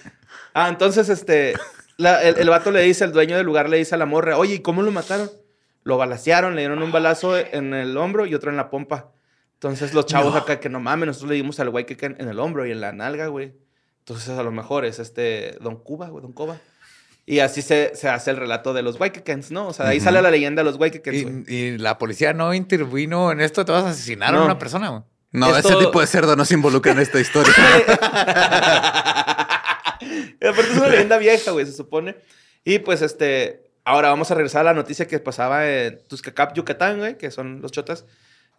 Ah, 0.54 0.68
entonces, 0.68 1.08
este. 1.08 1.54
la- 1.96 2.22
el, 2.22 2.38
el 2.38 2.48
vato 2.50 2.70
le 2.70 2.82
dice, 2.82 3.04
el 3.04 3.12
dueño 3.12 3.36
del 3.36 3.46
lugar 3.46 3.68
le 3.68 3.76
dice 3.78 3.94
a 3.94 3.98
la 3.98 4.06
morra, 4.06 4.36
oye, 4.38 4.54
¿y 4.54 4.58
cómo 4.60 4.82
lo 4.82 4.90
mataron? 4.90 5.30
Lo 5.84 5.96
balacearon, 5.98 6.54
le 6.56 6.62
dieron 6.62 6.82
un 6.82 6.90
balazo 6.92 7.36
en 7.38 7.72
el 7.72 7.96
hombro 7.96 8.26
y 8.26 8.34
otro 8.34 8.50
en 8.50 8.56
la 8.56 8.70
pompa. 8.70 9.12
Entonces 9.54 9.94
los 9.94 10.04
chavos 10.06 10.34
acá 10.34 10.60
que 10.60 10.68
no 10.68 10.80
mames, 10.80 11.06
nosotros 11.06 11.30
le 11.30 11.36
dimos 11.36 11.60
al 11.60 11.70
güey 11.70 11.86
que 11.86 11.96
en 12.04 12.28
el 12.28 12.38
hombro 12.40 12.66
y 12.66 12.72
en 12.72 12.80
la 12.80 12.92
nalga, 12.92 13.28
güey. 13.28 13.54
Entonces 14.00 14.28
a 14.36 14.42
lo 14.42 14.50
mejor 14.52 14.84
es 14.84 14.98
este 14.98 15.56
Don 15.60 15.76
Cuba, 15.76 16.08
güey, 16.08 16.22
Don 16.22 16.32
Coba. 16.32 16.58
Y 17.24 17.38
así 17.40 17.62
se, 17.62 17.92
se 17.96 18.08
hace 18.08 18.30
el 18.32 18.36
relato 18.36 18.72
de 18.74 18.82
los 18.82 19.00
Waikikens, 19.00 19.50
¿no? 19.50 19.68
O 19.68 19.72
sea, 19.72 19.86
de 19.86 19.92
ahí 19.92 20.00
sale 20.00 20.20
la 20.22 20.30
leyenda 20.30 20.60
de 20.62 20.70
los 20.70 20.78
Waikikens, 20.78 21.22
güey. 21.22 21.44
Y, 21.48 21.54
y 21.54 21.78
la 21.78 21.98
policía 21.98 22.32
no 22.32 22.52
intervino 22.54 23.32
en 23.32 23.40
esto. 23.40 23.64
Te 23.64 23.72
vas 23.72 23.84
a 23.84 23.90
asesinar 23.90 24.34
a 24.34 24.42
una 24.44 24.58
persona, 24.58 24.90
güey. 24.90 25.02
No, 25.36 25.54
Esto- 25.56 25.68
ese 25.70 25.84
tipo 25.86 26.00
de 26.00 26.06
cerdo 26.06 26.34
no 26.36 26.44
se 26.44 26.54
involucra 26.54 26.92
en 26.92 26.98
esta 27.00 27.20
historia. 27.20 27.52
Aparte 30.40 30.70
es 30.72 30.76
una 30.76 30.88
leyenda 30.88 31.18
vieja, 31.18 31.50
güey, 31.50 31.66
se 31.66 31.72
supone. 31.72 32.16
Y 32.64 32.78
pues 32.80 33.02
este, 33.02 33.70
ahora 33.84 34.08
vamos 34.10 34.30
a 34.30 34.34
regresar 34.34 34.62
a 34.62 34.64
la 34.64 34.74
noticia 34.74 35.06
que 35.06 35.18
pasaba 35.18 35.68
en 35.70 35.98
Tuzcacap, 36.08 36.54
Yucatán, 36.54 36.98
güey, 36.98 37.18
que 37.18 37.30
son 37.30 37.60
los 37.60 37.72
chotas. 37.72 38.04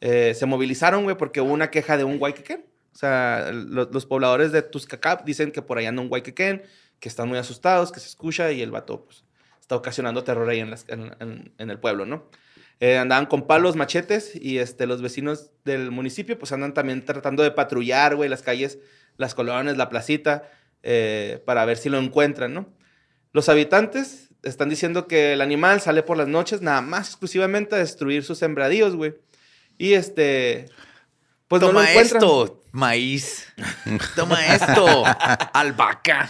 Eh, 0.02 0.34
se 0.36 0.46
movilizaron, 0.46 1.04
güey, 1.04 1.18
porque 1.18 1.42
hubo 1.42 1.52
una 1.54 1.70
queja 1.72 1.98
de 1.98 2.04
un 2.04 2.18
Waikeken. 2.22 2.66
O 2.94 2.98
sea, 2.98 3.52
lo- 3.54 3.90
los 3.92 4.06
pobladores 4.06 4.52
de 4.52 4.62
Tuzcacap 4.62 5.24
dicen 5.26 5.52
que 5.52 5.62
por 5.62 5.78
ahí 5.78 5.86
anda 5.86 6.02
un 6.02 6.10
Waikeken, 6.12 6.64
que 7.00 7.10
están 7.10 7.28
muy 7.28 7.38
asustados, 7.38 7.92
que 7.92 8.00
se 8.00 8.08
escucha 8.08 8.52
y 8.52 8.62
el 8.62 8.72
vato, 8.72 9.06
pues, 9.06 9.24
está 9.62 9.76
ocasionando 9.76 10.24
terror 10.24 10.50
ahí 10.50 10.60
en, 10.60 10.72
las- 10.72 10.86
en- 10.88 11.16
en- 11.20 11.54
en 11.58 11.70
el 11.70 11.80
pueblo, 11.80 12.06
¿no? 12.06 12.30
Eh, 12.80 12.98
andaban 12.98 13.26
con 13.26 13.48
palos, 13.48 13.76
machetes 13.76 14.34
y 14.36 14.60
este, 14.60 14.86
los 14.86 15.02
vecinos 15.02 15.50
del 15.66 15.90
municipio 15.90 16.38
pues 16.38 16.52
andan 16.52 16.76
también 16.76 17.04
tratando 17.04 17.42
de 17.42 17.50
patrullar, 17.52 18.16
güey, 18.16 18.30
las 18.30 18.44
calles, 18.44 18.78
las 19.18 19.34
colonias, 19.34 19.78
la 19.78 19.90
placita, 19.90 20.50
eh, 20.84 21.42
para 21.46 21.66
ver 21.66 21.78
si 21.78 21.90
lo 21.90 21.98
encuentran, 21.98 22.54
¿no? 22.54 22.70
Los 23.34 23.50
habitantes 23.50 24.30
están 24.44 24.70
diciendo 24.70 25.08
que 25.08 25.34
el 25.34 25.42
animal 25.42 25.82
sale 25.82 26.04
por 26.04 26.18
las 26.18 26.28
noches 26.28 26.62
nada 26.62 26.82
más 26.82 27.08
exclusivamente 27.10 27.76
a 27.76 27.80
destruir 27.80 28.24
sus 28.24 28.38
sembradíos, 28.38 28.96
güey. 28.96 29.16
Y 29.80 29.94
este, 29.94 30.70
pues 31.48 31.62
no 31.62 31.70
Toma 31.70 31.82
lo 31.84 31.90
encuentran. 31.90 32.22
esto, 32.22 32.64
maíz. 32.72 33.48
Toma 34.16 34.56
esto, 34.56 35.04
albahaca. 35.54 36.30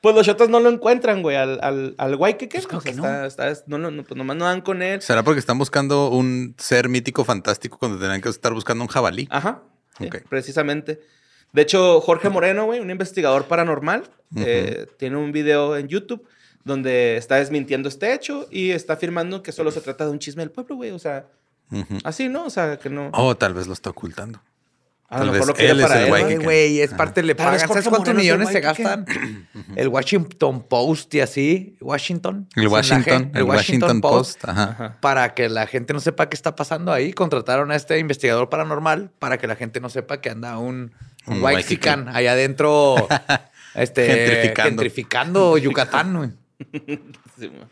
Pues 0.00 0.14
los 0.14 0.24
chotas 0.26 0.48
no 0.48 0.60
lo 0.60 0.68
encuentran, 0.70 1.22
güey, 1.22 1.36
al, 1.36 1.58
al, 1.62 1.94
al 1.98 2.14
Waikiki. 2.14 2.56
Pues, 2.58 2.66
¿cómo 2.66 2.78
O 2.78 2.80
sea, 2.82 2.92
que 2.92 2.96
no? 2.96 3.24
está- 3.24 3.50
está- 3.50 3.64
no, 3.66 3.78
no, 3.78 3.90
no, 3.90 4.04
pues 4.04 4.16
nomás 4.16 4.36
no 4.36 4.44
dan 4.44 4.60
con 4.60 4.80
él. 4.82 5.02
¿Será 5.02 5.24
porque 5.24 5.40
están 5.40 5.58
buscando 5.58 6.08
un 6.10 6.54
ser 6.58 6.88
mítico 6.88 7.24
fantástico 7.24 7.78
cuando 7.78 7.98
tenían 7.98 8.20
que 8.20 8.28
estar 8.28 8.52
buscando 8.54 8.84
un 8.84 8.88
jabalí? 8.88 9.26
Ajá. 9.30 9.62
sí, 9.98 10.06
Ok. 10.06 10.18
Precisamente. 10.28 11.00
De 11.52 11.62
hecho, 11.62 12.00
Jorge 12.00 12.28
Moreno, 12.28 12.66
güey, 12.66 12.78
un 12.80 12.90
investigador 12.90 13.46
paranormal, 13.46 14.04
eh, 14.36 14.86
tiene 14.98 15.16
un 15.16 15.32
video 15.32 15.76
en 15.76 15.88
YouTube 15.88 16.22
donde 16.64 17.16
está 17.16 17.36
desmintiendo 17.36 17.88
este 17.88 18.12
hecho 18.12 18.46
y 18.50 18.70
está 18.72 18.92
afirmando 18.92 19.42
que 19.42 19.50
solo 19.52 19.70
se 19.70 19.80
trata 19.80 20.04
de 20.04 20.10
un 20.10 20.18
chisme 20.18 20.42
del 20.42 20.50
pueblo, 20.50 20.76
güey. 20.76 20.90
O 20.90 20.98
sea, 20.98 21.26
así, 22.04 22.28
¿no? 22.28 22.44
O 22.44 22.50
sea, 22.50 22.78
que 22.78 22.90
no. 22.90 23.10
Oh, 23.14 23.34
tal 23.36 23.54
vez 23.54 23.66
lo 23.66 23.72
está 23.72 23.90
ocultando. 23.90 24.40
A 25.10 25.18
tal 25.18 25.26
lo 25.28 25.32
mejor 25.32 25.38
vez 25.38 25.46
lo 25.48 25.54
quiere 25.54 25.70
él 25.72 25.80
es 25.80 25.86
para 25.86 25.98
el 25.98 26.04
él, 26.04 26.08
güey 26.10 26.22
güey. 26.22 26.32
Ay, 26.32 26.38
que- 26.38 26.44
güey, 26.44 26.80
es 26.80 26.94
parte, 26.94 27.22
le 27.22 27.34
Tal 27.34 27.50
vez 27.52 27.62
pagan. 27.62 27.68
¿Sabes 27.74 27.88
cuántos 27.88 28.12
es 28.14 28.14
millones 28.20 28.48
se 28.48 28.54
que- 28.54 28.60
gastan? 28.60 29.06
El 29.76 29.88
Washington 29.88 30.62
Post 30.68 31.14
y 31.14 31.20
así, 31.20 31.76
Washington. 31.80 32.46
El 32.56 32.68
Washington, 32.68 33.30
el 33.34 33.42
Washington 33.44 34.00
Post. 34.02 34.44
Para 35.00 35.34
que 35.34 35.48
la 35.48 35.66
gente 35.66 35.92
no 35.94 36.00
sepa 36.00 36.28
qué 36.28 36.34
está 36.36 36.54
pasando 36.56 36.92
ahí, 36.92 37.12
contrataron 37.12 37.70
a 37.70 37.76
este 37.76 37.98
investigador 37.98 38.48
paranormal 38.50 39.10
para 39.18 39.38
que 39.38 39.46
la 39.46 39.56
gente 39.56 39.80
no 39.80 39.88
sepa 39.88 40.20
que 40.20 40.30
anda 40.30 40.58
un, 40.58 40.92
un 41.26 41.36
Un 41.38 41.42
Waxican 41.42 42.08
allá 42.08 42.32
adentro, 42.32 42.96
este, 43.74 44.06
Gentrificando. 44.06 44.68
gentrificando 44.70 45.58
Yucatán, 45.58 46.16
güey. 46.16 46.30
Sí, 47.38 47.46
güey. 47.46 47.64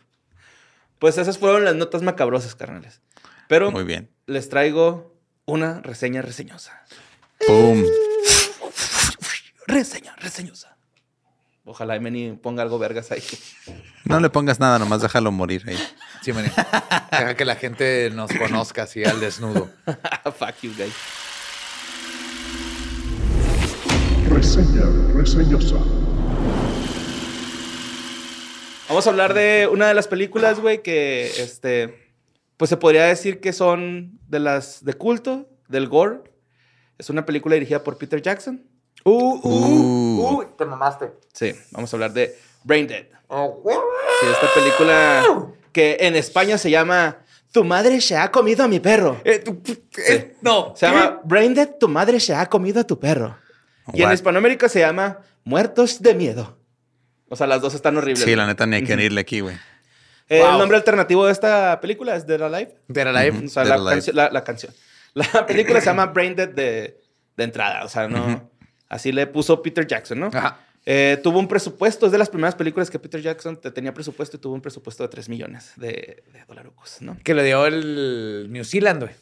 pues 0.99 1.19
esas 1.19 1.39
fueron 1.39 1.65
las 1.65 1.75
notas 1.75 2.03
macabrosas, 2.03 2.55
carnales. 2.55 3.01
Pero 3.49 3.71
Muy 3.73 3.85
bien. 3.85 4.09
les 4.27 4.49
traigo 4.49 5.15
una 5.45 5.81
reseña 5.83 6.23
reseñosa. 6.23 6.83
¡Pum! 7.45 7.85
reseña, 9.67 10.15
reseñosa. 10.17 10.77
Ojalá 11.65 11.97
Emeni 11.97 12.33
ponga 12.33 12.63
algo 12.63 12.79
vergas 12.79 13.11
ahí. 13.11 13.23
No 14.05 14.21
le 14.21 14.31
pongas 14.31 14.61
nada, 14.61 14.79
nomás 14.79 15.03
déjalo 15.03 15.33
morir 15.33 15.65
ahí. 15.67 15.79
Sí, 16.23 16.33
maní. 16.33 16.49
Deja 17.11 17.35
que 17.35 17.45
la 17.45 17.57
gente 17.57 18.11
nos 18.11 18.31
conozca 18.33 18.85
así 18.85 19.05
al 19.05 19.19
desnudo. 19.19 19.69
Fuck 20.39 20.63
you, 20.63 20.73
guys. 20.77 20.95
Reseña 24.31 24.85
reseñosa. 25.13 25.77
Vamos 28.89 29.07
a 29.07 29.11
hablar 29.11 29.35
de 29.35 29.69
una 29.71 29.89
de 29.89 29.95
las 29.95 30.07
películas, 30.07 30.61
güey, 30.61 30.83
que 30.83 31.27
este. 31.27 32.15
Pues 32.57 32.69
se 32.71 32.77
podría 32.77 33.05
decir 33.05 33.41
que 33.41 33.53
son 33.53 34.21
de 34.29 34.39
las 34.39 34.85
de 34.85 34.95
culto, 34.95 35.49
del 35.69 35.89
gore. 35.89 36.36
Es 36.99 37.11
una 37.11 37.25
película 37.27 37.55
dirigida 37.55 37.83
por 37.83 37.99
Peter 37.99 38.21
Jackson. 38.23 38.63
Uh, 39.05 39.41
Uh. 39.43 40.31
uh, 40.41 40.45
te 40.57 40.65
mamaste. 40.65 41.13
Sí, 41.33 41.55
vamos 41.71 41.93
a 41.93 41.97
hablar 41.97 42.13
de 42.13 42.37
Brain 42.65 42.87
Dead. 42.87 43.05
Sí, 43.31 44.27
esta 44.33 44.55
película 44.55 45.25
que 45.73 45.97
en 46.01 46.17
España 46.17 46.59
se 46.59 46.71
llama 46.71 47.19
Tu 47.53 47.63
madre 47.65 48.01
se 48.01 48.17
ha 48.17 48.31
comido 48.31 48.65
a 48.65 48.69
mi 48.69 48.81
perro. 48.81 49.21
Eh, 49.25 49.43
eh, 50.09 50.37
no. 50.43 50.73
Se 50.77 50.87
llama 50.87 51.21
Brain 51.25 51.55
Dead, 51.55 51.71
tu 51.79 51.89
madre 51.89 52.19
se 52.21 52.35
ha 52.35 52.47
comido 52.47 52.81
a 52.81 52.85
tu 52.85 52.99
perro. 52.99 53.37
Y 53.93 54.03
en? 54.03 54.13
Hispanoamérica 54.13 54.69
se 54.69 54.81
llama 54.81 55.21
Muertos 55.45 56.01
de 56.03 56.15
Miedo. 56.15 56.59
O 57.29 57.37
sea, 57.37 57.47
las 57.47 57.61
dos 57.61 57.75
están 57.75 57.97
horribles. 57.97 58.25
Sí, 58.25 58.35
la 58.35 58.47
neta 58.47 58.67
ni 58.67 58.77
hay 58.77 58.85
que 58.85 58.95
irle 58.95 59.21
aquí, 59.21 59.41
güey. 59.41 59.57
Eh, 60.29 60.41
Wow. 60.41 60.53
El 60.53 60.59
nombre 60.59 60.77
alternativo 60.77 61.25
de 61.27 61.31
esta 61.33 61.79
película 61.81 62.17
es 62.17 62.27
Dead 62.27 62.43
Alive. 62.43 62.77
Dead 62.89 63.07
Alive. 63.07 63.47
O 63.47 63.49
sea, 63.49 63.63
Dead 63.65 63.71
la, 63.71 63.75
Alive. 63.77 63.91
cancio- 63.93 64.13
la, 64.13 64.31
la 64.31 64.43
canción. 64.45 64.73
La 65.35 65.47
película 65.47 65.81
se 65.81 65.87
llama 65.87 66.07
Brain 66.07 66.37
Dead 66.37 66.49
de, 66.49 67.01
de 67.37 67.45
entrada. 67.45 67.85
O 67.85 67.89
sea, 67.89 68.07
no. 68.09 68.51
Así 68.89 69.11
le 69.13 69.27
puso 69.27 69.61
Peter 69.63 69.87
Jackson, 69.87 70.21
¿no? 70.21 70.31
Ajá. 70.33 70.61
Eh, 70.85 71.19
tuvo 71.23 71.41
un 71.41 71.49
presupuesto, 71.49 72.07
es 72.07 72.13
de 72.13 72.19
las 72.19 72.29
primeras 72.31 72.55
películas 72.55 72.89
que 72.91 72.99
Peter 73.01 73.21
Jackson 73.21 73.61
te- 73.61 73.73
tenía 73.73 73.93
presupuesto 73.93 74.37
y 74.37 74.41
tuvo 74.41 74.55
un 74.55 74.61
presupuesto 74.61 75.03
de 75.03 75.09
3 75.09 75.29
millones 75.29 75.73
de, 75.77 76.23
de 76.33 76.45
dolarucos, 76.47 76.99
¿no? 77.03 77.17
Que 77.25 77.35
le 77.35 77.43
dio 77.43 77.67
el 77.67 78.47
New 78.53 78.63
Zealand, 78.65 79.03
güey. 79.03 79.15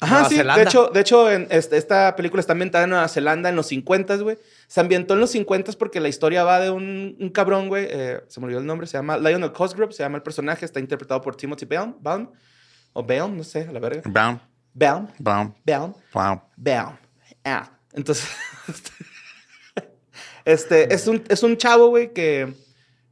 Ajá, 0.00 0.14
Nueva 0.16 0.28
sí. 0.28 0.36
Zelanda. 0.36 0.62
De 0.62 0.68
hecho, 0.68 0.86
de 0.88 1.00
hecho 1.00 1.32
en 1.32 1.46
este- 1.50 1.78
esta 1.78 2.14
película 2.14 2.40
está 2.40 2.52
ambientada 2.52 2.84
en 2.84 2.90
Nueva 2.90 3.08
Zelanda 3.08 3.48
en 3.48 3.56
los 3.56 3.68
50, 3.68 4.16
güey. 4.16 4.36
Se 4.66 4.80
ambientó 4.80 5.14
en 5.14 5.20
los 5.20 5.30
50 5.30 5.72
porque 5.78 5.98
la 6.00 6.08
historia 6.08 6.44
va 6.44 6.60
de 6.60 6.68
un, 6.70 7.16
un 7.18 7.30
cabrón, 7.30 7.68
güey. 7.68 7.86
eh, 7.90 8.20
se 8.28 8.38
me 8.40 8.44
olvidó 8.44 8.60
el 8.60 8.66
nombre. 8.66 8.86
Se 8.86 8.98
llama 8.98 9.16
Lionel 9.16 9.52
Cosgrove. 9.52 9.92
Se 9.94 10.02
llama 10.02 10.18
el 10.18 10.22
personaje. 10.22 10.66
Está 10.66 10.78
interpretado 10.78 11.22
por 11.22 11.36
Timothy 11.36 11.64
Baum. 11.64 11.94
Baum 12.00 12.30
o 12.92 13.02
Baum, 13.02 13.34
no 13.36 13.44
sé, 13.44 13.62
a 13.68 13.72
la 13.72 13.80
verga. 13.80 14.02
Brown, 14.04 14.40
Baum. 14.74 15.08
brown, 15.18 15.54
Baum. 15.64 15.94
brown. 16.12 16.40
Baum. 16.56 16.96
Ah. 17.44 17.70
Entonces, 17.92 18.28
este, 20.44 20.92
es 20.94 21.06
un, 21.06 21.22
es 21.28 21.42
un 21.42 21.56
chavo, 21.56 21.88
güey, 21.88 22.12
que, 22.12 22.52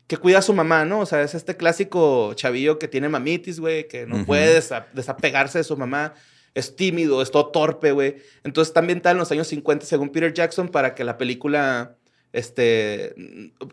que 0.06 0.16
cuida 0.16 0.38
a 0.38 0.42
su 0.42 0.52
mamá, 0.54 0.84
¿no? 0.84 1.00
O 1.00 1.06
sea, 1.06 1.22
es 1.22 1.34
este 1.34 1.56
clásico 1.56 2.34
chavillo 2.34 2.78
que 2.78 2.88
tiene 2.88 3.08
mamitis, 3.08 3.60
güey, 3.60 3.88
que 3.88 4.06
no 4.06 4.24
puede 4.24 4.58
desa- 4.60 4.86
desapegarse 4.92 5.58
de 5.58 5.64
su 5.64 5.76
mamá. 5.76 6.14
Es 6.54 6.74
tímido, 6.74 7.20
es 7.20 7.30
todo 7.30 7.48
torpe, 7.48 7.92
güey. 7.92 8.16
Entonces 8.42 8.70
está 8.70 8.80
ambientada 8.80 9.12
en 9.12 9.18
los 9.18 9.30
años 9.30 9.46
50, 9.48 9.84
según 9.84 10.10
Peter 10.10 10.32
Jackson, 10.32 10.68
para 10.68 10.94
que 10.94 11.04
la 11.04 11.18
película, 11.18 11.96
este, 12.32 13.14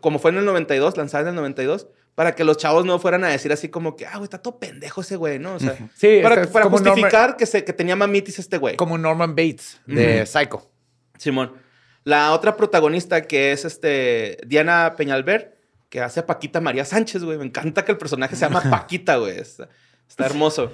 como 0.02 0.18
fue 0.18 0.32
en 0.32 0.38
el 0.38 0.44
92, 0.44 0.96
lanzada 0.98 1.22
en 1.22 1.28
el 1.30 1.34
92, 1.36 1.86
para 2.14 2.34
que 2.34 2.44
los 2.44 2.56
chavos 2.56 2.84
no 2.84 2.98
fueran 2.98 3.24
a 3.24 3.28
decir 3.28 3.52
así 3.52 3.68
como 3.68 3.96
que, 3.96 4.06
ah, 4.06 4.12
güey, 4.14 4.24
está 4.24 4.38
todo 4.38 4.58
pendejo 4.58 5.00
ese 5.00 5.16
güey, 5.16 5.38
¿no? 5.38 5.54
O 5.54 5.58
sea, 5.58 5.76
Sí, 5.96 6.20
para, 6.22 6.42
es 6.42 6.46
para 6.48 6.66
justificar 6.70 7.36
que, 7.36 7.46
se, 7.46 7.64
que 7.64 7.72
tenía 7.72 7.96
mamitis 7.96 8.38
este 8.38 8.58
güey. 8.58 8.76
Como 8.76 8.96
Norman 8.98 9.34
Bates 9.34 9.80
de. 9.86 10.24
Psycho. 10.26 10.70
Simón. 11.18 11.52
La 12.04 12.32
otra 12.32 12.56
protagonista 12.56 13.22
que 13.22 13.52
es 13.52 13.64
este 13.64 14.38
Diana 14.46 14.94
Peñalver, 14.96 15.56
que 15.88 16.00
hace 16.00 16.20
a 16.20 16.26
Paquita 16.26 16.60
María 16.60 16.84
Sánchez, 16.84 17.24
güey. 17.24 17.38
Me 17.38 17.44
encanta 17.46 17.84
que 17.84 17.92
el 17.92 17.98
personaje 17.98 18.36
se 18.36 18.42
llama 18.42 18.62
Paquita, 18.70 19.16
güey. 19.16 19.38
Está, 19.38 19.68
está 20.08 20.26
hermoso. 20.26 20.70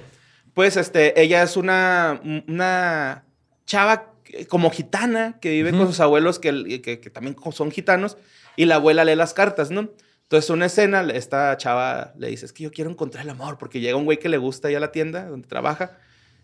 Pues 0.55 0.77
este, 0.77 1.21
ella 1.23 1.43
es 1.43 1.57
una, 1.57 2.21
una 2.49 3.25
chava 3.65 4.13
como 4.49 4.71
gitana 4.71 5.39
que 5.41 5.51
vive 5.51 5.71
con 5.71 5.87
sus 5.87 6.01
abuelos 6.01 6.39
que, 6.39 6.81
que- 6.83 7.01
que 7.01 7.11
también 7.11 7.37
son 7.53 7.71
gitanos 7.71 8.17
y 8.57 8.65
la 8.67 8.77
abuela 8.77 9.05
lee 9.05 9.15
las 9.15 9.33
cartas, 9.35 9.71
¿no? 9.71 9.91
Entonces, 10.31 10.49
una 10.51 10.67
escena, 10.67 11.01
esta 11.13 11.57
chava 11.57 12.13
le 12.17 12.29
dice, 12.29 12.47
es 12.47 12.53
que 12.53 12.63
yo 12.63 12.71
quiero 12.71 12.89
encontrar 12.89 13.25
el 13.25 13.31
amor, 13.31 13.59
porque 13.59 13.81
llega 13.81 13.97
un 13.97 14.05
güey 14.05 14.21
que 14.21 14.29
le 14.29 14.39
gusta 14.39 14.69
ahí 14.69 14.77
a 14.77 14.81
la 14.81 14.93
tienda 14.93 15.27
donde 15.27 15.49
trabaja 15.49 15.99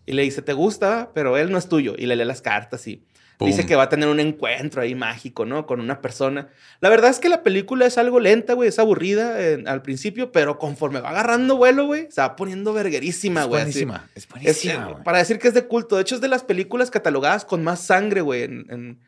y 0.05 0.11
le 0.11 0.23
dice, 0.23 0.41
te 0.41 0.51
gusta, 0.51 1.11
pero 1.13 1.37
él 1.37 1.51
no 1.51 1.57
es 1.57 1.69
tuyo. 1.69 1.95
Y 1.97 2.05
le 2.05 2.17
lee 2.17 2.25
las 2.25 2.41
cartas 2.41 2.85
y 2.85 3.01
Pum. 3.37 3.47
dice 3.47 3.65
que 3.65 3.77
va 3.77 3.83
a 3.83 3.89
tener 3.89 4.09
un 4.09 4.19
encuentro 4.19 4.81
ahí 4.81 4.93
mágico, 4.93 5.45
¿no? 5.45 5.65
Con 5.65 5.79
una 5.79 6.01
persona. 6.01 6.49
La 6.81 6.89
verdad 6.89 7.09
es 7.11 7.19
que 7.19 7.29
la 7.29 7.43
película 7.43 7.85
es 7.85 7.97
algo 7.97 8.19
lenta, 8.19 8.55
güey, 8.55 8.67
es 8.67 8.77
aburrida 8.77 9.37
al 9.65 9.81
principio, 9.83 10.33
pero 10.33 10.59
conforme 10.59 10.99
va 10.99 11.11
agarrando 11.11 11.55
vuelo, 11.55 11.85
güey, 11.85 12.07
se 12.11 12.19
va 12.19 12.35
poniendo 12.35 12.73
verguerísima, 12.73 13.43
Es 13.43 13.47
güey. 13.47 13.61
así. 13.61 13.85
buenísima. 13.85 14.09
Es 14.15 14.23
Es, 14.23 14.29
buenísima, 14.29 14.85
güey. 14.87 15.03
para 15.05 15.19
decir 15.19 15.39
que 15.39 15.47
es 15.47 15.53
de 15.53 15.65
culto. 15.65 15.95
De 15.95 16.01
hecho, 16.01 16.15
es 16.15 16.21
de 16.21 16.27
las 16.27 16.43
películas 16.43 16.91
catalogadas 16.91 17.45
con 17.45 17.63
más 17.63 17.79
sangre, 17.79 18.19
güey. 18.19 18.43
en- 18.43 18.65
en- 18.69 18.99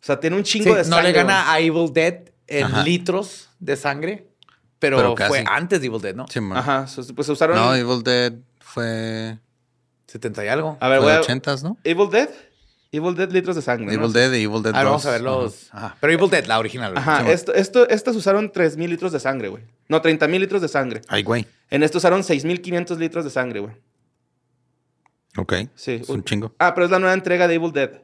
o 0.00 0.04
sea, 0.04 0.18
tiene 0.20 0.36
un 0.36 0.42
chingo 0.42 0.70
Sí, 0.70 0.70
de 0.70 0.78
no 0.78 0.96
sangre. 0.96 1.08
le 1.08 1.12
gana 1.12 1.52
a 1.52 1.60
Evil 1.60 1.92
Dead 1.92 2.31
en 2.58 2.64
Ajá. 2.66 2.82
litros 2.84 3.48
de 3.58 3.76
sangre, 3.76 4.28
pero, 4.78 4.96
Pero 5.14 5.28
fue 5.28 5.44
antes 5.46 5.80
de 5.80 5.86
Evil 5.86 6.00
Dead, 6.00 6.14
¿no? 6.14 6.26
Sí, 6.28 6.40
man. 6.40 6.58
Ajá, 6.58 6.86
pues 7.14 7.26
se 7.26 7.32
usaron... 7.32 7.56
No, 7.56 7.74
Evil 7.74 8.02
Dead 8.02 8.32
fue, 8.60 9.38
70 10.06 10.44
y 10.44 10.48
algo. 10.48 10.76
a 10.80 10.88
ver, 10.88 11.00
fue 11.00 11.12
güey. 11.18 11.26
de 11.26 11.40
80s, 11.42 11.62
¿no? 11.62 11.76
Evil 11.84 12.10
Dead. 12.10 12.28
Evil 12.90 13.14
Dead, 13.14 13.30
litros 13.30 13.56
de 13.56 13.62
sangre. 13.62 13.86
¿no? 13.86 13.92
Evil 13.92 14.12
Dead 14.12 14.32
y 14.32 14.42
Evil 14.42 14.62
Dead 14.62 14.74
A 14.74 14.78
ver, 14.78 14.84
2. 14.84 14.90
vamos 14.90 15.06
a 15.06 15.10
ver 15.12 15.20
los. 15.22 15.68
Ajá. 15.72 15.96
Pero 16.00 16.12
Evil 16.12 16.28
Dead, 16.30 16.44
la 16.46 16.58
original. 16.58 16.96
Ajá, 16.96 17.30
esto, 17.30 17.54
esto, 17.54 17.88
estas 17.88 18.16
usaron 18.16 18.52
3.000 18.52 18.88
litros 18.88 19.12
de 19.12 19.20
sangre, 19.20 19.48
güey. 19.48 19.62
No, 19.88 20.02
30.000 20.02 20.38
litros 20.40 20.60
de 20.60 20.68
sangre. 20.68 21.00
Ay, 21.08 21.22
güey. 21.22 21.46
En 21.70 21.82
esto 21.82 21.98
usaron 21.98 22.20
6.500 22.22 22.98
litros 22.98 23.24
de 23.24 23.30
sangre, 23.30 23.60
güey. 23.60 23.74
Ok. 25.38 25.54
Sí. 25.74 26.00
Es 26.02 26.08
un 26.10 26.22
chingo. 26.24 26.54
Ah, 26.58 26.74
pero 26.74 26.84
es 26.84 26.90
la 26.90 26.98
nueva 26.98 27.14
entrega 27.14 27.48
de 27.48 27.54
Evil 27.54 27.72
Dead. 27.72 28.02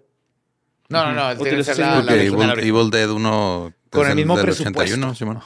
No, 0.88 1.04
no, 1.04 1.12
no. 1.12 1.36
Tiene 1.36 1.56
que 1.58 1.64
ser 1.64 1.74
Utilización 1.74 1.88
la, 1.88 1.94
de- 1.96 2.00
la 2.00 2.06
Porque 2.06 2.14
original, 2.20 2.46
la 2.46 2.52
Evil, 2.54 2.74
original. 2.74 2.80
Evil 2.80 2.90
Dead 2.90 3.10
1 3.10 3.72
Con 3.90 4.08
el 4.08 4.16
mismo 4.16 4.36
del 4.36 4.44
presupuesto. 4.46 4.80
81, 4.80 5.14
sí, 5.14 5.24
bueno. 5.24 5.42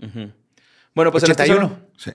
Ujú. 0.00 0.32
Bueno, 0.94 1.12
pues 1.12 1.24
en 1.24 1.30
esta 1.30 1.44
81. 1.44 1.66
usaron 1.66 1.90
Sí. 1.96 2.10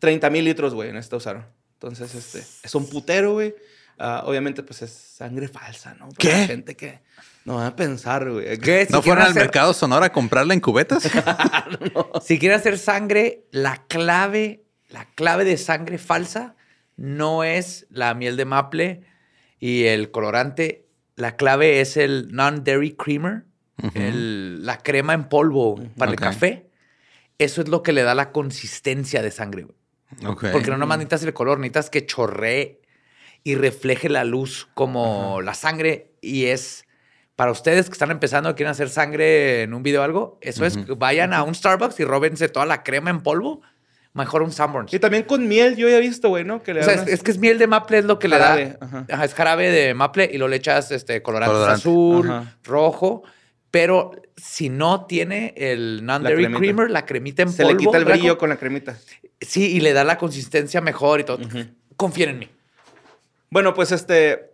30.000 0.00 0.42
litros, 0.44 0.74
güey, 0.74 0.90
en 0.90 0.96
esta 0.96 1.16
usaron. 1.16 1.46
Entonces, 1.74 2.14
este, 2.14 2.44
es 2.62 2.74
un 2.74 2.88
putero, 2.88 3.32
güey. 3.32 3.54
Ah, 3.98 4.22
obviamente, 4.26 4.62
pues 4.62 4.82
es 4.82 4.90
sangre 4.92 5.48
falsa, 5.48 5.94
¿no? 5.94 6.08
Para 6.10 6.16
¿Qué? 6.18 6.30
la 6.40 6.46
gente 6.46 6.76
que 6.76 7.00
no 7.44 7.56
va 7.56 7.66
a 7.66 7.76
pensar, 7.76 8.30
güey. 8.30 8.58
¿Qué? 8.58 8.86
Si 8.86 8.92
¿No 8.92 9.02
fueron 9.02 9.24
al 9.24 9.34
mercado 9.34 9.72
Sonora 9.74 10.06
a 10.06 10.12
comprarla 10.12 10.54
en 10.54 10.60
cubetas? 10.60 11.02
Si 12.22 12.38
quieren 12.38 12.58
hacer 12.58 12.78
sangre, 12.78 13.46
la 13.50 13.84
clave, 13.88 14.64
la 14.88 15.04
clave 15.14 15.44
de 15.44 15.56
sangre 15.56 15.98
falsa 15.98 16.54
no 16.96 17.42
es 17.44 17.86
la 17.90 18.14
miel 18.14 18.36
de 18.36 18.44
maple 18.44 19.02
y 19.58 19.84
el 19.84 20.10
colorante. 20.10 20.86
La 21.16 21.36
clave 21.36 21.80
es 21.80 21.96
el 21.96 22.28
non-dairy 22.32 22.94
creamer, 22.94 23.44
el- 23.94 24.64
la 24.66 24.78
crema 24.78 25.14
en 25.14 25.28
polvo 25.28 25.76
para 25.96 26.12
Ok. 26.12 26.18
el 26.18 26.24
café. 26.24 26.66
Eso 27.38 27.62
es 27.62 27.68
lo 27.68 27.82
que 27.82 27.92
le 27.92 28.02
da 28.02 28.14
la 28.14 28.32
consistencia 28.32 29.22
de 29.22 29.30
sangre. 29.30 29.62
güey. 29.64 29.76
Ok. 30.32 30.46
Porque 30.52 30.70
no 30.70 30.78
nomás 30.78 30.98
necesitas 30.98 31.22
el 31.24 31.34
color, 31.34 31.58
necesitas 31.58 31.90
que 31.90 32.06
chorree 32.06 32.80
y 33.44 33.54
refleje 33.54 34.08
la 34.08 34.24
luz 34.24 34.68
como 34.74 35.40
la 35.42 35.54
sangre. 35.54 36.12
Y 36.20 36.46
es 36.46 36.84
para 37.36 37.52
ustedes 37.52 37.86
que 37.86 37.92
están 37.92 38.10
empezando, 38.10 38.54
quieren 38.56 38.72
hacer 38.72 38.88
sangre 38.88 39.62
en 39.62 39.74
un 39.74 39.82
video 39.84 40.00
o 40.00 40.04
algo, 40.04 40.38
eso 40.40 40.64
es, 40.66 40.76
que 40.76 40.94
vayan 40.94 41.32
a 41.32 41.44
un 41.44 41.54
Starbucks 41.54 42.00
y 42.00 42.04
róbense 42.04 42.48
toda 42.48 42.66
la 42.66 42.82
crema 42.82 43.10
en 43.10 43.20
polvo. 43.20 43.60
Mejor 44.14 44.42
un 44.42 44.50
Sanborns. 44.50 44.92
Y 44.92 44.98
también 44.98 45.22
con 45.22 45.46
miel, 45.46 45.76
yo 45.76 45.88
ya 45.88 45.98
he 45.98 46.00
visto, 46.00 46.30
güey, 46.30 46.42
¿no? 46.42 46.62
Que 46.62 46.74
le 46.74 46.80
O 46.80 46.82
sea, 46.82 46.94
es, 46.94 47.06
es 47.06 47.22
que 47.22 47.30
es 47.30 47.38
miel 47.38 47.58
de 47.58 47.68
maple, 47.68 47.98
es 47.98 48.04
lo 48.06 48.18
que 48.18 48.28
Jarabe, 48.28 48.64
le 48.64 48.70
da. 48.72 48.78
ajá. 48.80 49.06
Ajá, 49.12 49.24
es 49.26 49.34
jarabe 49.34 49.70
de 49.70 49.94
maple 49.94 50.28
y 50.32 50.38
lo 50.38 50.48
le 50.48 50.56
echas 50.56 50.90
este, 50.90 51.22
colorante, 51.22 51.52
Colorante. 51.52 51.78
azul, 51.80 52.28
Ajá. 52.30 52.56
rojo. 52.64 53.22
Pero 53.70 54.12
si 54.36 54.68
no 54.70 55.04
tiene 55.06 55.52
el 55.56 56.04
non-dairy 56.04 56.52
creamer, 56.54 56.90
la 56.90 57.04
cremita 57.04 57.42
en 57.42 57.50
se 57.52 57.62
polvo. 57.62 57.78
le 57.78 57.84
quita 57.84 57.98
el 57.98 58.04
blanco, 58.04 58.20
brillo 58.20 58.38
con 58.38 58.48
la 58.48 58.56
cremita. 58.56 58.96
Sí, 59.40 59.76
y 59.76 59.80
le 59.80 59.92
da 59.92 60.04
la 60.04 60.16
consistencia 60.18 60.80
mejor 60.80 61.20
y 61.20 61.24
todo. 61.24 61.38
Confíen 61.96 62.30
en 62.30 62.38
mí. 62.38 62.48
Bueno, 63.50 63.74
pues 63.74 63.92
este. 63.92 64.46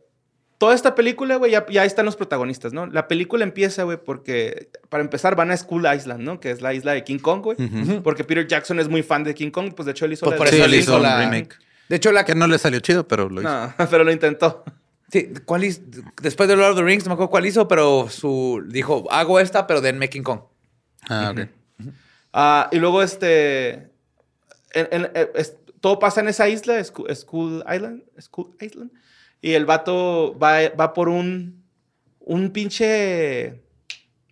Toda 0.56 0.74
esta 0.76 0.94
película, 0.94 1.36
güey, 1.36 1.50
ya, 1.50 1.66
ya 1.68 1.84
están 1.84 2.06
los 2.06 2.14
protagonistas, 2.16 2.72
¿no? 2.72 2.86
La 2.86 3.08
película 3.08 3.42
empieza, 3.44 3.82
güey, 3.82 3.98
porque 4.02 4.70
para 4.88 5.02
empezar 5.02 5.34
van 5.34 5.50
a 5.50 5.56
Skull 5.56 5.84
Island, 5.94 6.20
¿no? 6.22 6.38
Que 6.40 6.52
es 6.52 6.62
la 6.62 6.72
isla 6.72 6.92
de 6.92 7.02
King 7.04 7.18
Kong, 7.18 7.42
güey. 7.42 7.56
Porque 8.02 8.22
Peter 8.24 8.46
Jackson 8.46 8.78
es 8.78 8.88
muy 8.88 9.02
fan 9.02 9.24
de 9.24 9.34
King 9.34 9.50
Kong, 9.50 9.74
pues 9.74 9.84
de 9.84 9.92
hecho 9.92 10.04
él 10.06 10.12
hizo 10.12 10.24
Pues 10.26 10.34
la 10.34 10.38
por 10.38 10.48
Sí, 10.48 10.54
eso 10.56 10.64
él 10.64 10.70
le 10.70 10.76
hizo 10.78 10.90
hizo 10.92 10.96
un 10.96 11.02
la- 11.02 11.18
remake. 11.18 11.56
De 11.88 11.96
hecho, 11.96 12.12
la 12.12 12.24
Que 12.24 12.34
no 12.36 12.46
le 12.46 12.56
salió 12.58 12.78
chido, 12.80 13.06
pero 13.06 13.28
lo 13.28 13.40
hizo. 13.42 13.50
No, 13.50 13.74
pero 13.90 14.04
lo 14.04 14.12
intentó. 14.12 14.64
Sí, 15.14 15.32
¿cuál 15.44 15.62
hizo? 15.62 15.80
Después 16.20 16.48
de 16.48 16.56
Lord 16.56 16.72
of 16.72 16.76
the 16.78 16.82
Rings, 16.82 17.04
no 17.04 17.10
me 17.10 17.14
acuerdo 17.14 17.30
cuál 17.30 17.46
hizo, 17.46 17.68
pero 17.68 18.08
su 18.10 18.64
dijo, 18.66 19.04
hago 19.12 19.38
esta, 19.38 19.64
pero 19.68 19.80
denme 19.80 20.10
King 20.10 20.22
Kong. 20.22 20.40
Ah, 21.08 21.32
ok. 21.32 21.48
Ah, 22.32 22.68
y 22.72 22.78
luego, 22.78 23.00
este. 23.00 23.74
en- 24.72 24.88
en- 24.90 25.10
eh, 25.14 25.30
es- 25.36 25.56
todo 25.80 26.00
pasa 26.00 26.20
en 26.20 26.26
esa 26.26 26.48
isla, 26.48 26.82
Skull 26.82 27.64
Island. 27.72 28.02
Skull 28.20 28.56
Island. 28.60 28.90
Y 29.40 29.52
el 29.52 29.66
vato 29.66 30.36
va, 30.36 30.68
va 30.70 30.92
por 30.92 31.08
un. 31.08 31.62
Un 32.18 32.50
pinche. 32.50 33.62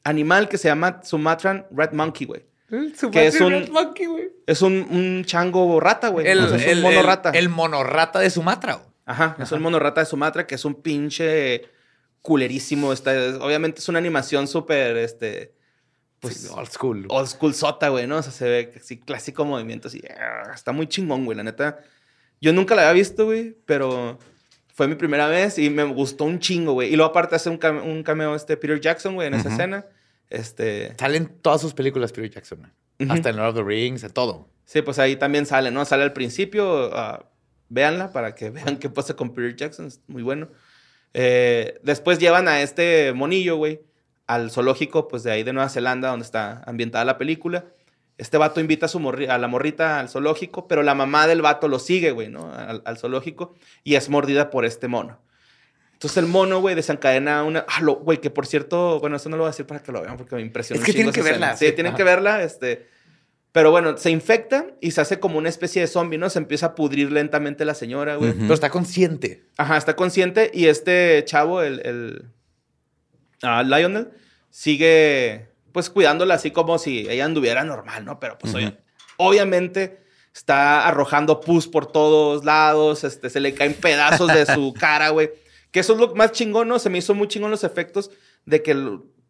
animal 0.05 0.49
que 0.49 0.59
se 0.59 0.67
llama 0.67 1.01
Sumatran 1.05 1.65
Red 1.71 1.93
Monkey, 1.93 2.27
güey. 2.27 2.45
Que 3.13 3.27
es 3.29 3.41
un- 3.41 3.51
Red 3.53 3.69
Monkey, 3.69 4.07
güey. 4.07 4.31
Es 4.49 4.61
un, 4.63 4.73
un 4.91 5.25
chango 5.25 5.79
rata, 5.79 6.09
güey. 6.09 6.27
El, 6.27 6.41
O 6.41 6.49
sea, 6.49 6.57
es 6.57 6.67
el- 6.67 6.79
un 6.79 6.83
mono 6.83 7.01
el- 7.01 7.07
rata. 7.07 7.31
el 7.31 7.49
monorrata 7.49 8.19
de 8.19 8.29
Sumatra. 8.31 8.75
güey. 8.75 8.92
Ajá, 9.05 9.37
es 9.41 9.51
un 9.53 9.63
mono 9.63 9.79
rata 9.79 10.01
de 10.01 10.07
Sumatra 10.07 10.47
que 10.47 10.55
es 10.55 10.65
un 10.65 10.75
pinche 10.83 11.63
culerísimo. 12.23 12.93
Está, 12.93 13.15
es- 13.15 13.35
obviamente 13.37 13.81
es 13.81 13.89
una 13.89 13.99
animación 13.99 14.47
súper, 14.47 14.97
este, 14.97 15.55
pues, 16.21 16.37
Sí, 16.37 16.49
old 16.55 16.71
school. 16.71 17.07
old 17.09 17.27
school 17.29 17.55
sota, 17.55 17.89
güey, 17.89 18.07
¿no? 18.07 18.19
O 18.19 18.23
sea, 18.23 18.33
se 18.33 18.45
ve 18.49 18.73
así 18.77 18.99
clásico 19.01 19.45
movimiento, 19.45 19.89
así. 19.89 20.01
ah, 20.19 20.53
Está 20.55 20.73
muy 20.73 20.87
chingón, 20.87 21.25
güey, 21.25 21.37
la 21.37 21.43
neta. 21.43 21.81
Yo 22.41 22.53
nunca 22.53 22.75
la 22.75 22.83
había 22.83 22.93
visto, 22.95 23.25
güey, 23.25 23.57
pero 23.67 24.19
fue 24.75 24.87
mi 24.89 24.95
primera 24.95 25.27
vez 25.29 25.59
y 25.59 25.69
me 25.71 25.83
gustó 25.85 26.25
un 26.25 26.39
chingo, 26.39 26.73
güey. 26.75 26.93
Y 26.93 26.97
luego 26.97 27.11
aparte 27.11 27.35
hace 27.37 27.51
un, 27.51 27.59
came- 27.59 27.83
un 27.83 28.03
cameo 28.05 28.35
este 28.37 28.57
Peter 28.57 28.81
Jackson, 28.81 29.15
güey, 29.15 29.29
en 29.29 29.35
esa 29.35 29.49
Ujú. 29.49 29.55
escena. 29.57 29.87
Este, 30.31 30.95
Salen 30.99 31.27
todas 31.43 31.61
sus 31.61 31.75
películas 31.75 32.13
Peter 32.13 32.31
Jackson. 32.31 32.59
güey. 32.61 32.71
Ujú. 33.01 33.13
Hasta 33.13 33.31
en 33.31 33.37
Lord 33.37 33.49
of 33.49 33.55
the 33.57 33.63
Rings, 33.65 34.05
en 34.05 34.13
todo. 34.13 34.49
sí, 34.65 34.81
pues 34.81 34.99
ahí 35.01 35.17
también 35.17 35.45
sale, 35.45 35.71
¿no? 35.71 35.85
Sale 35.85 36.05
al 36.05 36.13
principio, 36.13 36.91
ah, 36.97 37.29
véanla 37.73 38.13
para 38.13 38.35
que 38.35 38.51
vean 38.57 38.77
qué 38.79 38.91
pasa 38.91 39.15
con 39.17 39.33
Peter 39.35 39.57
Jackson, 39.57 39.87
es 39.87 40.01
muy 40.07 40.23
bueno. 40.23 40.49
Eh, 41.15 41.79
después 41.83 42.19
llevan 42.19 42.49
a 42.49 42.63
este 42.63 43.13
monillo, 43.15 43.57
güey, 43.57 43.81
al 44.27 44.51
zoológico, 44.51 45.09
pues 45.09 45.23
de 45.23 45.31
ahí 45.31 45.43
de 45.43 45.53
Nueva 45.53 45.69
Zelanda, 45.69 46.09
donde 46.11 46.25
está 46.25 46.63
ambientada 46.67 47.05
la 47.05 47.19
película. 47.19 47.65
Este 48.19 48.39
vato 48.39 48.61
invita 48.61 48.87
a, 48.87 48.89
su 48.89 48.99
a 49.29 49.39
la 49.39 49.49
morrita 49.49 49.99
al 49.99 50.09
zoológico, 50.09 50.69
pero 50.69 50.83
la 50.83 50.95
mamá 50.95 51.27
del 51.27 51.43
vato 51.43 51.67
lo 51.67 51.79
sigue, 51.79 52.13
güey, 52.13 52.29
¿no? 52.29 52.53
Al, 52.53 52.83
al 52.85 52.99
zoológico 52.99 53.55
y 53.85 53.95
es 53.97 54.09
mordida 54.09 54.51
por 54.51 54.65
este 54.65 54.87
mono. 54.87 55.21
Entonces 55.95 56.19
el 56.19 56.27
mono, 56.27 56.61
güey, 56.61 56.75
desencadena 56.75 57.43
una... 57.43 57.65
Ah, 57.69 57.81
lo- 57.81 57.95
güey, 57.97 58.21
que 58.21 58.29
por 58.31 58.47
cierto, 58.47 59.01
bueno, 59.01 59.17
eso 59.17 59.29
no 59.29 59.37
lo 59.37 59.43
voy 59.45 59.49
a 59.49 59.53
decir 59.53 59.67
para 59.67 59.83
que 59.83 59.93
lo 59.93 60.03
vean 60.03 60.17
porque 60.17 60.35
me 60.37 60.43
impresiona. 60.43 60.81
Es 60.81 60.87
que 60.87 60.93
tienen 60.93 61.13
que 61.13 61.21
escena. 61.21 61.39
verla, 61.39 61.57
Sí, 61.57 61.67
sí. 61.67 61.73
tienen 61.73 61.91
Ajá. 61.93 61.97
que 61.97 62.05
verla, 62.05 62.43
este... 62.43 62.89
Pero 63.53 63.71
bueno, 63.71 63.99
se 63.99 64.11
infecta 64.11 64.67
y 64.81 64.93
se 64.93 65.03
hace 65.03 65.21
como 65.21 65.37
una 65.37 65.51
especie 65.51 65.83
de 65.83 65.87
zombie, 65.87 66.17
¿no? 66.19 66.31
Se 66.31 66.39
empieza 66.39 66.67
a 66.67 66.75
pudrir 66.75 67.13
lentamente 67.13 67.67
la 67.67 67.75
señora, 67.75 68.17
güey. 68.17 68.33
Pero 68.33 68.55
está 68.55 68.71
consciente. 68.71 69.45
Ajá, 69.59 69.77
está 69.77 69.95
consciente 69.95 70.51
y 70.55 70.67
este 70.67 71.23
chavo, 71.27 71.61
el, 71.61 71.81
el 71.85 72.25
ah, 73.43 73.63
Lionel, 73.63 74.09
sigue 74.49 75.53
pues 75.73 75.91
cuidándola 75.91 76.35
así 76.35 76.51
como 76.51 76.79
si 76.79 77.09
ella 77.09 77.25
anduviera 77.25 77.65
normal, 77.65 78.05
¿no? 78.05 78.21
Pero 78.21 78.39
pues 78.39 78.55
obviamente 79.17 80.03
está 80.35 80.87
arrojando 80.87 81.41
pus 81.41 81.67
por 81.69 81.91
todos 81.91 82.45
lados, 82.45 83.05
este, 83.05 83.29
se 83.31 83.41
le 83.41 83.55
caen 83.55 83.75
pedazos 83.75 84.29
de 84.29 84.47
su 84.47 84.73
cara, 84.79 85.11
güey. 85.11 85.31
Que 85.71 85.81
eso 85.81 85.95
es 85.95 85.99
lo 85.99 86.15
más 86.15 86.33
chingón, 86.33 86.69
¿no? 86.69 86.79
Se 86.79 86.91
me 86.91 86.99
hizo 86.99 87.15
muy 87.15 87.29
chingón 87.29 87.51
los 87.51 87.65
efectos 87.65 88.11
de 88.45 88.63
que, 88.63 88.75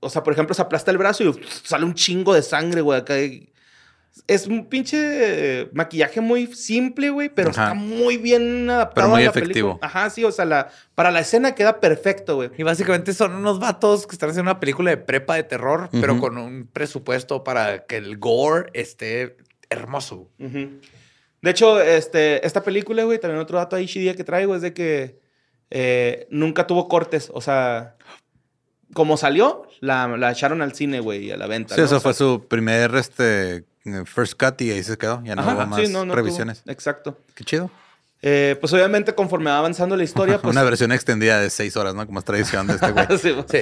o 0.00 0.10
sea, 0.10 0.22
por 0.22 0.32
ejemplo, 0.32 0.54
se 0.54 0.62
aplasta 0.62 0.90
el 0.90 0.98
brazo 0.98 1.24
y 1.24 1.40
sale 1.62 1.84
un 1.84 1.94
chingo 1.94 2.34
de 2.34 2.42
sangre, 2.42 2.80
güey, 2.80 3.00
acá. 3.00 3.14
Es 4.26 4.46
un 4.46 4.66
pinche 4.66 5.68
maquillaje 5.72 6.20
muy 6.20 6.46
simple, 6.54 7.10
güey, 7.10 7.30
pero 7.30 7.50
Ajá. 7.50 7.62
está 7.64 7.74
muy 7.74 8.18
bien 8.18 8.68
adaptado 8.68 9.06
Pero 9.06 9.08
muy 9.08 9.22
a 9.22 9.24
la 9.24 9.30
efectivo. 9.30 9.70
película. 9.70 9.86
Ajá, 9.86 10.10
sí, 10.10 10.22
o 10.24 10.30
sea, 10.30 10.44
la, 10.44 10.68
para 10.94 11.10
la 11.10 11.20
escena 11.20 11.54
queda 11.54 11.80
perfecto, 11.80 12.36
güey. 12.36 12.50
Y 12.58 12.62
básicamente 12.62 13.14
son 13.14 13.34
unos 13.34 13.58
vatos 13.58 14.06
que 14.06 14.14
están 14.14 14.30
haciendo 14.30 14.50
una 14.50 14.60
película 14.60 14.90
de 14.90 14.98
prepa 14.98 15.36
de 15.36 15.44
terror, 15.44 15.88
pero 15.92 16.18
con 16.20 16.36
un 16.36 16.68
presupuesto 16.70 17.42
para 17.42 17.86
que 17.86 17.96
el 17.96 18.18
gore 18.18 18.70
esté 18.74 19.36
hermoso. 19.70 20.28
De 20.38 21.50
hecho, 21.50 21.80
este, 21.80 22.46
esta 22.46 22.62
película, 22.62 23.04
güey, 23.04 23.18
también 23.18 23.40
otro 23.40 23.58
dato 23.58 23.76
ahí 23.76 23.86
chidilla 23.86 24.14
que 24.14 24.24
traigo 24.24 24.54
es 24.54 24.62
de 24.62 24.74
que 24.74 25.18
eh, 25.70 26.26
nunca 26.30 26.66
tuvo 26.66 26.86
cortes. 26.86 27.30
O 27.34 27.40
sea, 27.40 27.96
como 28.94 29.16
salió, 29.16 29.66
la, 29.80 30.06
la 30.18 30.30
echaron 30.32 30.60
al 30.62 30.74
cine, 30.74 31.00
güey, 31.00 31.24
y 31.24 31.30
a 31.30 31.36
la 31.38 31.46
venta. 31.46 31.74
Sí, 31.74 31.80
¿no? 31.80 31.86
eso 31.86 31.96
O 31.96 31.98
sea, 31.98 32.02
fue 32.02 32.14
su 32.14 32.46
primer 32.46 32.94
este, 32.94 33.64
first 34.06 34.34
cut 34.40 34.60
y 34.62 34.70
ahí 34.70 34.82
se 34.82 34.96
quedó. 34.96 35.22
Ya 35.24 35.34
no 35.34 35.42
ajá, 35.42 35.54
hubo 35.54 35.66
más 35.66 35.80
sí, 35.80 35.92
no, 35.92 36.04
no 36.04 36.12
tuvo- 36.12 36.16
revisiones. 36.16 36.62
Exacto. 36.66 37.18
Qué 37.34 37.44
chido. 37.44 37.70
Eh, 38.22 38.56
pues 38.60 38.72
obviamente, 38.72 39.14
conforme 39.14 39.50
va 39.50 39.58
avanzando 39.58 39.96
la 39.96 40.04
historia, 40.04 40.38
pues. 40.42 40.52
Una 40.52 40.62
versión 40.62 40.92
extendida 40.92 41.40
de 41.40 41.50
seis 41.50 41.76
horas, 41.76 41.94
¿no? 41.94 42.06
Como 42.06 42.18
es 42.20 42.24
tradición 42.24 42.66
de 42.66 42.74
este 42.74 42.90
güey. 42.92 43.06
Sí, 43.18 43.30
güey. 43.32 43.44
Sí. 43.48 43.58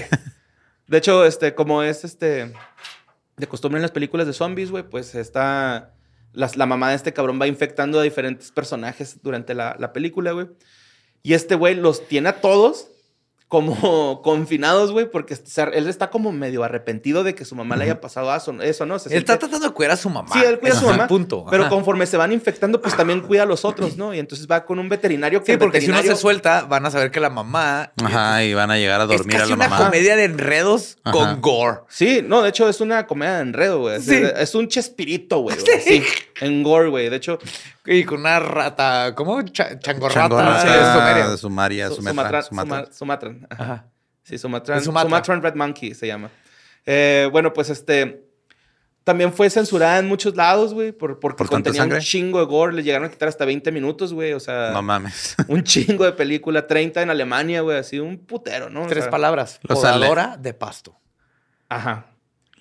De 0.86 0.98
hecho, 0.98 1.24
este, 1.24 1.54
como 1.54 1.82
es 1.82 2.04
este 2.04 2.52
de 3.36 3.46
costumbre 3.46 3.78
en 3.78 3.82
las 3.82 3.90
películas 3.92 4.26
de 4.26 4.32
zombies, 4.34 4.70
güey, 4.70 4.82
pues 4.82 5.14
está. 5.14 5.94
las- 6.32 6.56
la 6.56 6.66
mamá 6.66 6.90
de 6.90 6.96
este 6.96 7.12
cabrón 7.12 7.40
va 7.40 7.46
infectando 7.46 7.98
a 7.98 8.02
diferentes 8.02 8.50
personajes 8.52 9.18
durante 9.22 9.54
la, 9.54 9.76
la 9.78 9.92
película, 9.92 10.32
güey. 10.32 10.48
Y 11.22 11.32
este 11.34 11.54
güey 11.54 11.74
los 11.74 12.06
tiene 12.08 12.28
a 12.30 12.40
todos 12.40 12.88
como 13.50 14.22
confinados, 14.22 14.92
güey, 14.92 15.10
porque 15.10 15.34
se- 15.36 15.62
él 15.76 15.88
está 15.88 16.08
como 16.08 16.30
medio 16.32 16.62
arrepentido 16.64 17.24
de 17.24 17.34
que 17.34 17.44
su 17.44 17.54
mamá 17.56 17.76
le 17.76 17.84
haya 17.84 18.00
pasado 18.00 18.34
eso, 18.34 18.54
eso 18.62 18.86
¿no? 18.86 18.98
Se 19.00 19.08
Él 19.10 19.16
está 19.18 19.32
siente- 19.34 19.40
tratando 19.48 19.66
de 19.68 19.74
cuidar 19.74 19.90
a 19.92 19.96
su 19.96 20.08
mamá. 20.08 20.30
Sí, 20.32 20.38
él 20.46 20.58
cuida 20.60 20.72
a 20.74 20.76
su 20.76 20.86
es 20.86 20.90
mamá. 20.92 21.08
punto. 21.08 21.44
Pero 21.50 21.64
Ajá. 21.64 21.70
conforme 21.70 22.06
se 22.06 22.16
van 22.16 22.32
infectando, 22.32 22.80
pues 22.80 22.96
también 22.96 23.20
cuida 23.20 23.42
a 23.42 23.46
los 23.46 23.64
otros, 23.64 23.96
¿no? 23.96 24.14
Y 24.14 24.20
entonces 24.20 24.46
va 24.50 24.64
con 24.64 24.78
un 24.78 24.88
veterinario 24.88 25.42
que 25.42 25.52
Sí, 25.52 25.58
porque 25.58 25.80
si 25.80 25.90
uno 25.90 26.00
se 26.00 26.14
suelta, 26.14 26.62
van 26.62 26.86
a 26.86 26.90
saber 26.92 27.10
que 27.10 27.18
la 27.18 27.28
mamá 27.28 27.92
Ajá, 28.02 28.44
y 28.44 28.54
van 28.54 28.70
a 28.70 28.78
llegar 28.78 29.00
a 29.00 29.04
es 29.04 29.10
dormir 29.10 29.36
a 29.36 29.46
la 29.46 29.54
una 29.56 29.68
mamá. 29.68 29.84
comedia 29.84 30.14
de 30.16 30.24
enredos 30.24 30.96
Ajá. 31.02 31.12
con 31.12 31.40
gore. 31.40 31.78
Sí, 31.88 32.22
no, 32.24 32.42
de 32.42 32.50
hecho 32.50 32.68
es 32.68 32.80
una 32.80 33.06
comedia 33.08 33.34
de 33.36 33.42
enredo, 33.42 33.80
güey. 33.80 33.96
Es- 33.96 34.04
Sí. 34.04 34.22
Es, 34.36 34.54
un 34.54 34.68
chespirito, 34.68 35.40
güey. 35.40 35.56
Sí. 35.66 35.72
Sí. 35.84 36.02
En 36.40 36.62
gore, 36.62 36.88
güey. 36.88 37.08
De 37.10 37.16
hecho, 37.16 37.38
Y 37.86 38.04
con 38.04 38.20
una 38.20 38.38
rata, 38.40 39.14
¿cómo? 39.14 39.40
Cha- 39.42 39.78
changorrata. 39.78 40.20
Changorrata, 40.28 40.96
Sumeria. 40.96 41.36
Sumaria, 41.36 41.88
Su- 41.88 41.94
Sumatra, 41.96 42.42
Sumatra- 42.42 42.42
Sumatra. 42.42 42.84
Suma- 42.88 42.92
Sumatran. 42.92 43.46
Ajá. 43.50 43.86
Sí, 44.22 44.38
Sumatran. 44.38 44.82
Sumatra. 44.82 45.08
Sumatran 45.08 45.42
Red 45.42 45.54
Monkey 45.54 45.94
se 45.94 46.06
llama. 46.06 46.30
Eh, 46.86 47.28
bueno, 47.32 47.52
pues 47.52 47.70
este. 47.70 48.26
También 49.02 49.32
fue 49.32 49.48
censurada 49.48 49.98
en 49.98 50.06
muchos 50.06 50.36
lados, 50.36 50.74
güey, 50.74 50.92
por, 50.92 51.18
porque 51.18 51.38
¿Por 51.38 51.48
contenía 51.48 51.84
un 51.84 51.98
chingo 52.00 52.38
de 52.38 52.44
gore. 52.44 52.74
Le 52.74 52.82
llegaron 52.82 53.08
a 53.08 53.10
quitar 53.10 53.28
hasta 53.30 53.46
20 53.46 53.72
minutos, 53.72 54.12
güey. 54.12 54.34
O 54.34 54.40
sea, 54.40 54.70
No 54.72 54.82
mames. 54.82 55.34
un 55.48 55.64
chingo 55.64 56.04
de 56.04 56.12
película. 56.12 56.66
30 56.66 57.00
en 57.00 57.08
Alemania, 57.10 57.62
güey. 57.62 57.78
Así, 57.78 57.98
un 57.98 58.18
putero, 58.18 58.68
¿no? 58.68 58.82
O 58.82 58.86
Tres 58.86 59.04
sea, 59.04 59.10
palabras. 59.10 59.58
Podadora 59.66 60.36
de 60.38 60.52
pasto. 60.52 61.00
Ajá. 61.70 62.06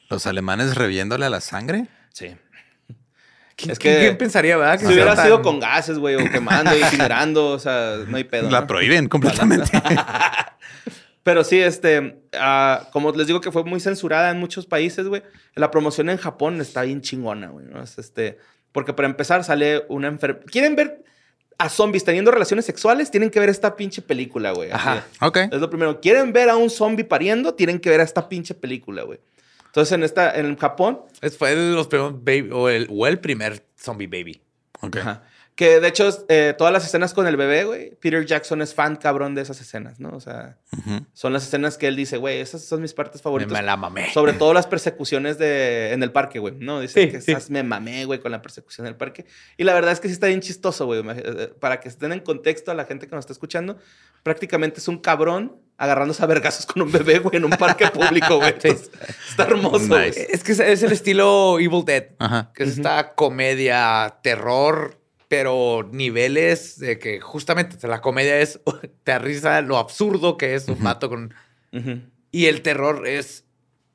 ¿Los 0.10 0.26
alemanes 0.26 0.76
reviéndole 0.76 1.26
a 1.26 1.30
la 1.30 1.42
sangre? 1.42 1.88
Sí. 2.14 2.36
¿Quién, 3.60 3.72
Es 3.72 3.80
que- 3.80 3.98
quién 4.00 4.18
pensaría, 4.18 4.56
verdad? 4.56 4.80
Que 4.80 4.86
Si 4.86 4.94
hubiera 4.94 5.16
tan- 5.16 5.26
sido 5.26 5.42
con 5.42 5.60
gases, 5.60 5.98
güey, 6.00 6.16
o 6.16 6.30
quemando 6.32 6.76
y 6.78 6.80
incinerando, 6.82 7.48
o 7.50 7.60
sea, 7.60 7.98
no 8.08 8.16
hay 8.16 8.24
pedo. 8.24 8.50
La 8.50 8.62
¿no? 8.62 8.68
prohíben 8.68 9.10
completamente. 9.10 9.70
Pero 11.24 11.44
sí, 11.44 11.60
este, 11.60 12.22
ah, 12.40 12.88
como 12.92 13.12
les 13.12 13.28
digo 13.28 13.42
que 13.42 13.52
fue 13.52 13.64
muy 13.64 13.80
censurada 13.80 14.32
en 14.32 14.40
muchos 14.40 14.66
países, 14.66 15.08
güey. 15.08 15.22
La 15.56 15.70
promoción 15.70 16.10
en 16.10 16.18
Japón 16.18 16.60
está 16.62 16.84
bien 16.84 17.02
chingona, 17.02 17.50
güey. 17.50 17.66
¿no? 17.66 17.84
Es, 17.84 17.98
este, 18.00 18.38
porque 18.72 18.94
para 18.94 19.08
empezar 19.08 19.44
sale 19.44 19.84
una 19.90 20.08
enfermedad. 20.08 20.46
¿Quieren 20.50 20.76
ver 20.76 21.04
a 21.58 21.68
zombies 21.70 22.06
teniendo 22.06 22.32
relaciones 22.32 22.66
sexuales? 22.66 23.12
Tienen 23.12 23.30
que 23.30 23.40
ver 23.40 23.50
esta 23.50 23.76
pinche 23.76 24.02
película, 24.02 24.52
güey. 24.54 24.72
Así 24.72 24.88
Ajá. 24.88 25.06
ok. 25.22 25.38
Es 25.52 25.60
lo 25.60 25.70
primero. 25.70 26.00
¿Quieren 26.00 26.32
ver 26.32 26.50
a 26.50 26.56
un 26.56 26.70
zombie 26.70 27.04
pariendo? 27.04 27.54
Tienen 27.54 27.80
que 27.80 27.90
ver 27.90 28.00
a 28.00 28.04
esta 28.04 28.30
pinche 28.30 28.54
película, 28.56 29.04
güey. 29.04 29.20
Entonces, 29.70 29.92
en 29.94 30.04
esta, 30.04 30.36
en 30.38 30.56
Japón, 30.58 31.02
Es- 31.22 31.38
Fue 31.38 31.56
de 31.56 31.74
los 31.74 31.88
primeros 31.88 32.24
baby, 32.24 32.50
o 32.52 32.70
el, 32.70 32.88
o 32.92 33.08
el 33.08 33.20
primer 33.20 33.66
zombie 33.78 34.08
baby. 34.08 34.42
ok. 34.82 34.98
Ajá. 34.98 35.24
Que 35.56 35.82
de 35.82 35.90
hecho, 35.90 36.08
eh, 36.30 36.56
todas 36.58 36.72
las 36.72 36.86
escenas 36.86 37.14
con 37.14 37.28
el 37.28 37.36
bebé, 37.36 37.66
güey, 37.66 37.94
Peter 38.00 38.26
Jackson 38.26 38.62
es 38.62 38.74
fan 38.74 38.96
cabrón 38.96 39.36
de 39.36 39.42
esas 39.42 39.60
escenas, 39.60 40.00
¿no? 40.00 40.08
O 40.12 40.22
sea, 40.22 40.58
Ujú. 40.72 41.06
son 41.12 41.34
las 41.34 41.44
escenas 41.46 41.78
que 41.78 41.88
él 41.90 41.98
dice, 41.98 42.16
güey, 42.16 42.40
esas 42.40 42.64
son 42.64 42.82
mis 42.82 42.94
partes 42.94 43.22
favoritas. 43.22 43.52
me 43.52 43.62
la 43.62 43.76
mamé. 43.76 44.10
Sobre 44.14 44.32
todo 44.32 44.54
las 44.54 44.68
persecuciones 44.68 45.38
de, 45.38 45.92
en 45.92 46.02
el 46.02 46.14
parque, 46.14 46.40
güey, 46.40 46.56
¿no? 46.58 46.80
Dice 46.80 47.04
Sí, 47.04 47.12
que 47.12 47.20
sí. 47.20 47.32
esas 47.34 47.50
me 47.50 47.62
mamé, 47.64 48.06
güey, 48.06 48.22
con 48.22 48.32
la 48.32 48.42
persecución 48.42 48.88
en 48.88 48.94
el 48.94 48.98
parque. 48.98 49.26
Y 49.58 49.66
la 49.66 49.74
verdad 49.74 49.92
es 49.92 50.00
que 50.00 50.08
sí 50.08 50.14
está 50.14 50.28
bien 50.28 50.40
chistoso, 50.40 50.86
güey. 50.86 51.02
Imag- 51.04 51.24
eh, 51.26 51.54
Para 51.60 51.82
que 51.82 51.90
estén 51.90 52.14
en 52.14 52.22
contexto 52.22 52.72
a 52.72 52.74
la 52.74 52.86
gente 52.86 53.08
que 53.10 53.16
nos 53.16 53.24
está 53.24 53.34
escuchando, 53.34 53.78
prácticamente 54.24 54.80
es 54.80 54.88
un 54.88 55.00
cabrón 55.00 55.58
agarrándose 55.80 56.22
a 56.22 56.26
vergazos 56.26 56.66
con 56.66 56.82
un 56.82 56.92
bebé, 56.92 57.20
güey, 57.20 57.38
en 57.38 57.46
un 57.46 57.52
parque 57.52 57.88
público, 57.88 58.36
güey. 58.36 58.54
Está 58.64 59.44
hermoso, 59.44 59.88
güey. 59.88 60.08
Nice. 60.10 60.28
Es 60.30 60.44
que 60.44 60.52
es, 60.52 60.84
el 60.84 60.92
estilo 60.92 61.58
Evil 61.58 61.86
Dead. 61.86 62.10
Ajá. 62.20 62.52
Que 62.54 62.64
es 62.64 62.72
esta 62.72 63.16
comedia, 63.16 64.18
terror, 64.22 65.00
pero 65.30 65.88
niveles 65.90 66.80
de 66.80 67.00
que 67.00 67.22
justamente 67.22 67.88
la 67.88 68.02
comedia 68.02 68.40
es, 68.42 68.60
te 69.06 69.18
risa 69.20 69.62
lo 69.62 69.78
absurdo 69.78 70.38
que 70.38 70.54
es 70.54 70.68
un 70.68 70.84
vato 70.84 71.08
con... 71.08 71.34
Ujú. 71.72 72.02
Y 72.32 72.48
el 72.48 72.62
terror 72.62 73.08
es, 73.08 73.46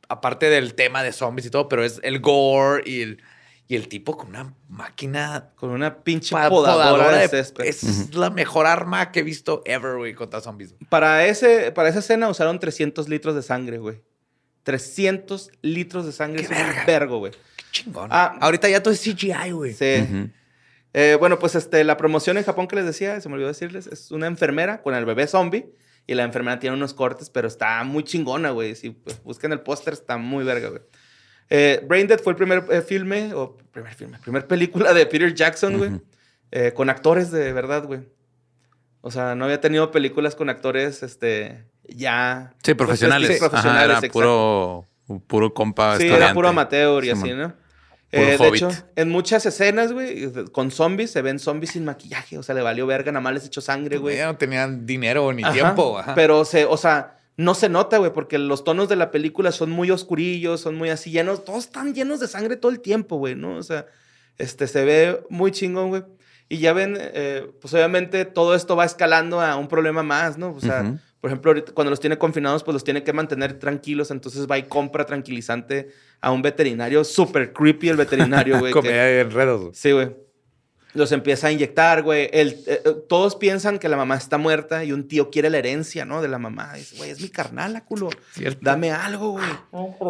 aparte 0.09 0.49
del 0.49 0.75
tema 0.75 1.03
de 1.03 1.13
zombies 1.13 1.47
y 1.47 1.51
todo, 1.51 1.69
pero 1.69 1.85
es 1.85 2.01
el 2.03 2.21
gore 2.21 2.83
y 2.87 3.03
el, 3.03 3.23
y 3.67 3.77
el 3.77 3.89
tipo 3.89 4.17
con 4.17 4.29
una 4.29 4.55
máquina 4.69 5.53
Con 5.57 5.71
una 5.71 6.03
pinche 6.03 6.37
podadora, 6.49 7.19
de 7.19 7.29
césped. 7.29 7.65
Es 7.65 8.15
la 8.15 8.31
mejor 8.31 8.67
arma 8.67 9.11
que 9.11 9.21
he 9.21 9.23
visto 9.23 9.63
ever, 9.65 9.97
güey, 9.97 10.15
contra 10.15 10.41
zombies. 10.41 10.75
Para, 10.89 11.27
ese, 11.27 11.73
para 11.73 11.89
esa 11.89 12.01
escena 12.01 12.29
usaron 12.29 12.59
300 12.59 13.09
litros 13.09 13.35
de 13.35 13.43
sangre, 13.43 13.79
güey. 13.79 14.03
300 14.65 15.51
litros 15.63 16.05
de 16.07 16.13
sangre. 16.13 16.45
¡Qué 16.45 16.45
es 16.45 16.51
un 16.51 16.67
verga! 16.67 16.85
vergo, 16.87 17.19
güey. 17.19 17.33
Chingón. 17.71 18.09
Ah. 18.13 18.37
Ahorita 18.41 18.69
ya 18.69 18.83
todo 18.83 18.93
es 18.93 19.01
CGI, 19.01 19.51
güey. 19.53 19.73
Sí. 19.73 20.31
Eh, 20.93 21.17
bueno, 21.19 21.39
pues 21.39 21.55
este, 21.55 21.83
la 21.85 21.97
promoción 21.97 22.39
en 22.39 22.45
Japón 22.45 22.69
que 22.69 22.77
les 22.77 22.85
decía, 22.85 23.21
se 23.21 23.29
me 23.29 23.35
olvidó 23.35 23.49
decirles, 23.49 23.89
es 23.89 24.13
una 24.13 24.29
enfermera 24.29 24.81
con 24.81 24.95
el 24.95 25.05
bebé 25.05 25.27
zombie 25.27 25.67
Y 26.07 26.15
la 26.15 26.23
enfermera 26.23 26.61
tiene 26.61 26.77
unos 26.77 26.95
cortes, 26.95 27.31
pero 27.31 27.49
está 27.49 27.83
muy 27.83 28.05
chingona, 28.05 28.51
güey. 28.51 28.77
Si 28.77 28.91
pues, 28.91 29.23
buscan 29.25 29.53
el 29.53 29.61
póster, 29.61 29.95
está 29.95 30.19
muy 30.19 30.45
verga, 30.45 30.69
güey. 30.69 30.83
Eh, 31.51 31.85
Brain 31.87 32.07
Dead 32.07 32.19
fue 32.21 32.33
el 32.33 32.37
primer 32.37 32.65
eh, 32.71 32.81
filme, 32.83 33.33
o 33.35 33.57
primer 33.73 33.95
filme, 33.95 34.19
primer 34.19 34.47
película 34.47 34.93
de 34.95 35.07
Peter 35.07 35.33
Jackson, 35.35 35.79
güey. 35.79 36.01
eh, 36.51 36.73
con 36.75 36.91
actores 36.91 37.31
de 37.31 37.53
verdad, 37.53 37.85
güey. 37.85 38.01
O 39.01 39.11
sea, 39.11 39.35
no 39.35 39.45
había 39.45 39.61
tenido 39.61 39.91
películas 39.91 40.35
con 40.35 40.49
actores, 40.49 41.03
este, 41.03 41.65
ya... 41.87 42.55
Sí, 42.63 42.73
profesionales. 42.75 43.29
Sí, 43.29 43.35
Ajá, 43.35 43.51
profesionales, 43.51 43.85
era 43.85 43.95
exacto. 43.99 44.13
puro, 45.07 45.21
puro 45.27 45.53
compa 45.55 45.99
Sí, 45.99 46.09
era 46.09 46.33
puro 46.33 46.49
amateur 46.49 47.05
y 47.05 47.11
así. 47.11 47.33
¿no? 47.35 47.53
Eh, 48.13 48.39
de 48.39 48.49
hecho, 48.49 48.71
en 48.97 49.11
muchas 49.11 49.45
escenas, 49.45 49.93
güey, 49.93 50.31
con 50.53 50.71
zombies, 50.71 51.11
se 51.11 51.21
ven 51.21 51.39
zombies 51.41 51.73
sin 51.73 51.85
maquillaje. 51.85 52.39
O 52.39 52.43
sea, 52.45 52.55
le 52.55 52.63
valió 52.63 52.87
verga, 52.87 53.11
nada 53.13 53.21
más 53.21 53.35
les 53.35 53.45
echó 53.47 53.61
sangre, 53.61 53.99
güey. 53.99 54.17
Ya 54.17 54.27
no 54.27 54.37
tenían 54.37 54.87
dinero 54.87 55.33
ni 55.33 55.43
Ajá, 55.43 55.53
tiempo. 55.53 55.99
ajá. 55.99 56.15
Pero, 56.15 56.45
se, 56.45 56.65
o 56.65 56.77
sea, 56.77 57.14
no 57.37 57.55
se 57.55 57.69
nota, 57.69 57.99
güey, 57.99 58.13
porque 58.13 58.39
los 58.39 58.63
tonos 58.65 58.89
de 58.89 58.97
la 58.97 59.11
película 59.11 59.51
son 59.53 59.71
muy 59.71 59.91
oscurillos, 59.91 60.61
son 60.61 60.77
muy 60.77 60.91
así 60.91 61.11
llenos, 61.11 61.45
todos 61.45 61.65
están 61.65 61.95
llenos 61.95 62.21
de 62.21 62.29
sangre 62.29 62.57
todo 62.57 62.71
el 62.71 62.81
tiempo, 62.81 63.17
güey, 63.17 63.35
¿no? 63.35 63.57
O 63.57 63.63
sea, 63.63 63.87
este, 64.39 64.67
se 64.67 64.85
ve 64.85 65.21
muy 65.31 65.51
chingón, 65.51 65.89
güey. 65.89 66.03
Y 66.49 66.59
ya 66.59 66.73
ven, 66.73 66.97
eh, 67.01 67.51
pues 67.61 67.73
obviamente 67.75 68.25
todo 68.27 68.55
esto 68.55 68.77
va 68.77 68.85
escalando 68.85 69.41
a 69.41 69.57
un 69.57 69.67
problema 69.67 70.03
más, 70.03 70.37
¿no? 70.39 70.51
O 70.53 70.61
sea, 70.61 70.83
por 71.21 71.31
ejemplo, 71.31 71.51
ahorita 71.51 71.73
cuando 71.73 71.91
los 71.91 72.01
tiene 72.01 72.19
confinados, 72.19 72.63
pues 72.63 72.75
los 72.75 72.85
tiene 72.85 73.03
que 73.03 73.13
mantener 73.15 73.59
tranquilos, 73.59 74.11
entonces 74.11 74.47
va 74.49 74.59
y 74.59 74.65
compra 74.65 75.07
tranquilizante 75.07 75.89
a 76.21 76.31
un 76.31 76.43
veterinario, 76.43 77.03
súper 77.03 77.53
creepy 77.55 77.89
el 77.89 77.97
veterinario, 77.97 78.59
güey. 78.61 78.73
que- 78.75 78.79
Comía 78.81 79.21
enredos. 79.21 79.61
güey. 79.63 79.73
Sí, 79.75 79.93
güey. 79.93 80.15
Los 80.95 81.11
empieza 81.13 81.49
a 81.49 81.53
inyectar, 81.53 82.03
güey. 82.03 82.31
El- 82.33 82.63
eh, 82.67 82.81
eh, 82.85 82.93
todos 83.09 83.35
piensan 83.37 83.79
que 83.79 83.89
la 83.89 83.97
mamá 83.97 84.17
está 84.17 84.39
muerta 84.39 84.85
y 84.85 84.93
un 84.93 85.09
tío 85.09 85.29
quiere 85.31 85.51
la 85.51 85.59
herencia, 85.59 86.05
¿no? 86.05 86.23
De 86.23 86.29
la 86.29 86.39
mamá. 86.39 86.73
Dice, 86.75 86.97
güey, 86.97 87.11
es 87.11 87.21
mi 87.21 87.29
carnal, 87.29 87.85
culo. 87.85 88.11
Cierto. 88.33 88.61
Dame 88.63 88.93
algo, 88.93 89.31
güey. 89.33 89.45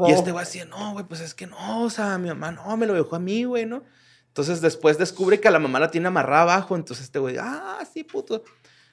Y 0.08 0.12
este 0.12 0.30
güey 0.32 0.42
así, 0.42 0.60
no, 0.68 0.92
güey, 0.92 1.06
pues 1.06 1.20
es 1.20 1.34
que 1.34 1.46
no, 1.46 1.82
o 1.84 1.90
sea, 1.90 2.18
mi 2.18 2.28
mamá 2.28 2.52
no, 2.52 2.76
me 2.76 2.86
lo 2.86 2.92
dejó 2.94 3.16
a 3.16 3.18
mí, 3.18 3.44
güey, 3.44 3.64
¿no? 3.66 3.82
Entonces 4.28 4.60
después 4.60 4.98
descubre 4.98 5.40
que 5.40 5.48
a 5.48 5.50
la 5.50 5.58
mamá 5.58 5.80
la 5.80 5.90
tiene 5.90 6.08
amarrada 6.08 6.42
abajo. 6.42 6.76
Entonces 6.76 7.06
este 7.06 7.18
güey, 7.18 7.36
ah, 7.40 7.78
sí, 7.92 8.04
puto. 8.04 8.44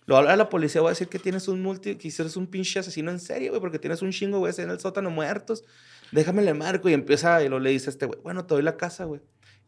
Lo 0.05 0.17
habla 0.17 0.33
a 0.33 0.35
la 0.35 0.49
policía, 0.49 0.81
voy 0.81 0.89
a 0.89 0.91
decir 0.91 1.09
que 1.09 1.19
tienes 1.19 1.47
un 1.47 1.61
multi, 1.61 1.95
que 1.95 2.07
eres 2.07 2.35
un 2.37 2.47
pinche 2.47 2.79
asesino 2.79 3.11
en 3.11 3.19
serio, 3.19 3.49
güey, 3.51 3.61
porque 3.61 3.79
tienes 3.79 4.01
un 4.01 4.11
chingo, 4.11 4.39
güey, 4.39 4.53
en 4.57 4.69
el 4.69 4.79
sótano 4.79 5.09
muertos. 5.09 5.63
Déjame 6.11 6.41
le 6.41 6.53
marco 6.53 6.89
y 6.89 6.93
empieza, 6.93 7.43
y 7.43 7.49
lo 7.49 7.59
le 7.59 7.69
dice 7.69 7.89
a 7.89 7.91
este 7.91 8.05
güey, 8.05 8.19
bueno, 8.23 8.45
te 8.45 8.53
doy 8.53 8.63
la 8.63 8.77
casa, 8.77 9.05
güey. 9.05 9.21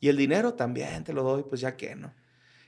Y 0.04 0.10
el 0.10 0.18
dinero 0.18 0.54
también 0.54 1.06
te 1.06 1.14
lo 1.14 1.24
doy, 1.24 1.46
pues 1.48 1.62
ya 1.62 1.78
que, 1.78 1.96
¿no? 1.96 2.14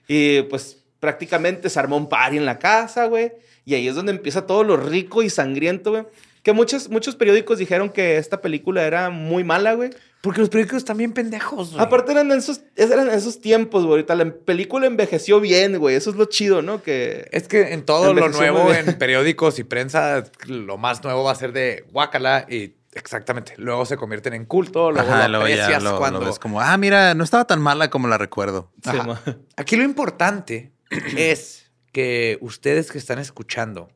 Y 0.07 0.43
pues 0.43 0.85
prácticamente 1.01 1.69
se 1.69 1.77
armó 1.77 1.97
un 1.97 2.07
party 2.07 2.37
en 2.37 2.45
la 2.45 2.59
casa, 2.59 3.07
güey. 3.07 3.33
Y 3.65 3.75
ahí 3.75 3.89
es 3.89 3.95
donde 3.95 4.13
empieza 4.13 4.47
todo 4.47 4.63
lo 4.63 4.77
rico 4.77 5.21
y 5.21 5.29
sangriento, 5.29 5.91
güey. 5.91 6.05
Que 6.43 6.53
muchos, 6.53 6.87
muchos 6.89 7.17
periódicos 7.17 7.57
dijeron 7.57 7.89
que 7.89 8.15
esta 8.15 8.39
película 8.39 8.87
era 8.87 9.09
muy 9.09 9.43
mala, 9.43 9.73
güey. 9.73 9.89
Porque 10.21 10.39
los 10.39 10.47
periódicos 10.47 10.77
están 10.77 10.95
bien 10.95 11.11
pendejos, 11.11 11.73
güey. 11.73 11.83
Aparte 11.83 12.13
eran 12.13 12.31
esos, 12.31 12.61
eran 12.77 13.09
esos 13.09 13.41
tiempos, 13.41 13.83
güey. 13.83 13.95
Ahorita 13.95 14.15
la 14.15 14.33
película 14.33 14.87
envejeció 14.87 15.41
bien, 15.41 15.77
güey. 15.77 15.97
Eso 15.97 16.11
es 16.11 16.15
lo 16.15 16.23
chido, 16.25 16.61
¿no? 16.61 16.81
Que... 16.81 17.27
Es 17.33 17.49
que 17.49 17.73
en 17.73 17.83
todo 17.83 18.13
lo 18.13 18.29
nuevo, 18.29 18.71
en 18.73 18.97
periódicos 18.97 19.59
y 19.59 19.65
prensa, 19.65 20.23
lo 20.47 20.77
más 20.77 21.03
nuevo 21.03 21.25
va 21.25 21.33
a 21.33 21.35
ser 21.35 21.51
de 21.51 21.83
guácala 21.91 22.45
y 22.49 22.75
exactamente. 22.95 23.53
Luego 23.57 23.85
se 23.85 23.97
convierten 23.97 24.33
en 24.33 24.45
culto, 24.45 24.91
luego 24.91 25.07
Ajá, 25.11 25.27
lo 25.27 25.47
ya 25.47 25.79
lo, 25.79 25.91
lo 25.91 25.97
cuando... 25.99 26.19
ves 26.21 26.39
como, 26.39 26.59
ah, 26.59 26.75
mira, 26.77 27.13
no 27.13 27.23
estaba 27.23 27.45
tan 27.45 27.61
mala 27.61 27.89
como 27.89 28.07
la 28.07 28.17
recuerdo. 28.17 28.71
Sí, 28.83 28.91
Aquí 29.57 29.75
lo 29.75 29.83
importante 29.83 30.73
es 31.17 31.71
que 31.91 32.37
ustedes 32.41 32.91
que 32.91 32.97
están 32.97 33.19
escuchando 33.19 33.89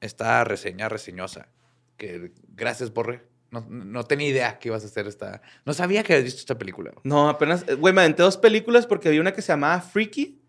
esta 0.00 0.42
reseña 0.44 0.88
reseñosa, 0.88 1.48
que 1.96 2.32
gracias, 2.48 2.92
Borre. 2.92 3.28
No, 3.50 3.66
no 3.68 4.04
tenía 4.04 4.28
idea 4.28 4.58
que 4.58 4.68
ibas 4.68 4.84
a 4.84 4.86
hacer 4.86 5.06
esta. 5.08 5.42
No 5.64 5.72
sabía 5.74 6.04
que 6.04 6.12
habías 6.12 6.24
visto 6.24 6.38
esta 6.40 6.56
película. 6.56 6.92
No, 7.02 7.28
apenas... 7.28 7.64
eh, 7.66 7.74
Güey, 7.74 7.92
me 7.92 8.02
aventé 8.02 8.22
dos 8.22 8.36
películas 8.36 8.86
porque 8.86 9.10
vi 9.10 9.18
una 9.18 9.32
que 9.32 9.42
se 9.42 9.48
llamaba 9.52 9.80
Freaky, 9.80 10.40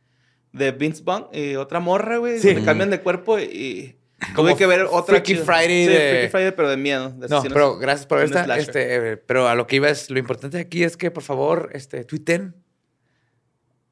de 0.53 0.71
Vince 0.71 1.01
Vaughn, 1.03 1.27
y 1.33 1.55
otra 1.55 1.79
morra, 1.79 2.17
güey. 2.17 2.39
Sí. 2.39 2.55
cambian 2.63 2.89
de 2.91 3.01
cuerpo 3.01 3.39
y... 3.39 3.97
Como 4.35 4.49
Tuve 4.49 4.57
que 4.57 4.67
ver 4.67 4.81
otra 4.89 5.15
Freaky. 5.15 5.35
Friday 5.37 5.85
Sí, 5.85 5.91
de- 5.91 6.09
Freaky 6.11 6.29
Friday, 6.29 6.51
pero 6.55 6.69
de 6.69 6.77
miedo. 6.77 7.09
de 7.09 7.27
No, 7.27 7.41
pero 7.43 7.77
gracias 7.77 8.05
por 8.05 8.19
ver 8.19 8.27
esta. 8.27 8.57
Este, 8.57 9.11
eh, 9.13 9.17
pero 9.17 9.47
a 9.47 9.55
lo 9.55 9.65
que 9.67 9.77
iba 9.77 9.89
es 9.89 10.09
lo 10.09 10.19
importante 10.19 10.59
aquí 10.59 10.83
es 10.83 10.95
que 10.97 11.09
por 11.11 11.23
favor, 11.23 11.69
este, 11.73 12.03
tuiten 12.05 12.55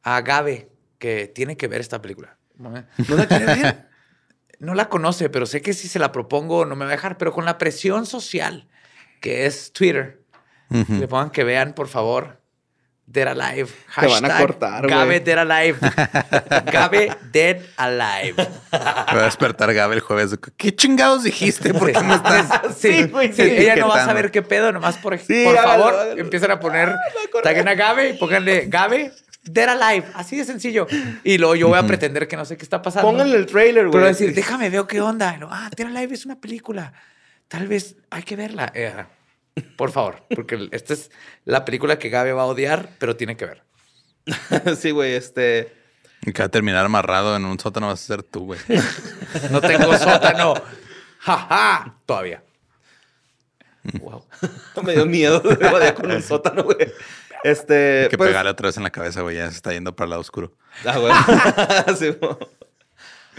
a 0.04 0.22
Gabe 0.22 0.70
que 0.98 1.28
tiene 1.28 1.58
que 1.58 1.68
ver 1.68 1.82
esta 1.82 2.02
película. 2.02 2.38
¿No 2.58 2.70
la 2.72 3.28
quiere 3.28 3.46
ver? 3.46 3.90
No 4.60 4.74
la 4.76 4.90
conoce, 4.90 5.30
pero 5.30 5.46
sé 5.46 5.62
que 5.62 5.74
si 5.74 5.88
se 5.88 6.00
la 6.00 6.12
propongo 6.12 6.66
no 6.66 6.76
me 6.76 6.84
va 6.86 6.92
a 6.92 6.96
dejar. 6.96 7.18
Pero 7.18 7.32
con 7.34 7.46
la 7.46 7.58
presión 7.58 8.06
social 8.06 8.68
que 9.22 9.46
es 9.46 9.72
Twitter, 9.74 10.22
le 10.70 11.08
pongan 11.08 11.30
que 11.32 11.44
vean, 11.44 11.74
por 11.74 11.88
favor, 11.88 12.39
Dead 13.12 13.28
Alive. 13.28 13.68
Te 14.00 14.06
van 14.06 14.24
a 14.24 14.28
Hashtag 14.28 14.40
cortar, 14.40 14.88
güey. 14.88 14.94
Gabe 14.94 15.20
Dead 15.20 15.38
Alive. 15.40 15.78
Gabe 16.72 17.18
Dead 17.32 17.58
Alive. 17.76 18.36
Va 18.72 19.22
a 19.22 19.24
despertar 19.24 19.74
Gabe 19.74 19.96
el 19.96 20.02
jueves. 20.02 20.38
¿Qué 20.58 20.76
chingados 20.76 21.24
dijiste? 21.24 21.74
¿Por 21.74 21.92
qué 21.92 22.00
me 22.02 22.14
estás...? 22.14 22.78
Sí, 22.78 22.94
Sí, 23.00 23.04
güey, 23.06 23.30
sí, 23.34 23.42
sí. 23.42 23.50
Ella 23.50 23.78
no 23.78 23.88
va 23.88 24.04
a 24.04 24.06
saber 24.06 24.30
qué 24.30 24.44
pedo, 24.44 24.72
nomás 24.72 24.98
por, 24.98 25.18
Sí, 25.18 25.44
por 25.44 25.56
favor, 25.56 25.96
empiezan 26.18 26.52
a 26.52 26.60
poner, 26.60 26.90
acordé. 26.90 27.44
taguen 27.44 27.68
a 27.68 27.74
Gabe 27.74 28.10
y 28.10 28.14
pónganle 28.14 28.66
Gabe, 28.68 29.12
Dead 29.44 29.70
Alive, 29.70 30.06
así 30.14 30.38
de 30.38 30.46
sencillo. 30.46 30.86
Y 31.24 31.40
luego 31.40 31.56
yo 31.56 31.68
voy 31.70 31.80
a 31.80 31.84
pretender 31.88 32.28
que 32.28 32.38
no 32.38 32.46
sé 32.46 32.58
qué 32.58 32.64
está 32.64 32.82
pasando. 32.82 33.10
Pónganle 33.10 33.38
el 33.38 33.48
trailer, 33.48 33.86
güey. 33.86 33.92
Pero 33.92 34.02
voy 34.04 34.10
a 34.10 34.14
decir, 34.14 34.36
déjame, 34.36 34.70
veo 34.70 34.86
qué 34.86 35.02
onda. 35.02 35.34
Y 35.36 35.40
luego, 35.40 35.54
ah, 35.54 35.70
Dead 35.76 35.88
Alive 35.88 36.14
es 36.14 36.26
una 36.26 36.36
película. 36.40 36.94
Tal 37.48 37.68
vez 37.68 37.96
hay 38.12 38.22
que 38.22 38.36
verla. 38.36 38.72
Eh. 38.76 38.94
Por 39.78 39.92
favor, 39.92 40.24
porque 40.36 40.70
esta 40.72 40.94
es 40.94 41.12
la 41.46 41.66
película 41.66 42.00
que 42.00 42.10
Gabe 42.10 42.34
va 42.34 42.44
a 42.44 42.48
odiar, 42.48 42.90
pero 43.00 43.16
tiene 43.16 43.38
que 43.38 43.46
ver. 43.46 43.64
sí, 44.78 44.92
güey, 44.92 45.14
este... 45.14 45.76
Y 46.22 46.34
que 46.34 46.42
va 46.42 46.48
a 46.48 46.52
terminar 46.52 46.86
amarrado 46.86 47.36
en 47.36 47.46
un 47.46 47.58
sótano 47.60 47.88
vas 47.88 48.04
a 48.04 48.06
ser 48.06 48.24
tú, 48.24 48.46
güey. 48.46 48.60
No 49.52 49.62
tengo 49.62 49.98
sótano. 49.98 50.54
Jaja, 51.20 51.98
todavía. 52.06 52.44
Wow. 54.00 54.26
Me 54.84 54.94
dio 54.94 55.06
miedo 55.06 55.40
de 55.40 55.94
con 55.94 56.12
un 56.12 56.22
sótano, 56.22 56.64
güey. 56.64 56.78
Este... 57.44 58.04
Hay 58.04 58.10
que 58.10 58.18
pues- 58.18 58.30
pegarle 58.30 58.52
otra 58.52 58.68
vez 58.68 58.78
en 58.78 58.84
la 58.84 58.90
cabeza, 58.90 59.22
güey. 59.22 59.38
Ya 59.38 59.50
se 59.50 59.56
está 59.56 59.72
yendo 59.72 59.96
para 59.96 60.06
el 60.06 60.10
lado 60.12 60.22
oscuro. 60.22 60.54
Ah, 60.86 60.98
güey. 60.98 61.14
Sí. 61.96 62.18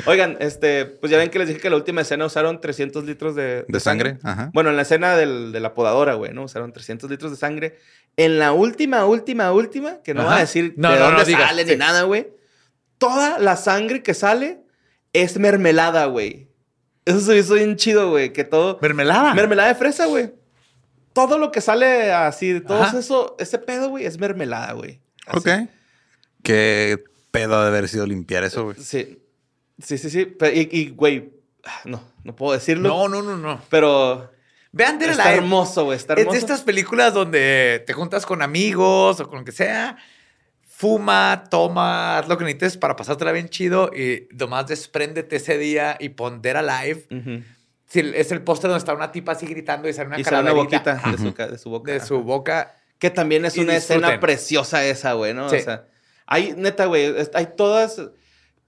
Oigan, 0.06 0.36
este, 0.40 0.86
pues 0.86 1.10
ya 1.10 1.18
ven 1.18 1.30
que 1.30 1.38
les 1.38 1.48
dije 1.48 1.60
que 1.60 1.70
la 1.70 1.76
última 1.76 2.00
escena 2.02 2.26
usaron 2.26 2.60
300 2.60 3.04
litros 3.04 3.34
de, 3.34 3.64
¿De 3.68 3.80
sangre? 3.80 4.18
Ajá. 4.22 4.50
Bueno, 4.54 4.70
en 4.70 4.76
la 4.76 4.82
escena 4.82 5.16
del- 5.16 5.52
de 5.52 5.60
la 5.60 5.74
podadora, 5.74 6.14
güey, 6.14 6.32
¿no? 6.32 6.44
Usaron 6.44 6.72
300 6.72 7.10
litros 7.10 7.30
de 7.30 7.36
sangre. 7.36 7.78
En 8.16 8.38
la 8.38 8.52
última, 8.52 9.04
última, 9.06 9.52
última, 9.52 10.02
que 10.02 10.14
no 10.14 10.20
Ajá. 10.22 10.30
va 10.30 10.36
a 10.36 10.40
decir 10.40 10.74
No, 10.76 10.90
de 10.90 10.98
no, 10.98 11.10
no 11.10 11.16
dónde 11.18 11.32
sale 11.32 11.64
sí. 11.64 11.70
ni 11.70 11.76
nada, 11.76 12.02
güey. 12.02 12.28
Toda 12.98 13.38
la 13.38 13.56
sangre 13.56 14.02
que 14.02 14.14
sale 14.14 14.60
es 15.12 15.38
mermelada, 15.38 16.04
güey. 16.06 16.48
Eso 17.04 17.20
se 17.20 17.36
hizo 17.38 17.54
bien 17.54 17.76
chido, 17.76 18.10
güey, 18.10 18.32
que 18.32 18.44
todo... 18.44 18.78
Mermelada. 18.82 19.34
Mermelada 19.34 19.68
de 19.70 19.74
fresa, 19.74 20.06
güey. 20.06 20.32
Todo 21.12 21.38
lo 21.38 21.50
que 21.50 21.60
sale 21.60 22.12
así, 22.12 22.52
de 22.52 22.60
todo 22.60 22.82
Ajá. 22.82 22.98
eso, 22.98 23.36
ese 23.40 23.58
pedo, 23.58 23.88
güey, 23.88 24.04
es 24.06 24.18
mermelada, 24.18 24.72
güey. 24.74 25.00
Así. 25.26 25.38
Ok. 25.38 25.48
Qué 26.42 27.02
pedo 27.30 27.60
de 27.62 27.68
haber 27.68 27.88
sido 27.88 28.06
limpiar 28.06 28.44
eso, 28.44 28.64
güey. 28.64 28.76
Sí. 28.78 29.19
Sí, 29.82 29.98
sí, 29.98 30.10
sí. 30.10 30.26
Pero, 30.26 30.54
y, 30.56 30.90
güey, 30.96 31.30
ah, 31.64 31.80
no, 31.84 32.02
no 32.24 32.34
puedo 32.36 32.52
decirlo. 32.52 32.88
no, 32.88 33.08
no, 33.08 33.22
no, 33.22 33.36
no. 33.36 33.60
Pero 33.70 34.30
Vean 34.72 35.00
está 35.02 35.22
Alive. 35.24 35.38
hermoso, 35.38 35.84
güey. 35.84 35.96
Está 35.96 36.14
Es 36.14 36.20
hermoso. 36.20 36.34
de 36.34 36.38
estas 36.38 36.62
películas 36.62 37.14
donde 37.14 37.82
te 37.86 37.92
juntas 37.92 38.24
con 38.26 38.42
amigos 38.42 39.20
o 39.20 39.28
con 39.28 39.40
lo 39.40 39.44
que 39.44 39.52
sea, 39.52 39.96
fuma, 40.66 41.44
toma, 41.50 42.18
haz 42.18 42.28
lo 42.28 42.38
que 42.38 42.44
necesites 42.44 42.76
para 42.78 42.96
pasártela 42.96 43.32
bien 43.32 43.48
chido 43.48 43.90
y 43.94 44.28
nomás 44.32 44.66
despréndete 44.66 45.36
ese 45.36 45.58
día 45.58 45.96
y 46.00 46.10
pon 46.10 46.40
Dead 46.40 46.56
Alive. 46.56 47.06
Ujú. 47.10 47.42
Sí, 47.86 48.12
es 48.14 48.30
el 48.32 48.42
póster 48.42 48.68
donde 48.70 48.78
está 48.78 48.94
una 48.94 49.10
tipa 49.10 49.32
así 49.32 49.46
gritando 49.46 49.88
y 49.88 49.92
sale 49.92 50.06
una 50.08 50.20
y 50.20 50.24
sale 50.24 50.40
una 50.42 50.52
boquita 50.52 50.94
de 50.94 51.18
su, 51.18 51.32
de 51.34 51.58
su 51.58 51.70
boca. 51.70 51.92
de 51.92 52.00
su 52.00 52.22
boca. 52.22 52.76
Que 52.98 53.10
también 53.10 53.44
es 53.46 53.56
una 53.56 53.74
escena 53.76 54.20
preciosa 54.20 54.84
esa, 54.84 55.14
güey, 55.14 55.32
¿no? 55.34 55.48
Sí. 55.48 55.56
O 55.56 55.60
sea, 55.60 55.86
hay, 56.26 56.54
neta, 56.56 56.84
güey, 56.84 57.04
es- 57.18 57.30
hay 57.34 57.48
todas... 57.56 58.00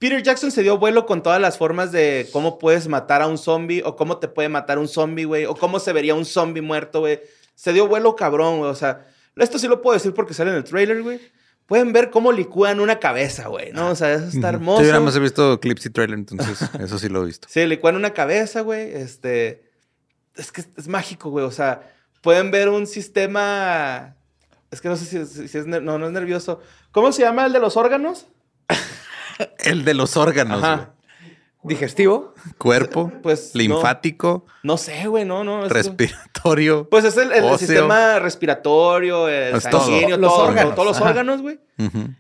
Peter 0.03 0.21
Jackson 0.21 0.51
se 0.51 0.65
dio 0.65 0.79
vuelo 0.79 1.07
con 1.07 1.23
todas 1.23 1.41
las 1.41 1.57
formas 1.57 1.93
de 1.93 2.29
cómo 2.33 2.59
puedes 2.59 2.89
matar 2.89 3.23
a 3.23 3.29
un 3.29 3.39
zombie 3.39 3.85
o 3.85 3.95
cómo 3.95 4.19
te 4.19 4.27
puede 4.27 4.49
matar 4.49 4.81
un 4.81 4.89
zombie, 4.89 5.25
güey, 5.25 5.45
o 5.45 5.55
cómo 5.55 5.79
se 5.79 5.93
vería 5.93 6.17
un 6.17 6.25
zombie 6.25 6.61
muerto, 6.61 6.99
güey. 6.99 7.21
Se 7.55 7.73
dio 7.73 7.87
vuelo 7.87 8.17
cabrón, 8.17 8.59
güey. 8.59 8.69
O 8.69 8.75
sea, 8.75 9.07
esto 9.37 9.61
sí 9.61 9.69
lo 9.69 9.81
puedo 9.81 9.95
decir 9.95 10.13
porque 10.13 10.35
sale 10.35 10.51
en 10.51 10.57
el 10.57 10.65
trailer, 10.65 11.05
güey. 11.05 11.21
Pueden 11.67 11.93
ver 11.93 12.11
cómo 12.11 12.33
licúan 12.33 12.81
una 12.81 12.99
cabeza, 12.99 13.47
güey, 13.47 13.71
¿no? 13.71 13.91
O 13.91 13.95
sea, 13.95 14.15
eso 14.15 14.25
está 14.25 14.49
hermoso. 14.49 14.81
Sí, 14.81 14.87
yo 14.87 14.93
nada 14.93 15.05
más 15.05 15.15
he 15.15 15.21
visto 15.21 15.61
clips 15.61 15.87
y 15.87 15.91
trailer, 15.91 16.19
entonces 16.19 16.69
eso 16.81 16.99
sí 16.99 17.09
lo 17.09 17.23
he 17.23 17.27
visto. 17.27 17.47
Sí, 17.49 17.65
licuan 17.65 17.95
una 17.95 18.13
cabeza, 18.13 18.63
güey. 18.63 18.93
Este. 18.93 19.71
Es 20.35 20.51
que 20.51 20.65
es, 20.77 20.89
mágico, 20.89 21.31
güey. 21.31 21.45
O 21.45 21.53
sea, 21.53 21.95
pueden 22.23 22.51
ver 22.51 22.71
un 22.71 22.89
sistema. 22.89 24.17
Es 24.73 24.81
que 24.81 24.89
no 24.89 24.97
sé 24.97 25.25
si, 25.27 25.57
es. 25.57 25.67
No, 25.69 25.81
no 25.81 26.07
es 26.07 26.13
nervioso. 26.13 26.61
¿Cómo 26.91 27.13
se 27.13 27.23
llama 27.23 27.47
el 27.47 27.53
de 27.53 27.61
los 27.61 27.77
órganos? 27.77 28.27
El 29.59 29.85
de 29.85 29.95
los 29.95 30.17
órganos, 30.17 30.61
güey. 30.61 30.87
digestivo. 31.65 32.35
Cuerpo, 32.59 33.13
Pues, 33.23 33.55
linfático, 33.55 34.47
No 34.65 34.77
sé, 34.77 35.07
güey, 35.07 35.25
no, 35.25 35.45
no. 35.45 35.65
es- 35.67 35.71
respiratorio. 35.73 36.89
Pues 36.89 37.05
es 37.05 37.17
el, 37.17 37.31
el 37.33 37.45
óseo. 37.45 37.59
sistema 37.59 38.19
respiratorio, 38.19 39.29
el 39.29 39.55
Es 39.57 39.69
todo. 39.71 39.83
sanguíneo, 39.85 40.17
Los 40.17 40.33
todo, 40.35 40.45
órganos, 40.49 40.75
todos 40.75 40.89
los 40.89 40.97
ajá. 40.97 41.11
órganos, 41.11 41.41
güey. 41.43 41.61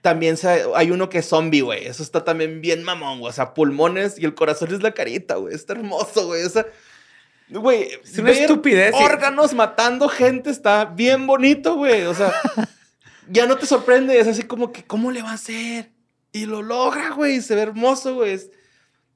También 0.01 0.37
se- 0.37 0.64
hay 0.75 0.91
uno 0.91 1.09
que 1.09 1.18
es 1.18 1.27
zombie, 1.29 1.61
güey. 1.61 1.87
Eso 1.87 2.03
está 2.03 2.25
también 2.25 2.61
bien 2.61 2.83
mamón, 2.85 3.18
güey. 3.20 3.31
O 3.31 3.33
sea, 3.33 3.53
pulmones 3.55 4.18
y 4.18 4.25
el 4.25 4.35
corazón 4.35 4.73
es 4.75 4.83
la 4.83 4.93
carita, 4.93 5.37
güey. 5.37 5.55
Está 5.55 5.73
hermoso, 5.75 6.27
güey. 6.27 6.45
O 6.45 6.49
sea, 6.49 6.66
güey. 7.49 7.89
Es 8.05 8.18
una 8.18 8.31
estupidez. 8.31 8.95
Órganos 8.95 9.55
matando 9.55 10.09
gente 10.09 10.51
está 10.51 10.85
bien 10.85 11.27
bonito, 11.27 11.75
güey. 11.77 12.03
O 12.05 12.14
sea, 12.14 12.33
ya 13.29 13.47
no 13.47 13.57
te 13.57 13.66
sorprende. 13.66 14.18
Es 14.18 14.27
así 14.29 14.43
como 14.45 14.73
que, 14.73 14.85
¿cómo 14.85 15.11
le 15.11 15.23
va 15.23 15.31
a 15.31 15.35
hacer? 15.35 15.91
Y 16.33 16.47
lo 16.47 16.62
logra, 16.62 17.11
güey. 17.11 17.41
Se 17.41 17.55
ve 17.55 17.62
hermoso, 17.62 18.14
güey. 18.14 18.33
Es- 18.33 18.51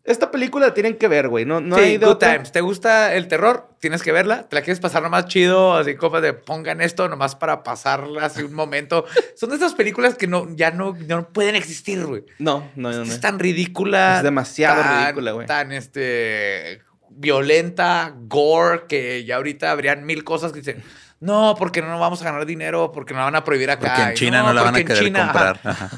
Esta 0.04 0.30
película 0.30 0.66
la 0.68 0.74
tienen 0.74 0.96
que 0.98 1.08
ver, 1.08 1.28
güey. 1.28 1.44
No, 1.44 1.60
no 1.60 1.74
sí, 1.76 1.82
hay 1.82 1.96
de 1.98 2.06
good 2.06 2.12
otra. 2.14 2.34
times. 2.34 2.52
¿Te 2.52 2.60
gusta 2.60 3.12
el 3.14 3.26
terror? 3.26 3.70
Tienes 3.80 4.02
que 4.04 4.12
verla. 4.12 4.48
¿Te 4.48 4.54
la 4.54 4.62
quieres 4.62 4.78
pasar 4.78 5.02
nomás 5.02 5.26
chido? 5.26 5.74
Así 5.74 5.96
como 5.96 6.20
de 6.20 6.32
pongan 6.32 6.80
esto 6.80 7.08
nomás 7.08 7.34
para 7.34 7.64
pasarla 7.64 8.26
así 8.26 8.42
un 8.44 8.54
momento. 8.54 9.04
Son 9.34 9.50
de 9.50 9.56
esas 9.56 9.74
películas 9.74 10.14
que 10.14 10.28
no, 10.28 10.46
ya 10.54 10.70
no, 10.70 10.96
no 11.08 11.28
pueden 11.32 11.56
existir, 11.56 12.04
güey. 12.06 12.24
No, 12.38 12.70
no, 12.76 12.92
no. 12.92 12.98
no. 13.04 13.12
Es 13.12 13.20
tan 13.20 13.40
ridícula. 13.40 14.18
Es 14.18 14.22
demasiado 14.22 14.80
tan- 14.80 15.02
ridícula, 15.06 15.32
güey. 15.32 15.46
Tan 15.48 15.72
este 15.72 16.82
violenta, 17.10 18.14
gore, 18.28 18.82
que 18.88 19.24
ya 19.24 19.36
ahorita 19.36 19.70
habrían 19.72 20.04
mil 20.06 20.22
cosas 20.22 20.52
que 20.52 20.58
dicen, 20.60 20.82
no, 21.20 21.54
porque 21.58 21.80
no 21.80 21.98
vamos 21.98 22.20
a 22.20 22.26
ganar 22.26 22.44
dinero, 22.44 22.92
porque 22.92 23.14
no 23.14 23.20
la 23.20 23.24
van 23.26 23.36
a 23.36 23.44
prohibir 23.44 23.70
acá. 23.70 23.88
Porque 23.88 24.10
en 24.10 24.14
China 24.14 24.42
no, 24.42 24.52
la 24.52 24.62
van 24.62 24.74
a 24.74 24.78
en 24.80 24.86
querer 24.86 25.04
China, 25.04 25.22
comprar. 25.24 25.60
Ajá. 25.64 25.90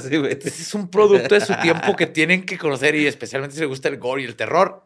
Sí, 0.00 0.16
güey. 0.16 0.32
Este 0.32 0.48
es 0.50 0.74
un 0.74 0.88
producto 0.90 1.34
de 1.34 1.40
su 1.40 1.54
tiempo 1.54 1.96
que 1.96 2.06
tienen 2.06 2.44
que 2.44 2.58
conocer 2.58 2.94
y 2.94 3.06
especialmente 3.06 3.54
si 3.54 3.60
les 3.60 3.68
gusta 3.68 3.88
el 3.88 3.96
gore 3.98 4.22
y 4.22 4.24
el 4.26 4.36
terror. 4.36 4.84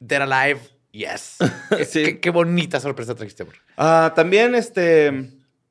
Dead 0.00 0.22
Alive, 0.22 0.60
yes. 0.90 1.36
Sí. 1.88 2.04
qué, 2.04 2.20
qué 2.20 2.30
bonita 2.30 2.80
sorpresa 2.80 3.14
trajiste, 3.14 3.44
bro. 3.44 3.56
Ah, 3.76 4.12
también, 4.16 4.54
este. 4.54 5.30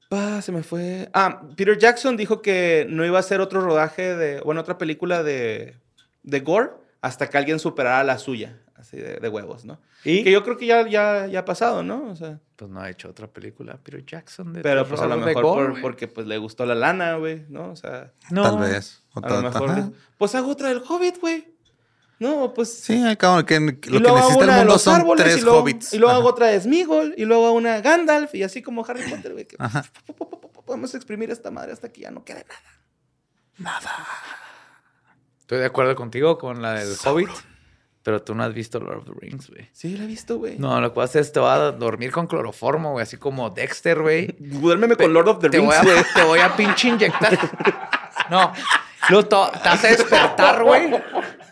Ah, 0.09 0.39
se 0.41 0.53
me 0.53 0.63
fue. 0.63 1.09
Ah, 1.13 1.41
Peter 1.57 1.77
Jackson 1.77 2.15
dijo 2.15 2.41
que 2.41 2.85
no 2.89 3.05
iba 3.05 3.17
a 3.17 3.19
hacer 3.19 3.41
otro 3.41 3.59
rodaje 3.59 4.15
de. 4.15 4.39
Bueno, 4.41 4.61
otra 4.61 4.77
película 4.77 5.23
de. 5.23 5.75
de 6.23 6.39
Gore 6.39 6.69
hasta 7.01 7.29
que 7.29 7.37
alguien 7.37 7.59
superara 7.59 8.03
la 8.03 8.17
suya. 8.17 8.57
Así 8.77 8.95
de, 8.97 9.15
de 9.15 9.27
huevos, 9.29 9.65
¿no? 9.65 9.79
¿Y? 10.03 10.23
Que 10.23 10.31
yo 10.31 10.43
creo 10.43 10.55
que 10.57 10.67
ya, 10.67 10.87
ya, 10.87 11.25
ya 11.25 11.39
ha 11.39 11.45
pasado, 11.45 11.81
¿no? 11.83 12.09
O 12.11 12.15
sea. 12.15 12.39
Pues 12.55 12.69
no 12.71 12.79
ha 12.79 12.89
hecho 12.89 13.09
otra 13.09 13.27
película, 13.27 13.77
Peter 13.81 14.05
Jackson. 14.05 14.53
De 14.53 14.61
Pero 14.61 14.87
pues 14.87 15.01
a 15.01 15.07
lo 15.07 15.17
mejor 15.17 15.43
por- 15.73 15.81
porque 15.81 16.07
pues 16.07 16.27
le 16.27 16.37
gustó 16.37 16.65
la 16.65 16.75
lana, 16.75 17.15
güey, 17.15 17.45
¿no? 17.49 17.71
O 17.71 17.75
sea. 17.75 18.13
No. 18.29 18.43
Tal 18.43 18.59
vez. 18.59 19.01
O 19.15 19.19
A 19.19 19.21
lo 19.21 19.27
tal- 19.27 19.43
mejor. 19.43 19.69
ajá. 19.71 19.89
Pues 20.17 20.35
hago 20.35 20.51
otra 20.51 20.69
del 20.69 20.81
Hobbit, 20.87 21.19
güey. 21.19 21.53
No, 22.19 22.53
pues. 22.53 22.73
Sí, 22.73 23.01
al 23.03 23.17
cabo, 23.17 23.43
que, 23.45 23.59
lo 23.59 23.69
y 23.71 23.75
que 23.75 23.89
necesita 23.89 24.11
una 24.11 24.19
el 24.21 24.37
de 24.37 24.55
mundo 24.57 24.73
los 24.73 24.81
son 24.81 24.95
árboles 25.01 25.23
tres 25.25 25.37
y 25.37 25.41
luego, 25.41 25.59
hobbits. 25.59 25.93
y 25.93 25.97
luego 25.97 26.11
Ajá. 26.11 26.19
hago 26.19 26.29
otra 26.29 26.47
de 26.47 26.61
Smigol 26.61 27.13
y 27.17 27.25
luego 27.25 27.51
una 27.51 27.81
Gandalf 27.81 28.33
y 28.35 28.43
así 28.43 28.61
como 28.63 28.85
Harry 28.87 29.07
Potter, 29.09 29.33
güey. 29.33 29.45
que 29.45 29.55
Ajá. 29.59 29.83
Podemos 30.65 30.93
exprimir 30.95 31.29
esta 31.31 31.49
madre 31.51 31.71
hasta 31.73 31.91
que 31.91 32.01
ya 32.01 32.11
no 32.11 32.23
quede 32.25 32.45
nada. 33.57 33.79
Estoy 35.39 35.59
de 35.59 35.65
acuerdo 35.65 35.95
contigo 35.95 36.37
con 36.37 36.61
la 36.61 36.73
del 36.73 36.95
Hobbit, 37.05 37.29
pero 38.07 38.21
tú 38.21 38.33
no 38.33 38.45
has 38.45 38.53
visto 38.53 38.79
Lord 38.79 38.99
of 38.99 39.03
the 39.03 39.11
Rings, 39.19 39.49
güey. 39.49 39.67
Sí, 39.73 39.97
la 39.97 40.05
he 40.05 40.07
visto, 40.07 40.37
güey. 40.37 40.57
No, 40.57 40.79
lo 40.79 40.93
que 40.93 40.97
vas 40.97 41.09
a 41.09 41.11
hacer 41.11 41.21
es 41.23 41.33
te 41.33 41.41
vas 41.41 41.59
a 41.59 41.71
dormir 41.73 42.09
con 42.09 42.25
cloroformo, 42.25 42.93
güey, 42.93 43.03
así 43.03 43.17
como 43.17 43.49
Dexter, 43.49 44.01
güey. 44.01 44.33
Duérmeme 44.39 44.95
con 44.95 45.11
Lord 45.11 45.27
of 45.27 45.39
the 45.39 45.49
Te 45.49 45.59
voy, 45.59 45.75
Rings, 45.75 45.77
a, 45.77 45.83
güey. 45.83 46.05
te 46.15 46.23
voy 46.23 46.39
a 46.39 46.55
pinche 46.55 46.87
inyectar. 46.87 47.37
No. 48.29 48.53
Luego 49.09 49.27
te, 49.27 49.35
vas 49.35 49.83
a 49.83 49.87
despertar, 49.89 50.63
güey. 50.63 50.89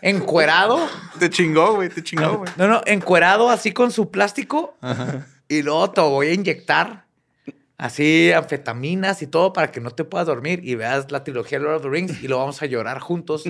Encuerado. 0.00 0.88
Te 1.18 1.28
chingó, 1.28 1.74
güey, 1.74 1.90
te 1.90 2.02
chingó, 2.02 2.38
güey. 2.38 2.50
No, 2.56 2.66
no, 2.68 2.80
encuerado 2.86 3.50
así 3.50 3.72
con 3.72 3.92
su 3.92 4.10
plástico. 4.10 4.78
Y 5.48 5.60
luego 5.60 5.90
te 5.90 6.00
voy 6.00 6.28
a 6.28 6.32
inyectar 6.32 7.04
así 7.76 8.32
anfetaminas 8.32 9.20
y 9.20 9.26
todo 9.26 9.52
para 9.52 9.70
que 9.70 9.82
no 9.82 9.90
te 9.90 10.04
puedas 10.04 10.26
dormir 10.26 10.62
y 10.64 10.74
veas 10.74 11.12
la 11.12 11.22
trilogía 11.22 11.58
de 11.58 11.64
Lord 11.66 11.76
of 11.76 11.82
the 11.82 11.90
Rings 11.90 12.22
y 12.22 12.28
lo 12.28 12.38
vamos 12.38 12.62
a 12.62 12.66
llorar 12.66 12.98
juntos 13.00 13.44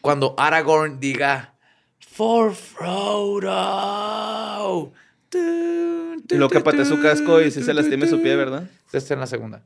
cuando 0.00 0.34
Aragorn 0.36 0.98
diga 0.98 1.54
For 2.18 2.52
Frodo. 2.52 3.42
Y 5.32 6.34
luego 6.34 6.50
que 6.50 6.58
pate 6.58 6.84
su 6.84 7.00
casco 7.00 7.40
y 7.40 7.52
si 7.52 7.62
se 7.62 7.72
lastime 7.72 8.08
su 8.08 8.20
pie, 8.20 8.34
¿verdad? 8.34 8.68
Esta 8.86 8.98
es 8.98 9.08
en 9.12 9.20
la 9.20 9.28
segunda. 9.28 9.62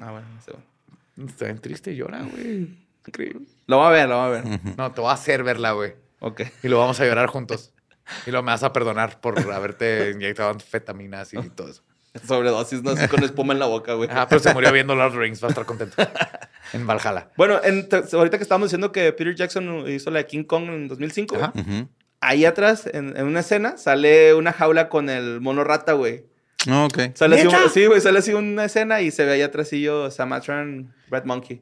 Ah, 0.00 0.10
bueno, 0.10 0.26
no 0.34 0.40
sé, 0.40 0.52
bueno. 0.52 0.64
Está 1.30 1.44
bien 1.44 1.58
triste, 1.58 1.94
llora, 1.94 2.22
güey. 2.22 2.78
Increíble. 3.06 3.46
Lo 3.66 3.76
va 3.76 3.88
a 3.88 3.90
ver, 3.90 4.08
lo 4.08 4.16
va 4.16 4.28
a 4.28 4.30
ver. 4.30 4.44
No, 4.78 4.90
te 4.92 5.02
voy 5.02 5.10
a 5.10 5.12
hacer 5.12 5.44
verla, 5.44 5.72
güey. 5.72 5.92
Ok. 6.20 6.44
Y 6.62 6.68
lo 6.68 6.78
vamos 6.78 6.98
a 6.98 7.04
llorar 7.04 7.26
juntos. 7.26 7.74
Y 8.26 8.30
lo 8.30 8.42
me 8.42 8.52
vas 8.52 8.62
a 8.62 8.72
perdonar 8.72 9.20
por 9.20 9.38
haberte 9.52 10.12
inyectado 10.14 10.48
anfetaminas 10.48 11.34
y 11.34 11.50
todo 11.50 11.68
eso. 11.68 11.82
Sobredosis, 12.26 12.82
no 12.82 12.90
así 12.90 13.06
con 13.08 13.22
espuma 13.22 13.52
en 13.52 13.58
la 13.60 13.66
boca, 13.66 13.94
güey. 13.94 14.08
Ah, 14.12 14.26
pero 14.28 14.40
se 14.40 14.52
murió 14.52 14.72
viendo 14.72 14.94
Lord 14.94 15.14
Rings. 15.16 15.42
Va 15.42 15.46
a 15.48 15.50
estar 15.50 15.64
contento. 15.64 15.96
En 16.72 16.86
Valhalla. 16.86 17.30
Bueno, 17.36 17.58
en- 17.64 17.88
ahorita 18.12 18.36
que 18.36 18.44
estábamos 18.44 18.68
diciendo 18.68 18.92
que 18.92 19.12
Peter 19.12 19.34
Jackson 19.34 19.88
hizo 19.88 20.08
la 20.12 20.18
de 20.20 20.26
King 20.26 20.44
Kong 20.44 20.68
en 20.68 20.86
2005, 20.86 21.34
güey, 21.34 21.48
Ajá. 21.48 21.52
Ujú. 21.58 21.88
ahí 22.20 22.44
atrás, 22.44 22.88
en, 22.92 23.16
en 23.16 23.26
una 23.26 23.40
escena, 23.40 23.76
sale 23.76 24.34
una 24.34 24.52
jaula 24.52 24.88
con 24.88 25.10
el 25.10 25.40
mono 25.40 25.64
rata, 25.64 25.94
güey. 25.94 26.26
No, 26.68 26.84
ok. 26.84 26.98
Sale 27.14 27.36
así, 27.36 27.46
¿Neta? 27.46 27.64
un- 27.64 27.70
sí, 27.70 27.86
güey, 27.86 28.00
sale 28.00 28.20
así 28.20 28.34
una 28.34 28.66
escena 28.66 29.00
y 29.00 29.10
se 29.10 29.24
ve 29.24 29.32
ahí 29.32 29.42
atrasillo 29.42 30.12
Samatran 30.12 30.94
Red 31.10 31.24
Monkey. 31.24 31.60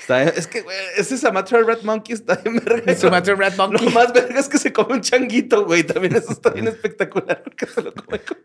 Está, 0.00 0.22
es 0.22 0.46
que, 0.46 0.62
güey, 0.62 0.76
ese 0.96 1.18
Samatran 1.18 1.66
Red 1.66 1.82
Monkey 1.82 2.14
está 2.14 2.36
bien 2.36 2.62
verga. 2.64 2.96
Sumatra 2.96 3.34
Red 3.34 3.54
Monkey. 3.56 3.84
Lo 3.84 3.90
más 3.90 4.12
verga 4.14 4.40
es 4.40 4.48
que 4.48 4.56
se 4.56 4.72
come 4.72 4.94
un 4.94 5.00
changuito, 5.02 5.66
güey. 5.66 5.82
También 5.84 6.16
eso 6.16 6.32
está 6.32 6.50
bien 6.50 6.68
espectacular 6.68 7.42
porque 7.42 7.66
se 7.66 7.82
lo 7.82 7.92
come 7.92 8.18
como, 8.20 8.40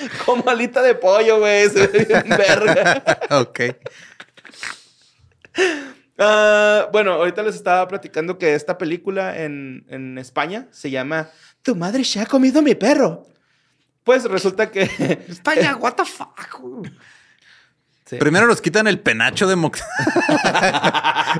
como 0.26 0.48
alita 0.50 0.82
de 0.82 0.94
pollo, 0.94 1.38
güey. 1.40 1.68
Se 1.70 1.86
ve 1.86 2.04
bien 2.04 2.28
verga. 2.38 3.02
ok. 3.30 3.60
Ah, 6.18 6.88
bueno, 6.92 7.12
ahorita 7.12 7.42
les 7.42 7.54
estaba 7.54 7.86
platicando 7.88 8.38
que 8.38 8.54
esta 8.54 8.78
película 8.78 9.38
en, 9.42 9.84
en 9.88 10.16
España 10.18 10.66
se 10.70 10.90
llama 10.90 11.28
Tu 11.62 11.74
madre 11.76 12.04
se 12.04 12.20
ha 12.20 12.26
comido 12.26 12.62
mi 12.62 12.74
perro. 12.74 13.26
Pues 14.04 14.24
resulta 14.24 14.70
que... 14.70 14.82
España, 15.28 15.76
what 15.76 15.94
the 15.94 16.04
fuck. 16.04 16.38
Sí. 18.06 18.16
Primero 18.18 18.46
nos 18.46 18.60
quitan 18.62 18.86
el 18.86 19.00
penacho 19.00 19.48
de 19.48 19.56
Mox. 19.56 19.82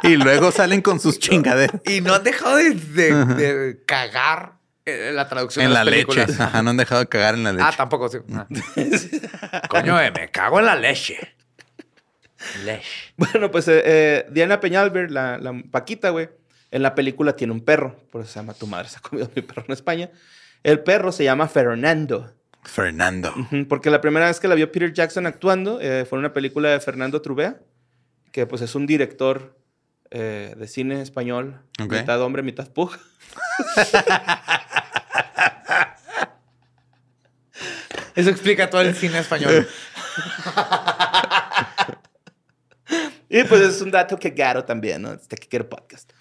y 0.03 0.17
luego 0.17 0.51
salen 0.51 0.83
con 0.83 0.99
sus 0.99 1.19
chingaderas. 1.21 1.81
Y 1.87 2.01
no 2.01 2.13
han 2.13 2.25
dejado 2.25 2.57
de, 2.57 2.71
de- 2.75 3.25
de 3.25 3.85
cagar 3.87 4.55
la 4.87 5.29
traducción 5.29 5.65
En 5.65 5.71
de 5.71 5.75
la 5.75 5.85
leche. 5.85 6.27
Ajá, 6.39 6.63
no 6.63 6.71
han 6.71 6.77
dejado 6.77 7.01
de 7.01 7.09
cagar 7.09 7.35
en 7.35 7.45
la 7.45 7.53
leche. 7.53 7.65
Ah, 7.67 7.75
tampoco, 7.77 8.09
sí. 8.09 8.19
Ah. 8.33 8.47
Coño, 9.69 10.01
eh, 10.01 10.13
me 10.13 10.31
cago 10.31 10.61
en 10.61 10.67
la 10.67 10.77
leche. 10.77 11.37
Leche. 12.65 13.13
Bueno, 13.17 13.51
pues 13.51 13.67
eh, 13.69 13.83
eh, 13.85 14.27
Diana 14.31 14.61
Peñalver, 14.61 15.11
la, 15.11 15.39
la 15.39 15.53
Paquita, 15.71 16.11
güey, 16.11 16.29
en 16.71 16.83
la 16.83 16.95
película 16.95 17.35
tiene 17.35 17.53
un 17.53 17.65
perro. 17.65 17.97
Por 18.11 18.23
eso 18.23 18.33
se 18.33 18.39
llama 18.39 18.55
Tu 18.55 18.67
madre 18.67 18.89
se 18.89 18.99
ha 18.99 19.01
comido 19.01 19.31
mi 19.35 19.43
perro 19.43 19.65
en 19.67 19.73
España. 19.73 20.11
El 20.63 20.81
perro 20.81 21.13
se 21.13 21.25
llama 21.25 21.49
Fernando. 21.49 22.33
Fernando. 22.63 23.33
Porque 23.69 23.91
la 23.91 24.01
primera 24.01 24.27
vez 24.27 24.41
que 24.41 24.49
la 24.49 24.55
vio 24.55 24.71
Peter 24.71 24.93
Jackson 24.93 25.27
actuando 25.27 25.81
eh, 25.81 26.05
fue 26.05 26.19
en 26.19 26.21
una 26.21 26.33
película 26.33 26.71
de 26.71 26.81
Fernando 26.81 27.23
Trubea, 27.23 27.61
que 28.33 28.47
pues 28.47 28.63
es 28.63 28.75
un 28.75 28.87
director 28.87 29.57
eh, 30.11 30.55
de 30.57 30.69
cine 30.69 31.03
español, 31.03 31.61
Ok. 31.83 31.93
mitad 31.93 32.21
hombre, 32.23 32.43
mitad 32.43 32.69
pug. 32.69 32.97
Eso 38.15 38.31
explica 38.31 38.71
todo 38.71 38.81
el 38.81 38.95
cine 38.95 39.19
español. 39.19 39.67
Y 43.29 43.43
pues 43.45 43.61
es 43.61 43.83
un 43.83 43.91
dato 43.91 44.17
que 44.19 44.31
garo 44.31 44.65
también, 44.65 45.03
¿no? 45.03 45.13
Este 45.13 45.37
que 45.37 45.49
quiero 45.49 45.69
podcast. 45.69 46.13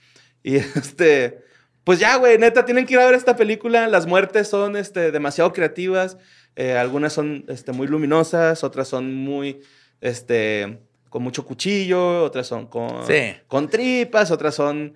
Y 0.43 0.55
este, 0.55 1.43
pues 1.83 1.99
ya, 1.99 2.15
güey, 2.17 2.37
neta, 2.37 2.65
tienen 2.65 2.85
que 2.85 2.95
ir 2.95 2.99
a 2.99 3.05
ver 3.05 3.15
esta 3.15 3.35
película. 3.35 3.87
Las 3.87 4.07
muertes 4.07 4.47
son 4.47 4.75
este, 4.75 5.11
demasiado 5.11 5.53
creativas. 5.53 6.17
Eh, 6.55 6.73
algunas 6.73 7.13
son 7.13 7.45
este, 7.47 7.71
muy 7.73 7.87
luminosas, 7.87 8.63
otras 8.63 8.87
son 8.87 9.13
muy, 9.13 9.61
este, 10.01 10.79
con 11.15 11.23
mucho 11.23 11.45
cuchillo, 11.45 12.25
otras 12.25 12.45
son 12.45 12.67
con, 12.67 13.07
Sí. 13.07 13.37
con 13.47 13.69
tripas, 13.69 14.31
otras 14.31 14.53
son... 14.53 14.95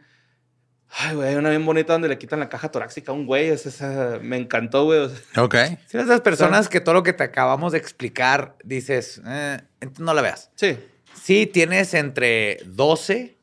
Ay, 0.90 1.16
güey, 1.16 1.30
hay 1.30 1.36
una 1.36 1.50
bien 1.50 1.66
bonita 1.66 1.94
donde 1.94 2.10
le 2.10 2.18
quitan 2.18 2.42
la 2.42 2.50
caja 2.50 2.70
torácica 2.70 3.14
a 3.14 3.16
un 3.16 3.26
güey. 3.26 3.48
Es 3.48 3.66
esa, 3.66 4.20
me 4.22 4.36
encantó, 4.36 4.84
güey. 4.84 5.00
o 5.00 5.08
sea, 5.08 5.44
Ok. 5.44 5.56
Si 5.56 5.62
eres 5.64 5.92
de 5.94 6.02
esas 6.02 6.20
personas 6.20 6.68
que 6.68 6.82
todo 6.82 6.94
lo 6.96 7.04
que 7.04 7.14
te 7.14 7.24
acabamos 7.24 7.72
de 7.72 7.78
explicar 7.78 8.58
dices, 8.66 9.22
eh, 9.26 9.62
no 9.98 10.14
la 10.14 10.22
veas. 10.22 10.52
sí. 10.56 10.78
Si 11.24 11.48
tienes 11.48 11.94
entre 11.94 12.58
12 12.66 13.38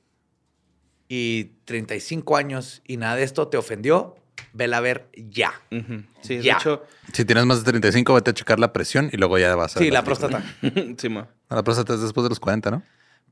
y 1.09 1.45
35 1.65 2.37
años 2.37 2.83
y 2.87 2.99
nada 2.99 3.17
de 3.17 3.23
esto 3.23 3.49
te 3.49 3.57
ofendió, 3.57 4.17
vela 4.53 4.79
a 4.79 4.81
ver 4.81 5.09
ya. 5.17 5.53
Ujú. 5.71 6.03
Sí, 6.23 6.41
Ya. 6.41 6.55
de 6.55 6.59
hecho, 6.61 6.85
Si 7.13 7.25
tienes 7.25 7.45
más 7.47 7.59
de 7.65 7.71
35, 7.71 8.15
vete 8.15 8.31
a 8.31 8.35
checar 8.35 8.59
la 8.59 8.73
presión 8.73 9.11
y 9.13 9.17
luego 9.17 9.39
ya 9.39 9.55
vas 9.57 9.77
a. 9.77 9.79
Sí, 9.81 9.91
la 9.91 10.03
próstata. 10.05 10.43
sí, 10.99 11.09
ma. 11.09 11.29
La 11.49 11.63
próstata 11.63 11.95
es 11.95 12.01
después 12.01 12.23
de 12.25 12.29
los 12.31 12.41
40, 12.41 12.71
¿no? 12.71 12.83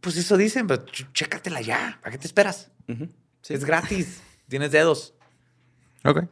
Pues 0.00 0.16
eso 0.16 0.36
dicen, 0.36 0.66
pero 0.66 0.84
ch- 0.86 1.06
chécatela 1.12 1.60
ya. 1.60 1.98
¿Para 2.02 2.12
qué 2.12 2.18
te 2.18 2.26
esperas? 2.26 2.70
Ujú. 2.88 3.08
Sí. 3.42 3.54
Es 3.54 3.64
gratis. 3.64 4.20
Tienes 4.48 4.70
dedos. 4.72 5.14
Ok. 6.04 6.24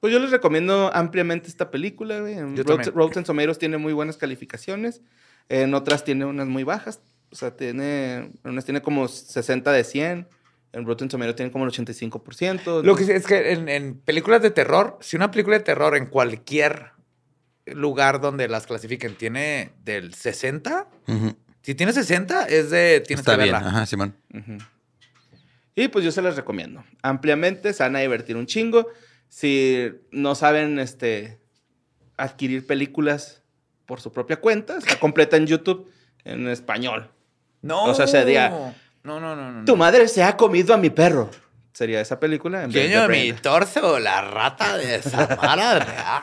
Pues 0.00 0.12
yo 0.12 0.18
les 0.18 0.30
recomiendo 0.30 0.90
ampliamente 0.94 1.48
esta 1.48 1.70
película, 1.70 2.20
güey. 2.20 2.34
En 2.34 2.56
Yo 2.56 2.62
Rotten. 2.64 2.94
Rotten 2.94 3.24
Tomatoes 3.24 3.58
tiene 3.58 3.76
muy 3.78 3.92
buenas 3.92 4.16
calificaciones. 4.16 5.02
En 5.48 5.74
otras 5.74 6.04
tiene 6.04 6.24
unas 6.24 6.46
muy 6.48 6.64
bajas. 6.64 7.00
O 7.30 7.36
sea, 7.36 7.54
tiene... 7.56 8.14
En 8.16 8.32
unas 8.44 8.64
tiene 8.64 8.80
como 8.82 9.06
60 9.08 9.70
de 9.72 9.84
100. 9.84 10.28
En 10.72 10.86
Rotten 10.86 11.08
Tomatoes 11.08 11.36
tiene 11.36 11.50
como 11.50 11.64
el 11.64 11.70
85%. 11.72 12.82
Lo 12.84 12.94
que 12.94 13.04
sí 13.04 13.10
es 13.12 13.26
que 13.26 13.52
en, 13.52 13.68
en 13.68 13.96
películas 13.98 14.40
de 14.42 14.50
terror, 14.50 14.98
si 15.00 15.16
una 15.16 15.30
película 15.30 15.58
de 15.58 15.64
terror 15.64 15.96
en 15.96 16.06
cualquier 16.06 16.92
lugar 17.66 18.20
donde 18.20 18.46
las 18.48 18.66
clasifiquen 18.66 19.16
tiene 19.16 19.72
del 19.84 20.14
60, 20.14 20.86
Ujú. 21.08 21.36
si 21.62 21.74
tiene 21.74 21.92
60 21.92 22.46
es 22.46 22.70
de 22.70 23.00
tienes 23.06 23.20
Está 23.20 23.36
que 23.36 23.42
bien. 23.42 23.52
verla. 23.54 23.68
Ajá, 23.68 23.86
Simón. 23.86 24.14
Y 25.74 25.88
pues 25.88 26.04
yo 26.04 26.12
se 26.12 26.22
las 26.22 26.36
recomiendo. 26.36 26.84
Ampliamente, 27.02 27.72
se 27.72 27.82
van 27.82 27.96
a 27.96 28.00
divertir 28.00 28.36
un 28.36 28.46
chingo. 28.46 28.86
Si 29.28 29.90
no 30.10 30.34
saben 30.34 30.78
este, 30.78 31.38
adquirir 32.16 32.66
películas 32.66 33.42
por 33.86 34.00
su 34.00 34.12
propia 34.12 34.36
cuenta, 34.36 34.76
está 34.78 34.98
completa 34.98 35.36
en 35.36 35.46
YouTube 35.46 35.90
en 36.24 36.48
español. 36.48 37.10
No. 37.62 37.84
O 37.84 37.94
sea, 37.94 38.06
sería- 38.06 38.74
No, 39.02 39.18
no, 39.20 39.34
no, 39.34 39.50
no. 39.52 39.64
Tu 39.64 39.76
madre 39.76 40.08
se 40.08 40.22
ha 40.22 40.36
comido 40.36 40.74
a 40.74 40.76
mi 40.76 40.90
perro. 40.90 41.30
Sería 41.72 42.00
esa 42.00 42.20
película. 42.20 42.64
En 42.64 43.10
mi 43.10 43.32
torso, 43.32 43.98
la 43.98 44.20
rata 44.22 44.76
de 44.76 45.00
Samara. 45.02 45.78
real. 45.84 46.22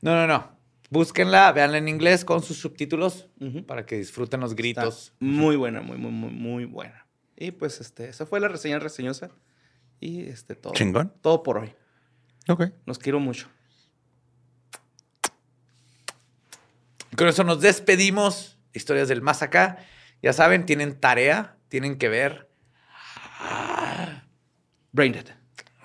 no, 0.00 0.14
no, 0.14 0.26
no. 0.26 0.54
Búsquenla, 0.90 1.50
véanla 1.52 1.78
en 1.78 1.88
inglés 1.88 2.24
con 2.24 2.42
sus 2.42 2.58
subtítulos 2.58 3.28
para 3.66 3.84
que 3.86 3.96
disfruten 3.96 4.40
los 4.40 4.50
Está 4.52 4.62
gritos. 4.62 5.12
muy 5.18 5.56
buena, 5.56 5.80
muy, 5.80 5.96
muy, 5.96 6.12
muy, 6.12 6.30
muy 6.30 6.64
buena. 6.66 7.06
Y 7.36 7.50
pues 7.50 7.80
este, 7.80 8.08
esa 8.08 8.26
fue 8.26 8.38
la 8.38 8.48
reseña 8.48 8.78
reseñosa. 8.78 9.30
Y 9.98 10.28
este, 10.28 10.54
todo. 10.54 10.72
Chingón. 10.74 11.12
Todo 11.20 11.42
por 11.42 11.58
hoy. 11.58 11.74
Ok. 12.48 12.64
Los 12.84 12.98
quiero 12.98 13.18
mucho. 13.18 13.48
Con 17.16 17.28
eso 17.28 17.44
nos 17.44 17.60
despedimos. 17.60 18.58
Historias 18.72 19.08
del 19.08 19.22
más 19.22 19.42
acá. 19.42 19.78
Ya 20.22 20.32
saben, 20.32 20.66
tienen 20.66 20.98
tarea, 20.98 21.56
tienen 21.74 21.98
que 21.98 22.08
ver 22.08 22.48
Braindead. 24.92 25.24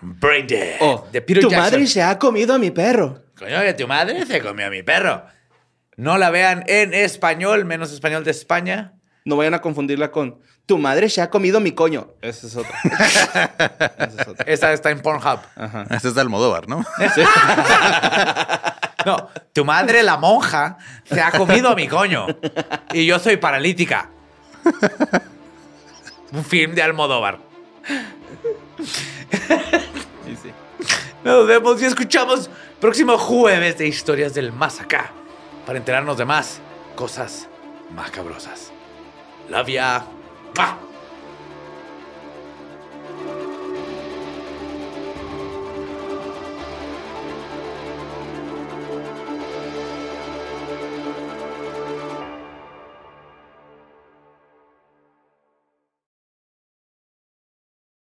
Braindead 0.01 0.75
Oh, 0.81 1.07
de 1.11 1.19
Peter 1.19 1.41
tu 1.41 1.49
Jackson. 1.49 1.65
madre 1.71 1.87
se 1.87 2.03
ha 2.03 2.19
comido 2.19 2.53
a 2.53 2.59
mi 2.59 2.69
perro. 2.69 3.23
Coño, 3.35 3.59
que 3.61 3.73
tu 3.73 3.87
madre 3.87 4.23
se 4.27 4.39
comió 4.39 4.67
a 4.67 4.69
mi 4.69 4.83
perro. 4.83 5.23
No 5.97 6.19
la 6.19 6.29
vean 6.29 6.63
en 6.67 6.93
español, 6.93 7.65
menos 7.65 7.91
español 7.91 8.23
de 8.23 8.29
España. 8.29 8.93
No 9.25 9.35
vayan 9.35 9.55
a 9.55 9.61
confundirla 9.61 10.11
con 10.11 10.37
tu 10.67 10.77
madre 10.77 11.09
se 11.09 11.23
ha 11.23 11.31
comido 11.31 11.59
mi 11.59 11.71
coño. 11.71 12.13
Esa 12.21 12.45
es 12.45 12.55
otra. 12.55 12.77
Esa 13.97 14.21
es 14.21 14.27
otra. 14.27 14.45
Esa 14.45 14.71
está 14.73 14.91
en 14.91 14.99
Pornhub. 15.01 15.39
Ajá. 15.55 15.87
Es 15.89 16.13
de 16.13 16.21
Almodóvar, 16.21 16.67
¿no? 16.69 16.85
No, 19.05 19.29
tu 19.53 19.63
madre, 19.63 20.03
la 20.03 20.17
monja, 20.17 20.77
se 21.05 21.21
ha 21.21 21.31
comido 21.31 21.69
a 21.69 21.75
mi 21.75 21.87
coño. 21.87 22.27
Y 22.93 23.05
yo 23.05 23.17
soy 23.17 23.37
paralítica. 23.37 24.09
Un 26.31 26.45
film 26.45 26.73
de 26.75 26.81
Almodóvar. 26.81 27.39
Y 30.27 30.35
sí. 30.35 30.51
Nos 31.23 31.47
vemos 31.47 31.81
y 31.81 31.85
escuchamos 31.85 32.49
próximo 32.79 33.17
jueves 33.17 33.77
de 33.77 33.87
Historias 33.87 34.33
del 34.33 34.53
Más 34.53 34.79
Acá 34.79 35.11
para 35.65 35.77
enterarnos 35.79 36.17
de 36.17 36.25
más 36.25 36.61
cosas 36.95 37.47
macabrosas. 37.93 38.71
Love 39.49 39.69
ya. 39.69 40.05